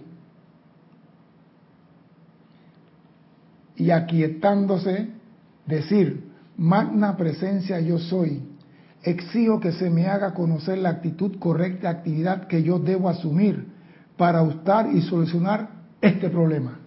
y 3.75 3.91
aquietándose, 3.91 5.09
decir, 5.65 6.31
magna 6.57 7.17
presencia 7.17 7.79
yo 7.79 7.99
soy, 7.99 8.41
exijo 9.03 9.59
que 9.59 9.71
se 9.73 9.89
me 9.89 10.07
haga 10.07 10.33
conocer 10.33 10.77
la 10.77 10.89
actitud 10.89 11.37
correcta, 11.39 11.89
actividad 11.89 12.47
que 12.47 12.63
yo 12.63 12.79
debo 12.79 13.09
asumir 13.09 13.67
para 14.17 14.41
usar 14.41 14.89
y 14.93 15.01
solucionar 15.01 15.69
este 16.01 16.29
problema. 16.29 16.79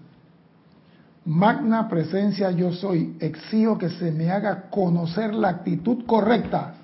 Magna 1.25 1.89
presencia 1.89 2.51
yo 2.53 2.73
soy, 2.73 3.17
exijo 3.21 3.79
que 3.79 3.91
se 3.91 4.13
me 4.13 4.31
haga 4.31 4.71
conocer 4.71 5.35
la 5.35 5.49
actitud 5.49 6.05
correcta 6.07 6.75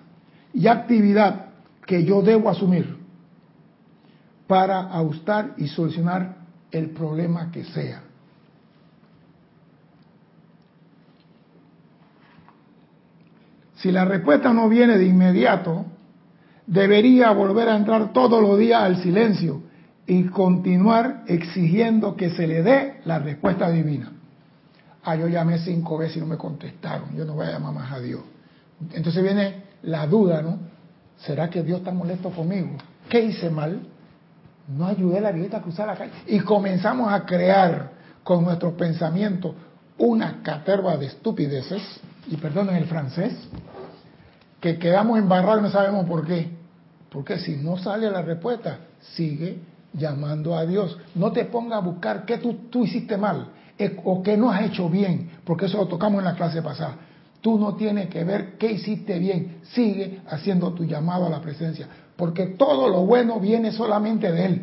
y 0.53 0.66
actividad 0.66 1.47
que 1.87 2.05
yo 2.05 2.23
debo 2.23 2.51
asumir 2.51 3.01
para 4.53 4.80
ajustar 4.80 5.55
y 5.57 5.66
solucionar 5.66 6.36
el 6.70 6.90
problema 6.90 7.50
que 7.50 7.64
sea. 7.64 8.03
Si 13.76 13.90
la 13.90 14.05
respuesta 14.05 14.53
no 14.53 14.68
viene 14.68 14.98
de 14.98 15.07
inmediato, 15.07 15.86
debería 16.66 17.30
volver 17.30 17.70
a 17.70 17.76
entrar 17.76 18.12
todos 18.12 18.42
los 18.42 18.59
días 18.59 18.82
al 18.82 19.03
silencio 19.03 19.62
y 20.07 20.24
continuar 20.24 21.24
exigiendo 21.28 22.14
que 22.14 22.28
se 22.28 22.46
le 22.46 22.62
dé 22.62 23.00
la 23.07 23.20
respuesta 23.20 23.70
divina. 23.70 24.12
Ah, 25.03 25.16
yo 25.16 25.28
llamé 25.28 25.61
cinco 25.61 25.96
veces 25.96 26.18
y 26.18 26.20
no 26.20 26.26
me 26.26 26.36
contestaron, 26.36 27.16
yo 27.16 27.24
no 27.24 27.32
voy 27.32 27.46
a 27.46 27.53
llamar 27.53 27.72
más 27.72 27.90
a 27.90 28.00
Dios. 28.00 28.20
Entonces 28.92 29.22
viene 29.22 29.62
la 29.84 30.07
duda, 30.07 30.42
¿no? 30.42 30.59
¿Será 31.16 31.48
que 31.48 31.62
Dios 31.62 31.78
está 31.78 31.90
molesto 31.90 32.28
conmigo? 32.28 32.76
¿Qué 33.09 33.18
hice 33.22 33.48
mal? 33.48 33.88
No 34.68 34.86
ayudé 34.86 35.18
a 35.18 35.22
la 35.22 35.32
viejita 35.32 35.58
a 35.58 35.62
cruzar 35.62 35.86
la 35.86 35.96
calle. 35.96 36.12
Y 36.26 36.40
comenzamos 36.40 37.12
a 37.12 37.24
crear 37.24 37.90
con 38.22 38.44
nuestros 38.44 38.74
pensamientos 38.74 39.54
una 39.98 40.42
caterva 40.42 40.96
de 40.96 41.06
estupideces, 41.06 41.82
y 42.28 42.36
perdonen 42.36 42.76
el 42.76 42.86
francés, 42.86 43.34
que 44.60 44.78
quedamos 44.78 45.18
embarrados 45.18 45.60
y 45.60 45.62
no 45.64 45.70
sabemos 45.70 46.06
por 46.06 46.26
qué. 46.26 46.50
Porque 47.10 47.38
si 47.38 47.56
no 47.56 47.76
sale 47.76 48.10
la 48.10 48.22
respuesta, 48.22 48.78
sigue 49.00 49.60
llamando 49.92 50.56
a 50.56 50.64
Dios. 50.64 50.96
No 51.14 51.32
te 51.32 51.44
ponga 51.44 51.76
a 51.76 51.80
buscar 51.80 52.24
qué 52.24 52.38
tú, 52.38 52.54
tú 52.70 52.84
hiciste 52.84 53.16
mal 53.16 53.48
eh, 53.78 53.96
o 54.04 54.22
qué 54.22 54.36
no 54.36 54.50
has 54.50 54.62
hecho 54.62 54.88
bien, 54.88 55.30
porque 55.44 55.66
eso 55.66 55.78
lo 55.78 55.88
tocamos 55.88 56.20
en 56.20 56.24
la 56.24 56.34
clase 56.34 56.62
pasada. 56.62 56.96
Tú 57.40 57.58
no 57.58 57.74
tienes 57.74 58.08
que 58.08 58.22
ver 58.22 58.56
qué 58.56 58.70
hiciste 58.70 59.18
bien, 59.18 59.58
sigue 59.62 60.20
haciendo 60.28 60.72
tu 60.72 60.84
llamado 60.84 61.26
a 61.26 61.30
la 61.30 61.40
presencia, 61.40 61.88
porque 62.16 62.46
todo 62.46 62.88
lo 62.88 63.04
bueno 63.04 63.40
viene 63.40 63.72
solamente 63.72 64.30
de 64.30 64.44
Él. 64.44 64.62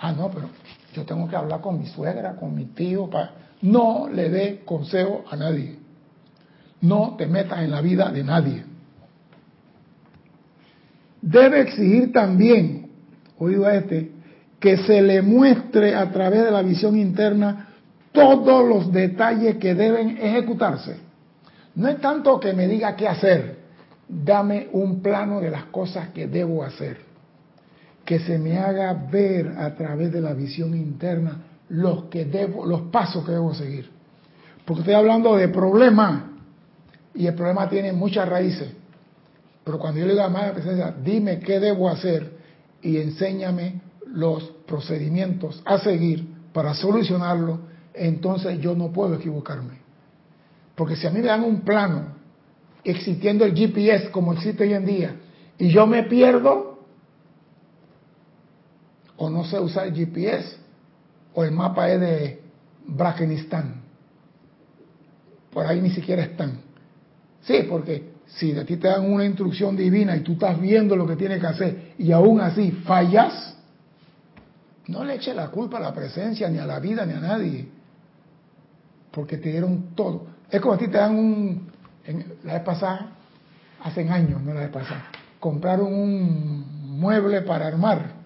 Ah, 0.00 0.12
no, 0.12 0.30
pero 0.30 0.48
yo 0.92 1.04
tengo 1.04 1.28
que 1.28 1.36
hablar 1.36 1.60
con 1.60 1.78
mi 1.78 1.86
suegra, 1.86 2.36
con 2.36 2.54
mi 2.54 2.66
tío, 2.66 3.08
para... 3.08 3.32
no 3.62 4.08
le 4.08 4.28
dé 4.28 4.62
consejo 4.64 5.24
a 5.30 5.36
nadie. 5.36 5.78
No 6.80 7.14
te 7.16 7.26
metas 7.26 7.60
en 7.60 7.70
la 7.70 7.80
vida 7.80 8.10
de 8.10 8.22
nadie. 8.22 8.64
Debe 11.22 11.60
exigir 11.62 12.12
también, 12.12 12.90
oído 13.38 13.66
a 13.66 13.76
este, 13.76 14.12
que 14.60 14.76
se 14.76 15.00
le 15.00 15.22
muestre 15.22 15.94
a 15.94 16.10
través 16.10 16.44
de 16.44 16.50
la 16.50 16.62
visión 16.62 16.98
interna 16.98 17.68
todos 18.12 18.68
los 18.68 18.92
detalles 18.92 19.56
que 19.56 19.74
deben 19.74 20.18
ejecutarse. 20.18 20.96
No 21.74 21.88
es 21.88 22.00
tanto 22.00 22.38
que 22.38 22.52
me 22.52 22.68
diga 22.68 22.94
qué 22.94 23.08
hacer, 23.08 23.53
dame 24.08 24.68
un 24.72 25.00
plano 25.00 25.40
de 25.40 25.50
las 25.50 25.64
cosas 25.66 26.08
que 26.10 26.26
debo 26.26 26.64
hacer. 26.64 26.98
Que 28.04 28.18
se 28.18 28.38
me 28.38 28.58
haga 28.58 28.92
ver 28.92 29.54
a 29.58 29.74
través 29.74 30.12
de 30.12 30.20
la 30.20 30.34
visión 30.34 30.74
interna 30.74 31.42
los, 31.68 32.04
que 32.04 32.24
debo, 32.24 32.66
los 32.66 32.82
pasos 32.82 33.24
que 33.24 33.32
debo 33.32 33.54
seguir. 33.54 33.90
Porque 34.64 34.80
estoy 34.80 34.94
hablando 34.94 35.36
de 35.36 35.48
problemas 35.48 36.22
y 37.14 37.26
el 37.26 37.34
problema 37.34 37.68
tiene 37.68 37.92
muchas 37.92 38.28
raíces. 38.28 38.68
Pero 39.64 39.78
cuando 39.78 40.00
yo 40.00 40.06
le 40.06 40.12
digo 40.12 40.24
a 40.24 40.28
la 40.28 40.52
Presencia, 40.52 40.94
dime 41.02 41.38
qué 41.38 41.58
debo 41.58 41.88
hacer 41.88 42.34
y 42.82 42.98
enséñame 42.98 43.80
los 44.06 44.44
procedimientos 44.66 45.62
a 45.64 45.78
seguir 45.78 46.26
para 46.52 46.74
solucionarlo, 46.74 47.60
entonces 47.94 48.60
yo 48.60 48.74
no 48.74 48.92
puedo 48.92 49.14
equivocarme. 49.14 49.78
Porque 50.74 50.96
si 50.96 51.06
a 51.06 51.10
mí 51.10 51.20
me 51.20 51.26
dan 51.26 51.44
un 51.44 51.62
plano 51.62 52.13
existiendo 52.84 53.44
el 53.44 53.54
GPS 53.54 54.10
como 54.10 54.32
existe 54.32 54.64
hoy 54.64 54.74
en 54.74 54.84
día 54.84 55.16
y 55.58 55.70
yo 55.70 55.86
me 55.86 56.04
pierdo 56.04 56.78
o 59.16 59.30
no 59.30 59.44
sé 59.44 59.58
usar 59.58 59.86
el 59.86 59.94
GPS 59.94 60.56
o 61.34 61.44
el 61.44 61.52
mapa 61.52 61.90
es 61.90 62.00
de 62.00 62.42
Brakenistán, 62.86 63.82
por 65.50 65.66
ahí 65.66 65.80
ni 65.80 65.90
siquiera 65.90 66.22
están. 66.22 66.60
Sí, 67.42 67.66
porque 67.68 68.14
si 68.26 68.52
de 68.52 68.64
ti 68.64 68.76
te 68.76 68.88
dan 68.88 69.10
una 69.10 69.24
instrucción 69.24 69.76
divina 69.76 70.16
y 70.16 70.20
tú 70.20 70.32
estás 70.32 70.60
viendo 70.60 70.96
lo 70.96 71.06
que 71.06 71.16
tienes 71.16 71.40
que 71.40 71.46
hacer 71.46 71.92
y 71.98 72.12
aún 72.12 72.40
así 72.40 72.70
fallas, 72.70 73.56
no 74.86 75.04
le 75.04 75.14
eches 75.14 75.34
la 75.34 75.48
culpa 75.48 75.78
a 75.78 75.80
la 75.80 75.94
presencia, 75.94 76.48
ni 76.48 76.58
a 76.58 76.66
la 76.66 76.78
vida, 76.78 77.06
ni 77.06 77.14
a 77.14 77.20
nadie. 77.20 77.68
Porque 79.10 79.38
te 79.38 79.50
dieron 79.50 79.94
todo. 79.94 80.26
Es 80.50 80.60
como 80.60 80.76
si 80.78 80.88
te 80.88 80.98
dan 80.98 81.16
un... 81.16 81.73
la 82.44 82.54
vez 82.54 82.62
pasada, 82.62 83.10
hace 83.82 84.08
años, 84.08 84.42
no 84.42 84.54
la 84.54 84.60
vez 84.60 84.70
pasada, 84.70 85.04
compraron 85.40 85.92
un 85.92 86.98
mueble 86.98 87.42
para 87.42 87.66
armar. 87.66 88.24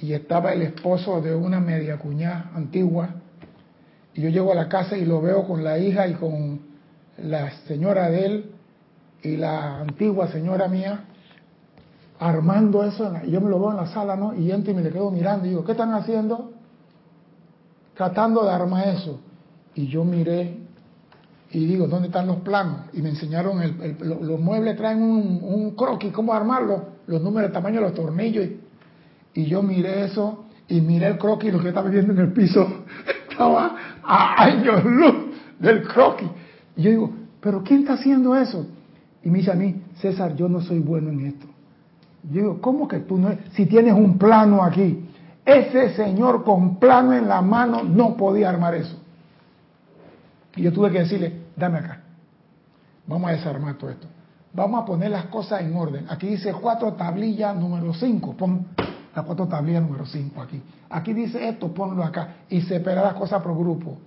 Y 0.00 0.12
estaba 0.12 0.52
el 0.52 0.62
esposo 0.62 1.20
de 1.20 1.34
una 1.34 1.58
media 1.58 1.98
cuñada 1.98 2.50
antigua. 2.54 3.08
Y 4.14 4.22
yo 4.22 4.28
llego 4.28 4.52
a 4.52 4.54
la 4.54 4.68
casa 4.68 4.96
y 4.96 5.04
lo 5.04 5.20
veo 5.20 5.46
con 5.46 5.64
la 5.64 5.78
hija 5.78 6.06
y 6.06 6.14
con 6.14 6.60
la 7.18 7.50
señora 7.66 8.08
de 8.10 8.26
él 8.26 8.52
y 9.22 9.36
la 9.36 9.80
antigua 9.80 10.28
señora 10.28 10.68
mía 10.68 11.04
armando 12.20 12.84
eso, 12.84 13.12
y 13.24 13.30
yo 13.30 13.40
me 13.40 13.48
lo 13.48 13.60
veo 13.60 13.70
en 13.70 13.76
la 13.76 13.86
sala, 13.86 14.16
¿no? 14.16 14.34
Y 14.34 14.50
entro 14.50 14.72
y 14.72 14.74
me 14.74 14.82
le 14.82 14.90
quedo 14.90 15.10
mirando 15.10 15.46
y 15.46 15.50
digo, 15.50 15.64
¿qué 15.64 15.72
están 15.72 15.94
haciendo? 15.94 16.52
Tratando 17.94 18.44
de 18.44 18.50
armar 18.50 18.88
eso. 18.88 19.20
Y 19.74 19.86
yo 19.86 20.04
miré 20.04 20.57
y 21.50 21.64
digo, 21.64 21.86
¿dónde 21.86 22.08
están 22.08 22.26
los 22.26 22.38
planos? 22.38 22.82
Y 22.92 23.00
me 23.00 23.10
enseñaron, 23.10 23.62
el, 23.62 23.96
los 24.00 24.38
muebles 24.38 24.76
traen 24.76 25.02
un, 25.02 25.70
croquis, 25.76 26.12
¿cómo 26.12 26.34
armarlo? 26.34 26.88
Los 27.06 27.22
números, 27.22 27.48
el 27.48 27.54
tamaño 27.54 27.76
de 27.76 27.82
los 27.82 27.94
tornillos. 27.94 28.44
Y, 28.44 29.40
y 29.40 29.46
yo 29.46 29.62
miré 29.62 30.04
eso 30.04 30.44
y 30.68 30.80
miré 30.80 31.08
el 31.08 31.18
croquis, 31.18 31.52
lo 31.52 31.60
que 31.60 31.68
estaba 31.68 31.88
viendo 31.88 32.12
en 32.12 32.18
el 32.18 32.32
piso, 32.32 32.66
estaba 33.30 33.76
a 34.02 34.44
años 34.44 34.84
luz 34.84 35.14
del 35.58 35.82
croquis. 35.88 36.28
Y 36.76 36.82
yo 36.82 36.90
digo, 36.90 37.10
¿pero 37.40 37.62
quién 37.62 37.80
está 37.80 37.94
haciendo 37.94 38.36
eso? 38.36 38.66
Y 39.22 39.30
me 39.30 39.38
dice 39.38 39.50
a 39.50 39.54
mí, 39.54 39.82
César, 40.00 40.36
yo 40.36 40.48
no 40.48 40.60
soy 40.60 40.80
bueno 40.80 41.08
en 41.08 41.26
esto. 41.26 41.46
Yo 42.24 42.40
digo, 42.40 42.60
¿cómo 42.60 42.86
que 42.86 42.98
tú 42.98 43.16
no? 43.16 43.30
Si 43.52 43.64
tienes 43.64 43.94
un 43.94 44.18
plano 44.18 44.62
aquí, 44.62 45.04
ese 45.46 45.94
señor 45.94 46.44
con 46.44 46.76
plano 46.78 47.14
en 47.14 47.26
la 47.26 47.40
mano 47.40 47.82
no 47.82 48.16
podía 48.16 48.50
armar 48.50 48.74
eso. 48.74 49.00
Y 50.58 50.62
yo 50.62 50.72
tuve 50.72 50.90
que 50.90 50.98
decirle, 50.98 51.32
dame 51.56 51.78
acá. 51.78 52.00
Vamos 53.06 53.30
a 53.30 53.34
desarmar 53.34 53.76
todo 53.76 53.90
esto. 53.90 54.08
Vamos 54.52 54.82
a 54.82 54.84
poner 54.84 55.10
las 55.10 55.26
cosas 55.26 55.60
en 55.60 55.76
orden. 55.76 56.06
Aquí 56.08 56.26
dice 56.26 56.52
cuatro 56.52 56.94
tablillas 56.94 57.54
número 57.54 57.94
5. 57.94 58.36
Pon 58.36 58.66
las 59.14 59.24
cuatro 59.24 59.46
tablillas 59.46 59.82
número 59.82 60.04
5 60.04 60.42
aquí. 60.42 60.60
Aquí 60.90 61.12
dice 61.12 61.48
esto, 61.48 61.72
ponlo 61.72 62.02
acá. 62.02 62.38
Y 62.50 62.60
separa 62.62 63.02
las 63.02 63.14
cosas 63.14 63.40
por 63.40 63.56
grupo. 63.56 63.98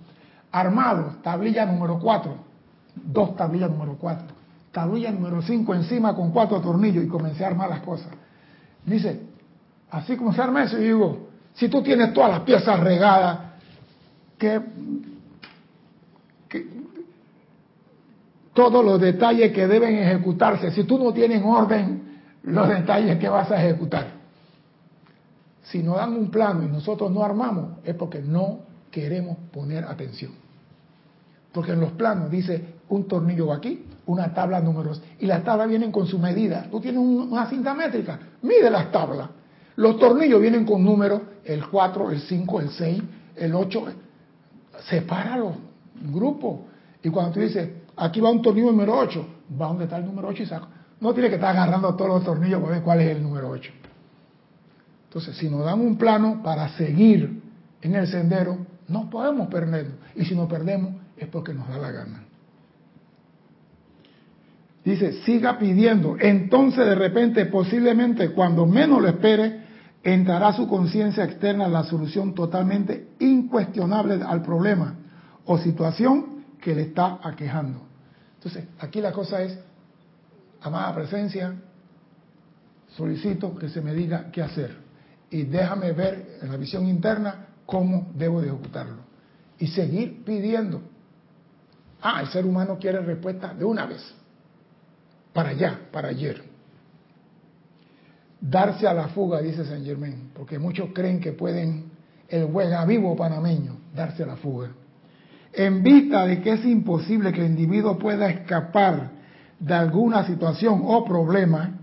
Armado, 0.50 1.16
tablilla 1.22 1.64
número 1.64 1.98
4. 1.98 2.34
Dos 2.96 3.34
tablillas 3.34 3.70
número 3.70 3.96
4. 3.98 4.26
Tablilla 4.72 5.10
número 5.10 5.40
5 5.40 5.74
encima 5.74 6.14
con 6.14 6.32
cuatro 6.32 6.60
tornillos 6.60 7.02
y 7.02 7.08
comencé 7.08 7.44
a 7.44 7.48
armar 7.48 7.70
las 7.70 7.80
cosas. 7.80 8.08
Dice, 8.84 9.22
así 9.90 10.16
como 10.18 10.34
se 10.34 10.42
arma 10.42 10.64
eso, 10.64 10.78
y 10.78 10.84
digo, 10.84 11.28
si 11.54 11.70
tú 11.70 11.82
tienes 11.82 12.12
todas 12.12 12.30
las 12.30 12.40
piezas 12.40 12.78
regadas, 12.78 13.38
que 14.36 14.60
todos 18.54 18.84
los 18.84 19.00
detalles 19.00 19.52
que 19.52 19.66
deben 19.66 19.96
ejecutarse. 19.96 20.70
Si 20.72 20.84
tú 20.84 20.98
no 20.98 21.12
tienes 21.12 21.42
orden 21.44 22.02
los 22.42 22.68
detalles 22.68 23.18
que 23.18 23.28
vas 23.28 23.50
a 23.50 23.62
ejecutar. 23.62 24.06
Si 25.62 25.82
nos 25.82 25.96
dan 25.96 26.12
un 26.14 26.30
plano 26.30 26.64
y 26.64 26.66
nosotros 26.66 27.10
no 27.10 27.24
armamos, 27.24 27.78
es 27.84 27.94
porque 27.94 28.20
no 28.20 28.60
queremos 28.90 29.36
poner 29.52 29.84
atención. 29.84 30.32
Porque 31.52 31.72
en 31.72 31.80
los 31.80 31.92
planos 31.92 32.30
dice 32.30 32.74
un 32.88 33.06
tornillo 33.06 33.52
aquí, 33.52 33.86
una 34.06 34.34
tabla 34.34 34.60
números, 34.60 35.00
y 35.20 35.26
las 35.26 35.44
tablas 35.44 35.68
vienen 35.68 35.92
con 35.92 36.06
su 36.06 36.18
medida. 36.18 36.66
Tú 36.70 36.80
tienes 36.80 37.00
una 37.00 37.46
cinta 37.46 37.74
métrica, 37.74 38.18
mide 38.42 38.70
las 38.70 38.90
tablas. 38.90 39.28
Los 39.76 39.98
tornillos 39.98 40.40
vienen 40.40 40.66
con 40.66 40.84
números, 40.84 41.22
el 41.44 41.66
4, 41.66 42.10
el 42.10 42.20
5, 42.20 42.60
el 42.60 42.70
6, 42.70 43.02
el 43.36 43.54
8. 43.54 43.84
Separa 44.88 45.36
los 46.02 46.12
grupos. 46.12 46.60
Y 47.02 47.10
cuando 47.10 47.32
tú 47.32 47.40
dices, 47.40 47.68
aquí 47.96 48.20
va 48.20 48.30
un 48.30 48.42
tornillo 48.42 48.70
número 48.70 48.96
8, 48.96 49.26
va 49.60 49.68
donde 49.68 49.84
está 49.84 49.96
el 49.96 50.06
número 50.06 50.28
8 50.28 50.42
y 50.42 50.46
saco. 50.46 50.68
No 51.00 51.12
tiene 51.12 51.28
que 51.28 51.34
estar 51.34 51.50
agarrando 51.50 51.94
todos 51.94 52.10
los 52.10 52.24
tornillos 52.24 52.60
para 52.60 52.74
ver 52.74 52.82
cuál 52.82 53.00
es 53.00 53.16
el 53.16 53.22
número 53.22 53.48
8. 53.50 53.72
Entonces, 55.08 55.36
si 55.36 55.48
nos 55.48 55.64
dan 55.64 55.80
un 55.80 55.96
plano 55.96 56.42
para 56.42 56.68
seguir 56.70 57.42
en 57.82 57.94
el 57.94 58.06
sendero, 58.06 58.58
no 58.88 59.10
podemos 59.10 59.48
perderlo. 59.48 59.94
Y 60.14 60.24
si 60.24 60.34
nos 60.34 60.48
perdemos, 60.48 60.94
es 61.16 61.28
porque 61.28 61.52
nos 61.52 61.68
da 61.68 61.78
la 61.78 61.90
gana. 61.90 62.24
Dice, 64.84 65.12
siga 65.24 65.58
pidiendo. 65.58 66.16
Entonces, 66.18 66.86
de 66.86 66.94
repente, 66.94 67.46
posiblemente, 67.46 68.30
cuando 68.30 68.66
menos 68.66 69.02
lo 69.02 69.08
espere, 69.08 69.60
entrará 70.02 70.52
su 70.52 70.66
conciencia 70.68 71.24
externa 71.24 71.68
la 71.68 71.84
solución 71.84 72.34
totalmente 72.34 73.08
incuestionable 73.20 74.20
al 74.24 74.42
problema 74.42 74.96
o 75.44 75.58
situación 75.58 76.44
que 76.60 76.74
le 76.74 76.82
está 76.82 77.18
aquejando. 77.22 77.80
Entonces, 78.34 78.64
aquí 78.78 79.00
la 79.00 79.12
cosa 79.12 79.42
es, 79.42 79.58
amada 80.60 80.94
presencia, 80.94 81.54
solicito 82.96 83.56
que 83.56 83.68
se 83.68 83.80
me 83.80 83.94
diga 83.94 84.30
qué 84.30 84.42
hacer 84.42 84.76
y 85.30 85.44
déjame 85.44 85.92
ver 85.92 86.38
en 86.42 86.50
la 86.50 86.56
visión 86.56 86.86
interna 86.86 87.46
cómo 87.66 88.10
debo 88.14 88.40
de 88.40 88.48
ejecutarlo 88.48 88.98
y 89.58 89.66
seguir 89.68 90.24
pidiendo. 90.24 90.82
Ah, 92.00 92.20
el 92.20 92.28
ser 92.28 92.44
humano 92.44 92.78
quiere 92.78 93.00
respuesta 93.00 93.54
de 93.54 93.64
una 93.64 93.86
vez, 93.86 94.02
para 95.32 95.50
allá, 95.50 95.80
para 95.90 96.08
ayer. 96.08 96.42
Darse 98.40 98.88
a 98.88 98.92
la 98.92 99.08
fuga, 99.08 99.40
dice 99.40 99.64
San 99.64 99.84
Germán, 99.84 100.30
porque 100.34 100.58
muchos 100.58 100.90
creen 100.92 101.20
que 101.20 101.32
pueden, 101.32 101.92
el 102.28 102.46
juega 102.46 102.84
vivo 102.84 103.14
panameño, 103.14 103.76
darse 103.94 104.24
a 104.24 104.26
la 104.26 104.36
fuga. 104.36 104.70
En 105.52 105.82
vista 105.82 106.26
de 106.26 106.40
que 106.40 106.52
es 106.52 106.64
imposible 106.64 107.32
que 107.32 107.40
el 107.40 107.50
individuo 107.50 107.98
pueda 107.98 108.28
escapar 108.30 109.10
de 109.58 109.74
alguna 109.74 110.24
situación 110.24 110.82
o 110.84 111.04
problema, 111.04 111.78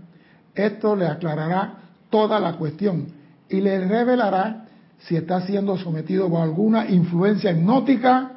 esto 0.54 0.96
le 0.96 1.06
aclarará 1.06 1.78
toda 2.10 2.40
la 2.40 2.54
cuestión 2.54 3.06
y 3.48 3.60
le 3.60 3.86
revelará 3.86 4.66
si 4.98 5.16
está 5.16 5.40
siendo 5.42 5.78
sometido 5.78 6.28
por 6.28 6.42
alguna 6.42 6.88
influencia 6.90 7.52
hipnótica 7.52 8.32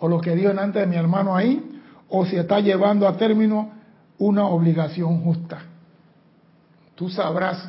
o 0.00 0.08
lo 0.08 0.20
que 0.20 0.34
dio 0.34 0.50
antes 0.58 0.82
de 0.82 0.86
mi 0.86 0.96
hermano 0.96 1.36
ahí, 1.36 1.80
o 2.08 2.24
si 2.24 2.36
está 2.36 2.60
llevando 2.60 3.06
a 3.06 3.16
término 3.16 3.70
una 4.18 4.46
obligación 4.46 5.22
justa. 5.22 5.58
Tú 6.94 7.08
sabrás 7.08 7.68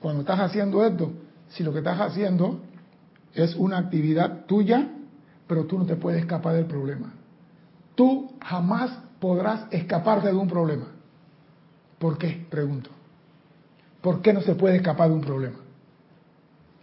cuando 0.00 0.22
estás 0.22 0.40
haciendo 0.40 0.84
esto, 0.84 1.12
si 1.50 1.62
lo 1.62 1.72
que 1.72 1.78
estás 1.78 2.00
haciendo 2.00 2.60
es 3.34 3.54
una 3.54 3.78
actividad 3.78 4.46
tuya 4.46 4.88
pero 5.52 5.66
tú 5.66 5.78
no 5.78 5.84
te 5.84 5.96
puedes 5.96 6.22
escapar 6.22 6.54
del 6.54 6.64
problema. 6.64 7.12
Tú 7.94 8.32
jamás 8.40 8.90
podrás 9.20 9.66
escaparte 9.70 10.28
de 10.28 10.34
un 10.34 10.48
problema. 10.48 10.86
¿Por 11.98 12.16
qué? 12.16 12.46
Pregunto. 12.48 12.88
¿Por 14.00 14.22
qué 14.22 14.32
no 14.32 14.40
se 14.40 14.54
puede 14.54 14.76
escapar 14.76 15.10
de 15.10 15.14
un 15.14 15.20
problema? 15.20 15.58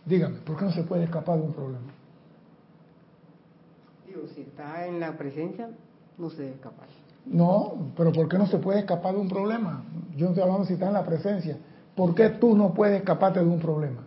Dígame, 0.06 0.38
¿por 0.42 0.56
qué 0.56 0.66
no 0.66 0.72
se 0.72 0.84
puede 0.84 1.06
escapar 1.06 1.40
de 1.40 1.46
un 1.46 1.54
problema? 1.54 1.92
Digo, 4.06 4.22
si 4.36 4.42
está 4.42 4.86
en 4.86 5.00
la 5.00 5.18
presencia, 5.18 5.72
no 6.20 6.30
se 6.30 6.44
debe 6.44 6.54
escapar. 6.54 6.90
No, 7.26 7.74
pero 7.98 8.12
¿por 8.12 8.30
qué 8.30 8.38
no 8.38 8.46
se 8.46 8.60
puede 8.60 8.82
escapar 8.82 9.16
de 9.16 9.22
un 9.22 9.30
problema? 9.30 9.84
Yo 10.16 10.26
no 10.26 10.34
estoy 10.34 10.44
hablando 10.44 10.68
si 10.68 10.74
está 10.74 10.90
en 10.90 10.94
la 10.94 11.06
presencia. 11.08 11.58
¿Por 11.96 12.14
qué 12.14 12.30
tú 12.30 12.56
no 12.56 12.72
puedes 12.76 13.00
escaparte 13.00 13.40
de 13.40 13.48
un 13.48 13.60
problema? 13.60 14.04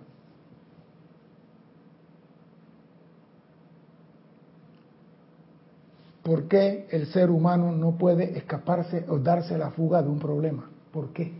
¿Por 6.23 6.47
qué 6.47 6.87
el 6.91 7.07
ser 7.07 7.31
humano 7.31 7.73
no 7.73 7.99
puede 7.99 8.39
escaparse 8.39 9.05
o 9.09 9.19
darse 9.19 9.59
la 9.59 9.71
fuga 9.71 10.03
de 10.03 10.09
un 10.09 10.21
problema? 10.21 10.71
¿Por 10.93 11.13
qué? 11.13 11.33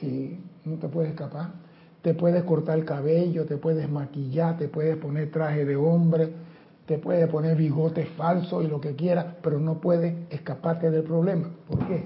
Sí, 0.00 0.38
no 0.64 0.76
te 0.76 0.88
puedes 0.88 1.10
escapar. 1.10 1.50
Te 2.00 2.14
puedes 2.14 2.42
cortar 2.44 2.78
el 2.78 2.84
cabello, 2.84 3.44
te 3.44 3.58
puedes 3.58 3.90
maquillar, 3.90 4.56
te 4.56 4.68
puedes 4.68 4.96
poner 4.96 5.30
traje 5.30 5.64
de 5.64 5.76
hombre, 5.76 6.32
te 6.86 6.96
puedes 6.96 7.28
poner 7.28 7.56
bigote 7.56 8.06
falso 8.16 8.62
y 8.62 8.66
lo 8.66 8.80
que 8.80 8.94
quieras, 8.94 9.26
pero 9.42 9.58
no 9.58 9.78
puedes 9.78 10.14
escaparte 10.30 10.90
del 10.90 11.02
problema. 11.02 11.50
¿Por 11.68 11.86
qué? 11.86 12.04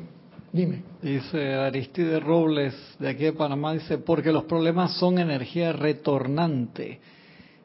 Dime. 0.52 0.82
Dice 1.00 1.54
Aristide 1.54 2.18
Robles 2.18 2.74
de 2.98 3.08
aquí 3.08 3.24
de 3.24 3.32
Panamá, 3.32 3.74
dice, 3.74 3.98
porque 3.98 4.32
los 4.32 4.44
problemas 4.44 4.96
son 4.98 5.18
energía 5.18 5.72
retornante 5.72 7.00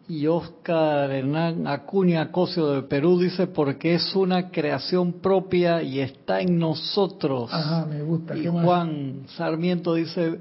y 0.09 0.25
Oscar 0.27 1.11
Hernán 1.11 1.67
Acuña 1.67 2.31
Cosio 2.31 2.67
de 2.67 2.83
Perú 2.83 3.19
dice 3.19 3.47
porque 3.47 3.95
es 3.95 4.15
una 4.15 4.49
creación 4.49 5.13
propia 5.13 5.83
y 5.83 5.99
está 5.99 6.39
en 6.39 6.57
nosotros. 6.57 7.53
Ajá, 7.53 7.85
me 7.85 8.01
gusta. 8.01 8.35
Y 8.37 8.47
Juan 8.47 9.23
Sarmiento 9.35 9.95
dice 9.95 10.39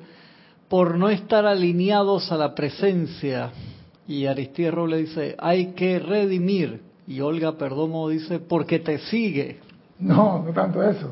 por 0.68 0.96
no 0.96 1.08
estar 1.08 1.46
alineados 1.46 2.30
a 2.30 2.36
la 2.36 2.54
presencia. 2.54 3.50
Y 4.06 4.26
Aristide 4.26 4.70
Roble 4.70 4.98
dice 4.98 5.34
hay 5.38 5.72
que 5.72 5.98
redimir. 5.98 6.82
Y 7.08 7.20
Olga 7.20 7.56
Perdomo 7.56 8.08
dice 8.08 8.38
porque 8.38 8.78
te 8.78 8.98
sigue. 8.98 9.60
No, 9.98 10.42
no 10.44 10.52
tanto 10.52 10.82
eso. 10.82 11.10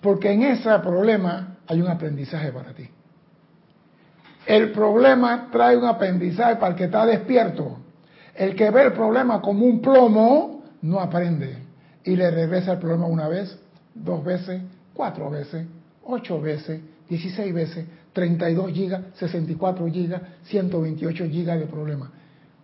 Porque 0.00 0.32
en 0.32 0.42
ese 0.44 0.78
problema 0.78 1.58
hay 1.66 1.80
un 1.80 1.88
aprendizaje 1.88 2.52
para 2.52 2.72
ti. 2.72 2.88
El 4.46 4.72
problema 4.72 5.48
trae 5.52 5.76
un 5.76 5.84
aprendizaje 5.84 6.56
para 6.56 6.72
el 6.72 6.76
que 6.76 6.84
está 6.84 7.06
despierto. 7.06 7.81
El 8.34 8.54
que 8.56 8.70
ve 8.70 8.84
el 8.84 8.92
problema 8.92 9.40
como 9.40 9.66
un 9.66 9.80
plomo 9.80 10.62
no 10.82 11.00
aprende 11.00 11.56
y 12.04 12.16
le 12.16 12.30
regresa 12.30 12.72
el 12.72 12.78
problema 12.78 13.06
una 13.06 13.28
vez, 13.28 13.58
dos 13.94 14.24
veces, 14.24 14.62
cuatro 14.94 15.30
veces, 15.30 15.66
ocho 16.04 16.40
veces, 16.40 16.80
dieciséis 17.08 17.52
veces, 17.52 17.86
32 18.12 18.72
gigas, 18.72 19.02
64 19.14 19.86
gigas, 19.88 20.22
128 20.44 21.26
gigas 21.26 21.58
de 21.58 21.66
problema. 21.66 22.10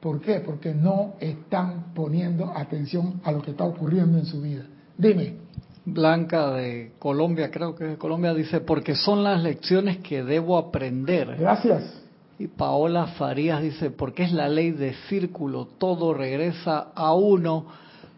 ¿Por 0.01 0.21
qué? 0.21 0.41
Porque 0.41 0.75
no 0.75 1.14
están 1.21 1.93
poniendo 1.95 2.53
atención 2.55 3.21
a 3.25 3.33
lo 3.33 3.43
que 3.43 3.51
está 3.51 3.64
ocurriendo 3.64 4.19
en 4.19 4.27
su 4.27 4.41
vida. 4.41 4.64
Dime. 4.97 5.37
Blanca 5.85 6.53
de 6.53 6.93
Colombia, 6.99 7.51
creo 7.51 7.75
que 7.75 7.85
de 7.85 7.97
Colombia, 7.97 8.35
dice, 8.35 8.61
porque 8.61 8.95
son 8.95 9.25
las 9.25 9.43
lecciones 9.43 9.99
que 9.99 10.23
debo 10.23 10.59
aprender. 10.59 11.37
Gracias. 11.39 12.03
Y 12.39 12.47
Paola 12.47 13.09
Farías 13.18 13.61
dice, 13.61 13.91
porque 13.91 14.22
es 14.22 14.32
la 14.32 14.49
ley 14.49 14.70
de 14.70 14.95
círculo, 15.09 15.66
todo 15.78 16.14
regresa 16.14 16.93
a 16.95 17.12
uno 17.12 17.66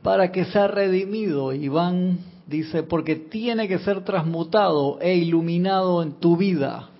para 0.03 0.31
que 0.31 0.45
sea 0.45 0.67
redimido. 0.67 1.55
Iván 1.55 2.19
dice, 2.47 2.83
porque 2.83 3.17
tiene 3.17 3.67
que 3.67 3.79
ser 3.79 4.05
transmutado 4.05 4.99
e 5.01 5.15
iluminado 5.15 6.03
en 6.03 6.13
tu 6.13 6.37
vida. 6.37 6.91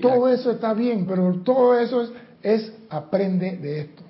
Todo 0.00 0.28
eso 0.28 0.50
está 0.50 0.74
bien, 0.74 1.06
pero 1.06 1.32
todo 1.44 1.78
eso 1.78 2.02
es, 2.02 2.12
es 2.42 2.72
aprende 2.88 3.56
de 3.56 3.80
esto. 3.82 4.02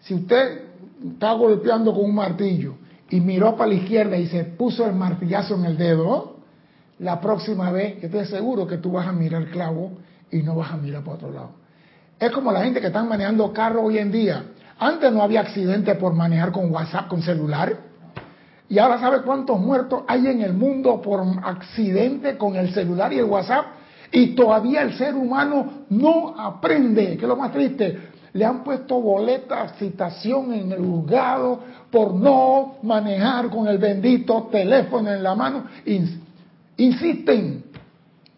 Si 0.00 0.14
usted 0.14 0.62
está 1.12 1.32
golpeando 1.34 1.92
con 1.92 2.06
un 2.06 2.14
martillo 2.14 2.74
y 3.08 3.20
miró 3.20 3.56
para 3.56 3.68
la 3.68 3.74
izquierda 3.74 4.16
y 4.16 4.26
se 4.26 4.44
puso 4.44 4.84
el 4.84 4.94
martillazo 4.94 5.54
en 5.54 5.64
el 5.66 5.76
dedo, 5.76 6.38
la 6.98 7.20
próxima 7.20 7.70
vez 7.70 8.00
yo 8.00 8.06
estoy 8.06 8.26
seguro 8.26 8.66
que 8.66 8.78
tú 8.78 8.92
vas 8.92 9.06
a 9.06 9.12
mirar 9.12 9.42
el 9.42 9.50
clavo 9.50 9.92
y 10.32 10.38
no 10.38 10.56
vas 10.56 10.72
a 10.72 10.76
mirar 10.76 11.04
para 11.04 11.16
otro 11.16 11.30
lado. 11.30 11.63
Es 12.18 12.30
como 12.30 12.52
la 12.52 12.62
gente 12.62 12.80
que 12.80 12.86
está 12.88 13.02
manejando 13.02 13.52
carro 13.52 13.82
hoy 13.82 13.98
en 13.98 14.12
día. 14.12 14.44
Antes 14.78 15.12
no 15.12 15.22
había 15.22 15.40
accidente 15.40 15.94
por 15.94 16.14
manejar 16.14 16.52
con 16.52 16.70
WhatsApp, 16.70 17.08
con 17.08 17.22
celular. 17.22 17.76
Y 18.68 18.78
ahora 18.78 18.98
sabe 18.98 19.22
cuántos 19.22 19.60
muertos 19.60 20.02
hay 20.06 20.26
en 20.26 20.40
el 20.42 20.54
mundo 20.54 21.00
por 21.02 21.22
accidente 21.42 22.36
con 22.36 22.56
el 22.56 22.72
celular 22.72 23.12
y 23.12 23.18
el 23.18 23.24
WhatsApp. 23.24 23.66
Y 24.10 24.34
todavía 24.34 24.82
el 24.82 24.96
ser 24.96 25.14
humano 25.14 25.84
no 25.90 26.34
aprende, 26.38 27.16
que 27.16 27.22
es 27.22 27.28
lo 27.28 27.36
más 27.36 27.52
triste. 27.52 28.10
Le 28.32 28.44
han 28.44 28.64
puesto 28.64 29.00
boleta, 29.00 29.68
citación 29.78 30.52
en 30.52 30.72
el 30.72 30.84
juzgado 30.84 31.60
por 31.90 32.14
no 32.14 32.76
manejar 32.82 33.48
con 33.48 33.68
el 33.68 33.78
bendito 33.78 34.48
teléfono 34.50 35.12
en 35.12 35.22
la 35.22 35.34
mano. 35.34 35.64
Insisten. 36.76 37.64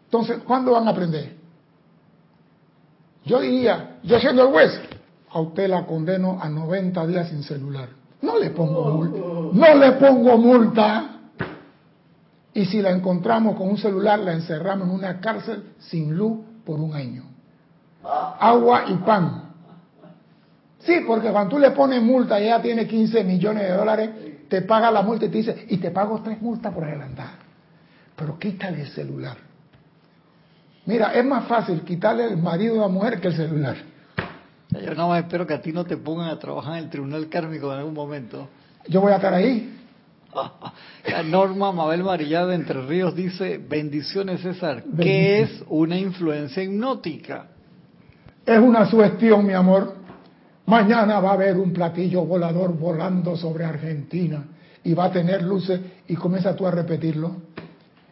Entonces, 0.05 0.39
¿cuándo 0.45 0.73
van 0.73 0.87
a 0.89 0.91
aprender? 0.91 1.36
Yo 3.27 3.41
diría, 3.41 3.99
yo 4.05 4.21
siendo 4.21 4.43
el 4.43 4.49
juez, 4.53 4.81
a 5.31 5.41
usted 5.41 5.69
la 5.69 5.85
condeno 5.85 6.39
a 6.41 6.49
90 6.49 7.07
días 7.09 7.29
sin 7.29 7.43
celular. 7.43 7.89
No 8.23 8.39
le 8.39 8.51
pongo 8.51 8.89
multa. 8.91 9.19
No 9.53 9.75
le 9.75 9.93
pongo 9.93 10.39
multa. 10.39 11.11
Y 12.55 12.65
si 12.65 12.81
la 12.81 12.91
encontramos 12.91 13.57
con 13.57 13.69
un 13.69 13.79
celular, 13.79 14.21
la 14.21 14.33
encerramos 14.33 14.89
en 14.89 14.95
una 14.95 15.21
cárcel 15.21 15.75
sin 15.79 16.17
luz 16.17 16.39
por 16.65 16.79
un 16.79 16.95
año. 16.95 17.25
Agua 18.05 18.85
y 18.87 18.95
pan. 18.95 19.43
Sí, 20.79 21.01
porque 21.05 21.31
cuando 21.31 21.57
tú 21.57 21.59
le 21.59 21.73
pones 21.73 22.01
multa 22.01 22.41
y 22.41 22.45
ella 22.45 22.63
tiene 22.63 22.87
15 22.87 23.25
millones 23.25 23.65
de 23.65 23.73
dólares, 23.73 24.11
te 24.49 24.63
paga 24.63 24.89
la 24.93 25.03
multa 25.03 25.25
y 25.25 25.29
te 25.31 25.39
dice, 25.39 25.67
y 25.69 25.79
te 25.79 25.91
pago 25.91 26.21
tres 26.23 26.41
multas 26.41 26.73
por 26.73 26.85
adelantar. 26.85 27.31
Pero 28.15 28.39
quítale 28.39 28.83
el 28.83 28.89
celular. 28.89 29.37
Mira, 30.87 31.13
es 31.13 31.25
más 31.25 31.47
fácil 31.47 31.83
quitarle 31.83 32.25
el 32.25 32.37
marido 32.37 32.77
a 32.77 32.83
la 32.83 32.89
mujer 32.89 33.21
que 33.21 33.29
el 33.29 33.37
celular. 33.37 33.77
Yo 34.71 34.95
nada 34.95 35.09
más 35.09 35.25
espero 35.25 35.47
que 35.47 35.55
a 35.55 35.61
ti 35.61 35.73
no 35.73 35.85
te 35.85 35.97
pongan 35.97 36.29
a 36.29 36.39
trabajar 36.39 36.79
en 36.79 36.85
el 36.85 36.91
tribunal 36.91 37.29
kármico 37.29 37.73
en 37.73 37.79
algún 37.79 37.95
momento. 37.95 38.49
Yo 38.89 39.01
voy 39.01 39.13
a 39.13 39.17
estar 39.17 39.35
ahí. 39.35 39.75
La 41.11 41.23
Norma 41.23 41.73
Mabel 41.73 42.05
Marillada 42.05 42.49
de 42.49 42.57
Entre 42.57 42.81
Ríos 42.83 43.15
dice, 43.17 43.59
bendiciones 43.59 44.43
César, 44.43 44.85
¿qué 45.01 45.41
es 45.41 45.65
una 45.69 45.99
influencia 45.99 46.63
hipnótica? 46.63 47.49
Es 48.45 48.59
una 48.59 48.89
sugestión, 48.89 49.45
mi 49.45 49.55
amor. 49.55 49.95
Mañana 50.67 51.21
va 51.21 51.31
a 51.31 51.35
haber 51.35 51.57
un 51.57 51.73
platillo 51.73 52.25
volador 52.25 52.77
volando 52.77 53.37
sobre 53.37 53.65
Argentina 53.65 54.45
y 54.85 54.95
va 54.95 55.07
a 55.07 55.13
tener 55.13 55.43
luces 55.43 55.81
y 56.07 56.15
comienza 56.15 56.55
tú 56.55 56.67
a 56.67 56.71
repetirlo. 56.71 57.37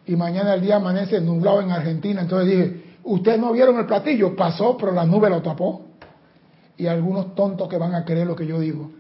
Y 0.07 0.17
mañana 0.17 0.55
el 0.55 0.61
día 0.61 0.77
amanece 0.77 1.21
nublado 1.21 1.61
en 1.63 1.71
Argentina. 1.71 2.21
Entonces 2.21 2.49
dije, 2.49 2.85
ustedes 3.05 3.39
no 3.39 3.53
vieron 3.53 3.79
el 3.79 3.87
platillo, 3.87 4.37
pasó, 4.37 4.77
pero 4.77 4.93
la 4.93 5.05
nube 5.05 5.31
lo 5.31 5.43
tapó 5.43 5.87
y 6.77 6.87
algunos 6.87 7.35
tontos 7.35 7.69
que 7.69 7.79
van 7.79 7.95
a 7.95 8.05
creer 8.05 8.27
lo 8.27 8.37
que 8.37 8.47
yo 8.47 8.59
digo. 8.59 8.91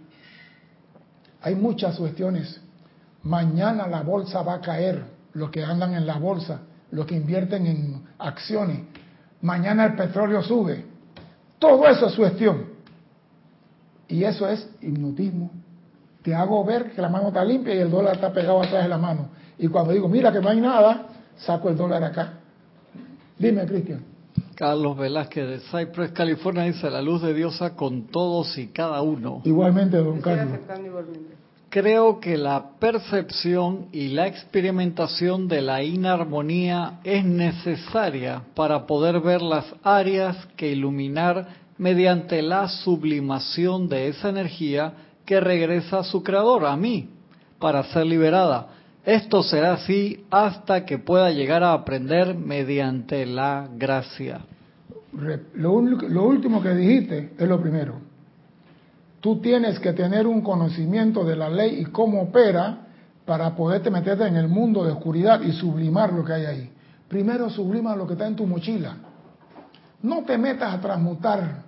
Hay 1.42 1.54
muchas 1.54 1.98
cuestiones. 1.98 2.60
Mañana 3.22 3.86
la 3.86 4.02
bolsa 4.02 4.42
va 4.42 4.54
a 4.54 4.60
caer, 4.60 5.04
los 5.32 5.50
que 5.50 5.64
andan 5.64 5.94
en 5.94 6.06
la 6.06 6.18
bolsa, 6.18 6.60
los 6.90 7.06
que 7.06 7.16
invierten 7.16 7.66
en 7.66 8.02
acciones. 8.18 8.80
Mañana 9.42 9.86
el 9.86 9.94
petróleo 9.94 10.42
sube. 10.42 10.84
Todo 11.58 11.86
eso 11.88 12.06
es 12.06 12.14
cuestión. 12.14 12.66
Y 14.08 14.24
eso 14.24 14.48
es 14.48 14.68
hipnotismo. 14.80 15.50
Te 16.22 16.34
hago 16.34 16.64
ver 16.64 16.92
que 16.92 17.02
la 17.02 17.08
mano 17.08 17.28
está 17.28 17.44
limpia 17.44 17.74
y 17.74 17.78
el 17.78 17.90
dólar 17.90 18.14
está 18.14 18.32
pegado 18.32 18.62
atrás 18.62 18.84
de 18.84 18.88
la 18.88 18.98
mano. 18.98 19.28
Y 19.58 19.68
cuando 19.68 19.92
digo, 19.92 20.08
mira 20.08 20.32
que 20.32 20.40
no 20.40 20.48
hay 20.48 20.60
nada, 20.60 21.06
saco 21.36 21.68
el 21.68 21.76
dólar 21.76 22.02
acá. 22.04 22.40
Dime, 23.38 23.66
Cristian. 23.66 24.14
Carlos 24.54 24.96
Velázquez 24.96 25.48
de 25.48 25.58
Cypress, 25.60 26.12
California, 26.12 26.64
dice 26.64 26.88
la 26.88 27.02
luz 27.02 27.22
de 27.22 27.34
Diosa 27.34 27.74
con 27.74 28.06
todos 28.06 28.56
y 28.56 28.68
cada 28.68 29.02
uno. 29.02 29.42
Igualmente, 29.44 29.96
don 29.96 30.20
Carlos. 30.20 30.60
Creo 31.68 32.20
que 32.20 32.36
la 32.36 32.78
percepción 32.78 33.86
y 33.90 34.08
la 34.08 34.28
experimentación 34.28 35.48
de 35.48 35.60
la 35.60 35.82
inarmonía 35.82 37.00
es 37.02 37.24
necesaria 37.24 38.42
para 38.54 38.86
poder 38.86 39.18
ver 39.18 39.42
las 39.42 39.66
áreas 39.82 40.36
que 40.56 40.70
iluminar 40.70 41.48
mediante 41.76 42.42
la 42.42 42.68
sublimación 42.68 43.88
de 43.88 44.06
esa 44.06 44.28
energía 44.28 44.92
que 45.26 45.40
regresa 45.40 45.98
a 45.98 46.04
su 46.04 46.22
creador, 46.22 46.64
a 46.64 46.76
mí, 46.76 47.08
para 47.58 47.82
ser 47.84 48.06
liberada. 48.06 48.68
Esto 49.04 49.42
será 49.42 49.74
así 49.74 50.24
hasta 50.30 50.86
que 50.86 50.98
pueda 50.98 51.30
llegar 51.30 51.62
a 51.62 51.74
aprender 51.74 52.34
mediante 52.34 53.26
la 53.26 53.68
gracia. 53.76 54.40
Lo, 55.54 55.72
último 55.72 56.62
que 56.62 56.74
dijiste 56.74 57.34
es 57.38 57.48
lo 57.48 57.60
primero. 57.60 58.00
Tú 59.20 59.40
tienes 59.40 59.78
que 59.78 59.92
tener 59.92 60.26
un 60.26 60.40
conocimiento 60.40 61.22
de 61.22 61.36
la 61.36 61.50
ley 61.50 61.80
y 61.82 61.84
cómo 61.86 62.22
opera 62.22 62.78
para 63.26 63.54
poderte 63.54 63.90
meterte 63.90 64.26
en 64.26 64.36
el 64.36 64.48
mundo 64.48 64.84
de 64.84 64.92
oscuridad 64.92 65.42
y 65.42 65.52
sublimar 65.52 66.12
lo 66.12 66.24
que 66.24 66.32
hay 66.32 66.46
ahí. 66.46 66.70
Primero 67.06 67.50
sublima 67.50 67.94
lo 67.94 68.06
que 68.06 68.14
está 68.14 68.26
en 68.26 68.36
tu 68.36 68.46
mochila. 68.46 68.96
No 70.02 70.22
te 70.24 70.38
metas 70.38 70.74
a 70.74 70.80
transmutar. 70.80 71.62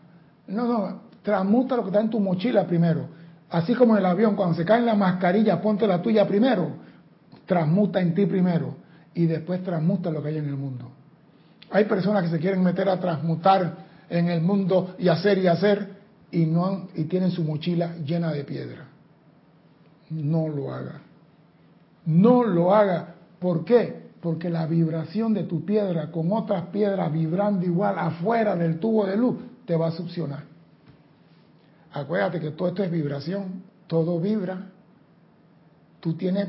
No, 0.48 0.66
no, 0.66 1.00
transmuta 1.22 1.76
lo 1.76 1.82
que 1.82 1.88
está 1.88 2.00
en 2.00 2.10
tu 2.10 2.18
mochila 2.18 2.66
primero. 2.66 3.08
Así 3.50 3.74
como 3.74 3.94
en 3.94 4.00
el 4.00 4.06
avión, 4.06 4.34
cuando 4.36 4.54
se 4.54 4.64
cae 4.64 4.80
la 4.80 4.94
mascarilla, 4.94 5.60
ponte 5.60 5.86
la 5.86 6.00
tuya 6.00 6.26
primero 6.26 6.86
transmuta 7.46 8.00
en 8.00 8.14
ti 8.14 8.26
primero 8.26 8.76
y 9.14 9.26
después 9.26 9.62
transmuta 9.62 10.10
lo 10.10 10.22
que 10.22 10.28
hay 10.28 10.38
en 10.38 10.48
el 10.48 10.56
mundo. 10.56 10.90
Hay 11.70 11.84
personas 11.84 12.24
que 12.24 12.30
se 12.30 12.38
quieren 12.38 12.62
meter 12.62 12.88
a 12.88 13.00
transmutar 13.00 13.86
en 14.08 14.28
el 14.28 14.40
mundo 14.40 14.94
y 14.98 15.08
hacer 15.08 15.38
y 15.38 15.46
hacer 15.46 15.96
y 16.30 16.44
no 16.44 16.88
y 16.94 17.04
tienen 17.04 17.30
su 17.30 17.42
mochila 17.42 17.96
llena 18.04 18.32
de 18.32 18.44
piedra. 18.44 18.86
No 20.10 20.48
lo 20.48 20.72
haga. 20.72 21.00
No 22.04 22.44
lo 22.44 22.74
haga. 22.74 23.14
¿Por 23.40 23.64
qué? 23.64 24.06
Porque 24.20 24.48
la 24.50 24.66
vibración 24.66 25.34
de 25.34 25.44
tu 25.44 25.64
piedra 25.64 26.10
con 26.10 26.32
otras 26.32 26.66
piedras 26.66 27.12
vibrando 27.12 27.64
igual 27.64 27.98
afuera 27.98 28.54
del 28.54 28.78
tubo 28.78 29.06
de 29.06 29.16
luz 29.16 29.36
te 29.64 29.76
va 29.76 29.88
a 29.88 29.92
succionar. 29.92 30.44
Acuérdate 31.92 32.40
que 32.40 32.50
todo 32.50 32.68
esto 32.68 32.84
es 32.84 32.90
vibración, 32.90 33.62
todo 33.86 34.20
vibra. 34.20 34.66
Tú 36.00 36.14
tienes 36.14 36.48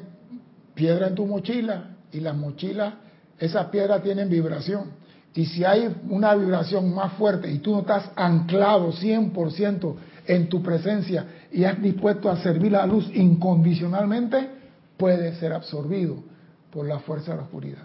piedra 0.78 1.08
en 1.08 1.16
tu 1.16 1.26
mochila 1.26 1.98
y 2.12 2.20
las 2.20 2.38
mochilas, 2.38 2.94
esas 3.40 3.66
piedras 3.68 4.04
tienen 4.04 4.30
vibración. 4.30 4.92
Y 5.34 5.46
si 5.46 5.66
hay 5.66 5.94
una 6.10 6.34
vibración 6.36 6.94
más 6.94 7.14
fuerte 7.14 7.52
y 7.52 7.60
tú 7.60 7.72
no 7.72 7.80
estás 7.82 8.12
anclado 8.16 8.94
100% 8.94 9.96
en 10.28 10.50
tu 10.50 10.62
presencia 10.64 11.26
y 11.52 11.64
has 11.64 11.82
dispuesto 11.82 12.30
a 12.30 12.38
servir 12.38 12.72
la 12.72 12.86
luz 12.86 13.10
incondicionalmente, 13.14 14.50
puede 14.98 15.36
ser 15.36 15.54
absorbido 15.54 16.24
por 16.72 16.88
la 16.88 17.00
fuerza 17.00 17.32
de 17.32 17.38
la 17.38 17.44
oscuridad. 17.44 17.84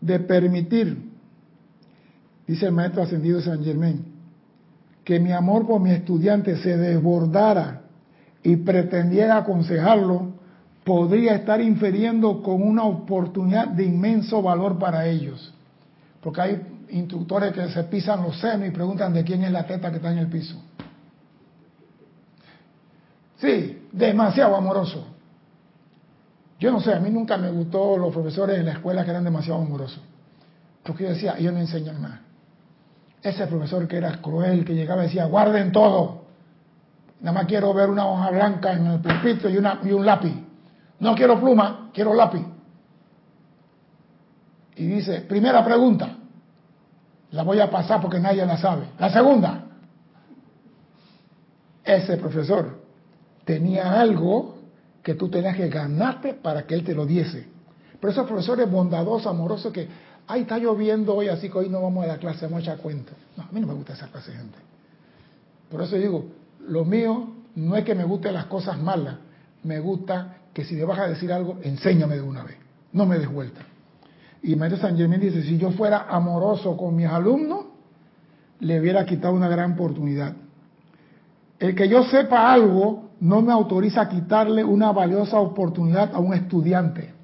De 0.00 0.18
permitir, 0.18 0.98
dice 2.46 2.66
el 2.66 2.72
maestro 2.72 3.02
ascendido 3.02 3.40
San 3.40 3.62
Germain, 3.62 4.11
que 5.04 5.18
mi 5.18 5.32
amor 5.32 5.66
por 5.66 5.80
mi 5.80 5.90
estudiante 5.90 6.56
se 6.56 6.76
desbordara 6.76 7.82
y 8.42 8.56
pretendiera 8.56 9.38
aconsejarlo, 9.38 10.32
podría 10.84 11.34
estar 11.34 11.60
infiriendo 11.60 12.42
con 12.42 12.62
una 12.62 12.84
oportunidad 12.84 13.68
de 13.68 13.84
inmenso 13.84 14.42
valor 14.42 14.78
para 14.78 15.06
ellos. 15.06 15.52
Porque 16.20 16.40
hay 16.40 16.62
instructores 16.90 17.52
que 17.52 17.68
se 17.68 17.84
pisan 17.84 18.22
los 18.22 18.38
senos 18.38 18.68
y 18.68 18.70
preguntan 18.70 19.12
de 19.12 19.24
quién 19.24 19.42
es 19.44 19.52
la 19.52 19.66
teta 19.66 19.90
que 19.90 19.96
está 19.96 20.12
en 20.12 20.18
el 20.18 20.28
piso. 20.28 20.56
Sí, 23.38 23.88
demasiado 23.90 24.54
amoroso. 24.54 25.06
Yo 26.60 26.70
no 26.70 26.80
sé, 26.80 26.94
a 26.94 27.00
mí 27.00 27.10
nunca 27.10 27.36
me 27.36 27.50
gustó 27.50 27.96
los 27.96 28.12
profesores 28.12 28.58
en 28.58 28.66
la 28.66 28.72
escuela 28.72 29.04
que 29.04 29.10
eran 29.10 29.24
demasiado 29.24 29.60
amorosos. 29.60 30.00
Porque 30.84 31.04
yo 31.04 31.10
decía, 31.10 31.34
ellos 31.38 31.52
no 31.52 31.58
enseñan 31.58 32.00
nada. 32.00 32.21
Ese 33.22 33.46
profesor 33.46 33.86
que 33.86 33.96
era 33.96 34.20
cruel, 34.20 34.64
que 34.64 34.74
llegaba 34.74 35.02
y 35.02 35.06
decía, 35.06 35.26
guarden 35.26 35.70
todo. 35.70 36.22
Nada 37.20 37.32
más 37.38 37.46
quiero 37.46 37.72
ver 37.72 37.88
una 37.88 38.06
hoja 38.06 38.30
blanca 38.30 38.72
en 38.72 38.86
el 38.86 39.00
pulpito 39.00 39.48
y, 39.48 39.54
y 39.54 39.92
un 39.92 40.04
lápiz. 40.04 40.34
No 40.98 41.14
quiero 41.14 41.38
pluma, 41.38 41.90
quiero 41.92 42.14
lápiz. 42.14 42.44
Y 44.74 44.86
dice, 44.86 45.20
primera 45.20 45.64
pregunta, 45.64 46.16
la 47.30 47.42
voy 47.42 47.60
a 47.60 47.70
pasar 47.70 48.00
porque 48.00 48.18
nadie 48.18 48.44
la 48.44 48.56
sabe. 48.56 48.86
La 48.98 49.10
segunda, 49.10 49.64
ese 51.84 52.16
profesor 52.16 52.80
tenía 53.44 54.00
algo 54.00 54.58
que 55.02 55.14
tú 55.14 55.28
tenías 55.28 55.56
que 55.56 55.68
ganarte 55.68 56.34
para 56.34 56.64
que 56.66 56.74
Él 56.74 56.84
te 56.84 56.94
lo 56.94 57.06
diese. 57.06 57.48
Pero 58.00 58.10
esos 58.10 58.26
profesores 58.26 58.70
bondadosos, 58.70 59.26
amorosos, 59.26 59.72
que, 59.72 59.88
ay, 60.26 60.42
está 60.42 60.58
lloviendo 60.58 61.14
hoy, 61.14 61.28
así 61.28 61.48
que 61.48 61.58
hoy 61.58 61.68
no 61.68 61.82
vamos 61.82 62.04
a 62.04 62.08
la 62.08 62.18
clase, 62.18 62.46
vamos 62.46 62.60
a 62.60 62.62
echar 62.62 62.78
cuenta. 62.78 63.12
No, 63.36 63.44
a 63.44 63.52
mí 63.52 63.60
no 63.60 63.66
me 63.66 63.74
gusta 63.74 63.94
esa 63.94 64.08
clase 64.08 64.32
gente. 64.32 64.58
Por 65.70 65.82
eso 65.82 65.96
digo, 65.96 66.26
lo 66.66 66.84
mío 66.84 67.28
no 67.54 67.76
es 67.76 67.84
que 67.84 67.94
me 67.94 68.04
gusten 68.04 68.34
las 68.34 68.46
cosas 68.46 68.78
malas, 68.80 69.16
me 69.64 69.80
gusta 69.80 70.36
que 70.52 70.64
si 70.64 70.74
me 70.74 70.84
vas 70.84 70.98
a 70.98 71.06
decir 71.06 71.32
algo, 71.32 71.58
enséñame 71.62 72.16
de 72.16 72.22
una 72.22 72.42
vez, 72.42 72.56
no 72.92 73.06
me 73.06 73.18
des 73.18 73.30
vuelta. 73.30 73.60
Y 74.42 74.56
Maestro 74.56 74.80
San 74.80 74.96
Germán 74.96 75.20
dice, 75.20 75.42
si 75.42 75.56
yo 75.56 75.70
fuera 75.70 76.06
amoroso 76.08 76.76
con 76.76 76.96
mis 76.96 77.06
alumnos, 77.06 77.66
le 78.60 78.80
hubiera 78.80 79.06
quitado 79.06 79.34
una 79.34 79.48
gran 79.48 79.72
oportunidad. 79.72 80.34
El 81.58 81.74
que 81.74 81.88
yo 81.88 82.04
sepa 82.04 82.52
algo 82.52 83.10
no 83.20 83.40
me 83.40 83.52
autoriza 83.52 84.02
a 84.02 84.08
quitarle 84.08 84.64
una 84.64 84.90
valiosa 84.90 85.38
oportunidad 85.38 86.12
a 86.12 86.18
un 86.18 86.34
estudiante. 86.34 87.14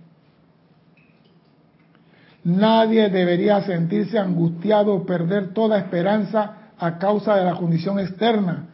Nadie 2.49 3.11
debería 3.11 3.61
sentirse 3.61 4.19
angustiado 4.19 4.95
o 4.95 5.05
perder 5.05 5.53
toda 5.53 5.79
esperanza 5.79 6.73
a 6.79 6.97
causa 6.97 7.37
de 7.37 7.45
la 7.45 7.55
condición 7.57 8.01
externa, 8.01 8.69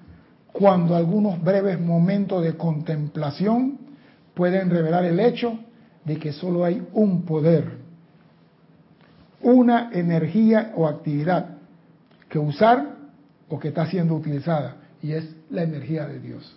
cuando 0.52 0.94
algunos 0.94 1.42
breves 1.42 1.80
momentos 1.80 2.44
de 2.44 2.56
contemplación 2.56 3.80
pueden 4.32 4.70
revelar 4.70 5.04
el 5.04 5.18
hecho 5.18 5.58
de 6.04 6.18
que 6.20 6.30
solo 6.30 6.64
hay 6.64 6.86
un 6.92 7.22
poder, 7.22 7.78
una 9.40 9.90
energía 9.92 10.72
o 10.76 10.86
actividad 10.86 11.56
que 12.28 12.38
usar 12.38 12.94
o 13.48 13.58
que 13.58 13.68
está 13.68 13.86
siendo 13.86 14.14
utilizada, 14.14 14.76
y 15.02 15.14
es 15.14 15.34
la 15.50 15.64
energía 15.64 16.06
de 16.06 16.20
Dios. 16.20 16.56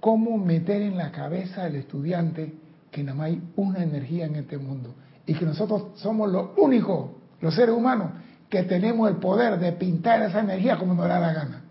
¿Cómo 0.00 0.38
meter 0.38 0.80
en 0.80 0.96
la 0.96 1.12
cabeza 1.12 1.64
al 1.64 1.76
estudiante 1.76 2.54
que 2.90 3.04
nada 3.04 3.18
más 3.18 3.26
hay 3.26 3.42
una 3.56 3.82
energía 3.82 4.24
en 4.24 4.36
este 4.36 4.56
mundo? 4.56 4.94
Y 5.26 5.34
que 5.34 5.44
nosotros 5.44 5.92
somos 5.96 6.30
los 6.30 6.50
únicos, 6.56 7.10
los 7.40 7.54
seres 7.54 7.74
humanos, 7.74 8.10
que 8.48 8.62
tenemos 8.62 9.08
el 9.08 9.16
poder 9.16 9.58
de 9.58 9.72
pintar 9.72 10.22
esa 10.22 10.40
energía 10.40 10.78
como 10.78 10.94
nos 10.94 11.08
da 11.08 11.18
la 11.18 11.32
gana. 11.32 11.62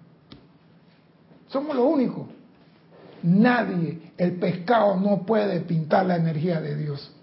Somos 1.47 1.75
los 1.75 1.85
únicos. 1.85 2.27
Nadie, 3.21 4.11
el 4.17 4.33
pescado 4.33 4.99
no 4.99 5.21
puede 5.21 5.61
pintar 5.61 6.05
la 6.05 6.17
energía 6.17 6.59
de 6.59 6.75
Dios. 6.75 7.15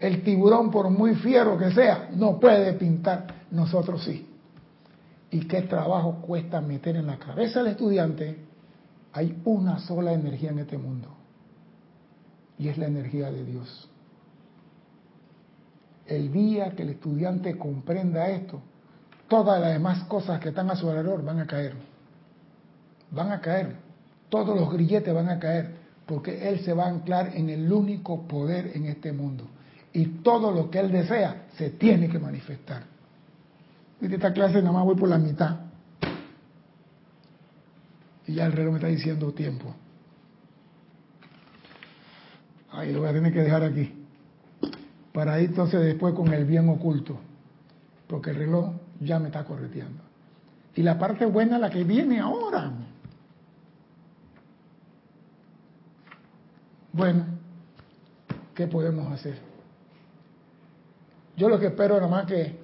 El 0.00 0.24
tiburón, 0.24 0.70
por 0.70 0.90
muy 0.90 1.14
fiero 1.14 1.56
que 1.56 1.70
sea, 1.70 2.08
no 2.14 2.40
puede 2.40 2.72
pintar. 2.72 3.26
Nosotros 3.52 4.02
sí. 4.02 4.26
¿Y 5.30 5.46
qué 5.46 5.62
trabajo 5.62 6.20
cuesta 6.22 6.60
meter 6.60 6.96
en 6.96 7.06
la 7.06 7.18
cabeza 7.18 7.60
al 7.60 7.68
estudiante? 7.68 8.38
Hay 9.12 9.40
una 9.44 9.78
sola 9.78 10.12
energía 10.12 10.50
en 10.50 10.58
este 10.58 10.78
mundo. 10.78 11.08
Y 12.58 12.68
es 12.68 12.78
la 12.78 12.86
energía 12.86 13.30
de 13.30 13.44
Dios. 13.44 13.88
El 16.12 16.30
día 16.30 16.72
que 16.76 16.82
el 16.82 16.90
estudiante 16.90 17.56
comprenda 17.56 18.28
esto, 18.28 18.60
todas 19.28 19.58
las 19.58 19.72
demás 19.72 20.04
cosas 20.04 20.38
que 20.40 20.50
están 20.50 20.70
a 20.70 20.76
su 20.76 20.86
alrededor 20.86 21.24
van 21.24 21.40
a 21.40 21.46
caer. 21.46 21.72
Van 23.10 23.32
a 23.32 23.40
caer. 23.40 23.76
Todos 24.28 24.54
los 24.54 24.70
grilletes 24.70 25.14
van 25.14 25.30
a 25.30 25.38
caer. 25.38 25.74
Porque 26.04 26.50
él 26.50 26.60
se 26.60 26.74
va 26.74 26.84
a 26.84 26.88
anclar 26.90 27.34
en 27.34 27.48
el 27.48 27.72
único 27.72 28.28
poder 28.28 28.72
en 28.74 28.84
este 28.84 29.10
mundo. 29.10 29.46
Y 29.94 30.04
todo 30.22 30.52
lo 30.52 30.70
que 30.70 30.80
él 30.80 30.92
desea 30.92 31.46
se 31.56 31.70
tiene 31.70 32.10
que 32.10 32.18
manifestar. 32.18 32.82
Y 33.98 34.12
esta 34.12 34.34
clase 34.34 34.58
nada 34.58 34.72
más 34.72 34.84
voy 34.84 34.96
por 34.96 35.08
la 35.08 35.16
mitad. 35.16 35.60
Y 38.26 38.34
ya 38.34 38.44
el 38.44 38.52
reloj 38.52 38.72
me 38.72 38.78
está 38.80 38.88
diciendo 38.88 39.32
tiempo. 39.32 39.74
Ahí 42.70 42.92
lo 42.92 43.00
voy 43.00 43.08
a 43.08 43.12
tener 43.14 43.32
que 43.32 43.40
dejar 43.40 43.62
aquí 43.62 44.01
para 45.12 45.40
ir 45.40 45.50
entonces 45.50 45.80
después 45.84 46.14
con 46.14 46.32
el 46.32 46.44
bien 46.44 46.68
oculto, 46.68 47.18
porque 48.06 48.30
el 48.30 48.36
reloj 48.36 48.72
ya 49.00 49.18
me 49.18 49.26
está 49.26 49.44
correteando. 49.44 50.02
Y 50.74 50.82
la 50.82 50.98
parte 50.98 51.26
buena 51.26 51.58
la 51.58 51.70
que 51.70 51.84
viene 51.84 52.18
ahora. 52.18 52.72
Bueno, 56.92 57.24
¿qué 58.54 58.66
podemos 58.66 59.12
hacer? 59.12 59.38
Yo 61.36 61.48
lo 61.48 61.58
que 61.58 61.66
espero 61.66 61.96
nada 61.96 62.08
más 62.08 62.26
que 62.26 62.58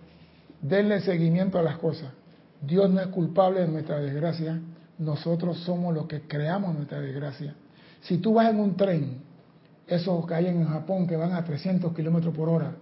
denle 0.60 1.00
seguimiento 1.00 1.58
a 1.58 1.62
las 1.62 1.78
cosas. 1.78 2.12
Dios 2.60 2.90
no 2.90 3.00
es 3.00 3.06
culpable 3.08 3.60
de 3.60 3.68
nuestra 3.68 4.00
desgracia, 4.00 4.60
nosotros 4.98 5.58
somos 5.60 5.94
los 5.94 6.06
que 6.06 6.22
creamos 6.22 6.74
nuestra 6.74 7.00
desgracia. 7.00 7.54
Si 8.00 8.18
tú 8.18 8.34
vas 8.34 8.50
en 8.50 8.60
un 8.60 8.76
tren 8.76 9.27
esos 9.88 10.26
que 10.26 10.34
hay 10.34 10.46
en 10.46 10.66
Japón 10.66 11.06
que 11.06 11.16
van 11.16 11.32
a 11.32 11.42
300 11.42 11.94
kilómetros 11.94 12.34
por 12.34 12.48
hora, 12.48 12.72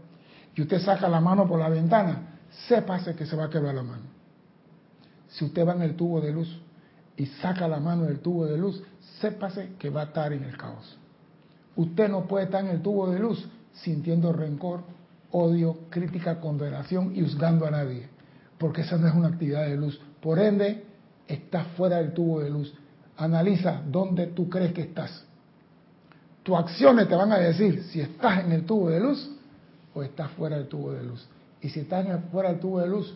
y 0.54 0.62
usted 0.62 0.80
saca 0.80 1.09
la 1.09 1.20
mano 1.20 1.46
por 1.46 1.59
la 1.59 1.68
ventana, 1.68 2.40
sépase 2.68 3.14
que 3.14 3.26
se 3.26 3.36
va 3.36 3.44
a 3.44 3.50
quebrar 3.50 3.74
la 3.74 3.82
mano. 3.82 4.04
Si 5.28 5.44
usted 5.44 5.66
va 5.66 5.74
en 5.74 5.82
el 5.82 5.94
tubo 5.96 6.20
de 6.20 6.32
luz 6.32 6.61
y 7.16 7.26
saca 7.26 7.68
la 7.68 7.78
mano 7.78 8.04
del 8.04 8.20
tubo 8.20 8.46
de 8.46 8.59
luz, 8.59 8.82
sépase 9.20 9.74
que 9.78 9.90
va 9.90 10.02
a 10.02 10.04
estar 10.04 10.32
en 10.32 10.44
el 10.44 10.57
caos. 10.57 10.98
Usted 11.76 12.09
no 12.09 12.26
puede 12.26 12.46
estar 12.46 12.64
en 12.64 12.70
el 12.70 12.82
tubo 12.82 13.11
de 13.11 13.18
luz 13.18 13.46
sintiendo 13.72 14.32
rencor, 14.32 14.80
odio, 15.30 15.76
crítica, 15.90 16.40
condenación 16.40 17.14
y 17.14 17.20
juzgando 17.20 17.66
a 17.66 17.70
nadie, 17.70 18.09
porque 18.59 18.80
esa 18.80 18.96
no 18.96 19.07
es 19.07 19.14
una 19.14 19.28
actividad 19.28 19.66
de 19.66 19.76
luz. 19.76 20.00
Por 20.20 20.38
ende, 20.38 20.84
estás 21.28 21.66
fuera 21.76 21.98
del 21.98 22.14
tubo 22.14 22.40
de 22.40 22.50
luz. 22.50 22.72
Analiza 23.18 23.82
dónde 23.86 24.28
tú 24.28 24.48
crees 24.48 24.72
que 24.72 24.82
estás 24.82 25.26
tus 26.47 26.57
acciones 26.57 27.09
te 27.09 27.16
van 27.16 27.32
a 27.32 27.38
decir 27.38 27.82
si 27.90 28.01
estás 28.01 28.44
en 28.44 28.53
el 28.53 28.64
tubo 28.64 28.88
de 28.88 29.01
luz 29.01 29.32
o 29.92 30.05
estás 30.05 30.30
fuera 30.30 30.57
del 30.57 30.68
tubo 30.68 30.92
de 30.92 31.03
luz. 31.03 31.28
Y 31.61 31.70
si 31.70 31.80
estás 31.80 32.07
fuera 32.30 32.51
del 32.51 32.61
tubo 32.61 32.78
de 32.78 32.86
luz, 32.86 33.12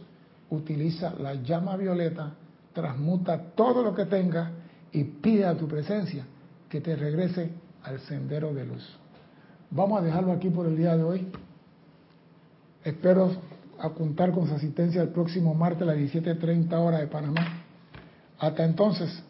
utiliza 0.51 1.15
la 1.15 1.35
llama 1.35 1.77
violeta, 1.77 2.33
transmuta 2.73 3.41
todo 3.55 3.85
lo 3.85 3.95
que 3.95 4.07
tengas 4.07 4.51
y 4.91 5.05
pide 5.05 5.47
a 5.47 5.57
tu 5.57 5.69
presencia 5.69 6.25
que 6.69 6.81
te 6.81 6.97
regrese 6.97 7.53
al 7.85 8.01
sendero 8.01 8.53
de 8.53 8.67
luz. 8.67 8.97
Vamos 9.71 10.01
a 10.01 10.05
dejarlo 10.05 10.33
aquí 10.33 10.51
por 10.51 10.67
el 10.67 10.77
día 10.77 10.97
de 10.97 11.05
hoy. 11.05 11.29
Espero 12.83 13.31
contar 13.97 14.33
con 14.33 14.49
su 14.49 14.55
asistencia 14.55 15.03
el 15.03 15.11
próximo 15.11 15.55
martes 15.55 15.83
a 15.83 15.93
las 15.93 15.97
17.30 15.99 16.73
horas 16.73 17.01
de 17.01 17.07
Panamá. 17.07 17.63
Hasta 18.41 18.65
entonces, 18.65 19.23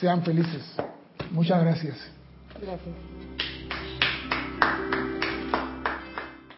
sean 0.00 0.24
felices. 0.24 0.64
Muchas 1.30 1.60
gracias. 1.62 2.19
Gracias. 2.60 2.94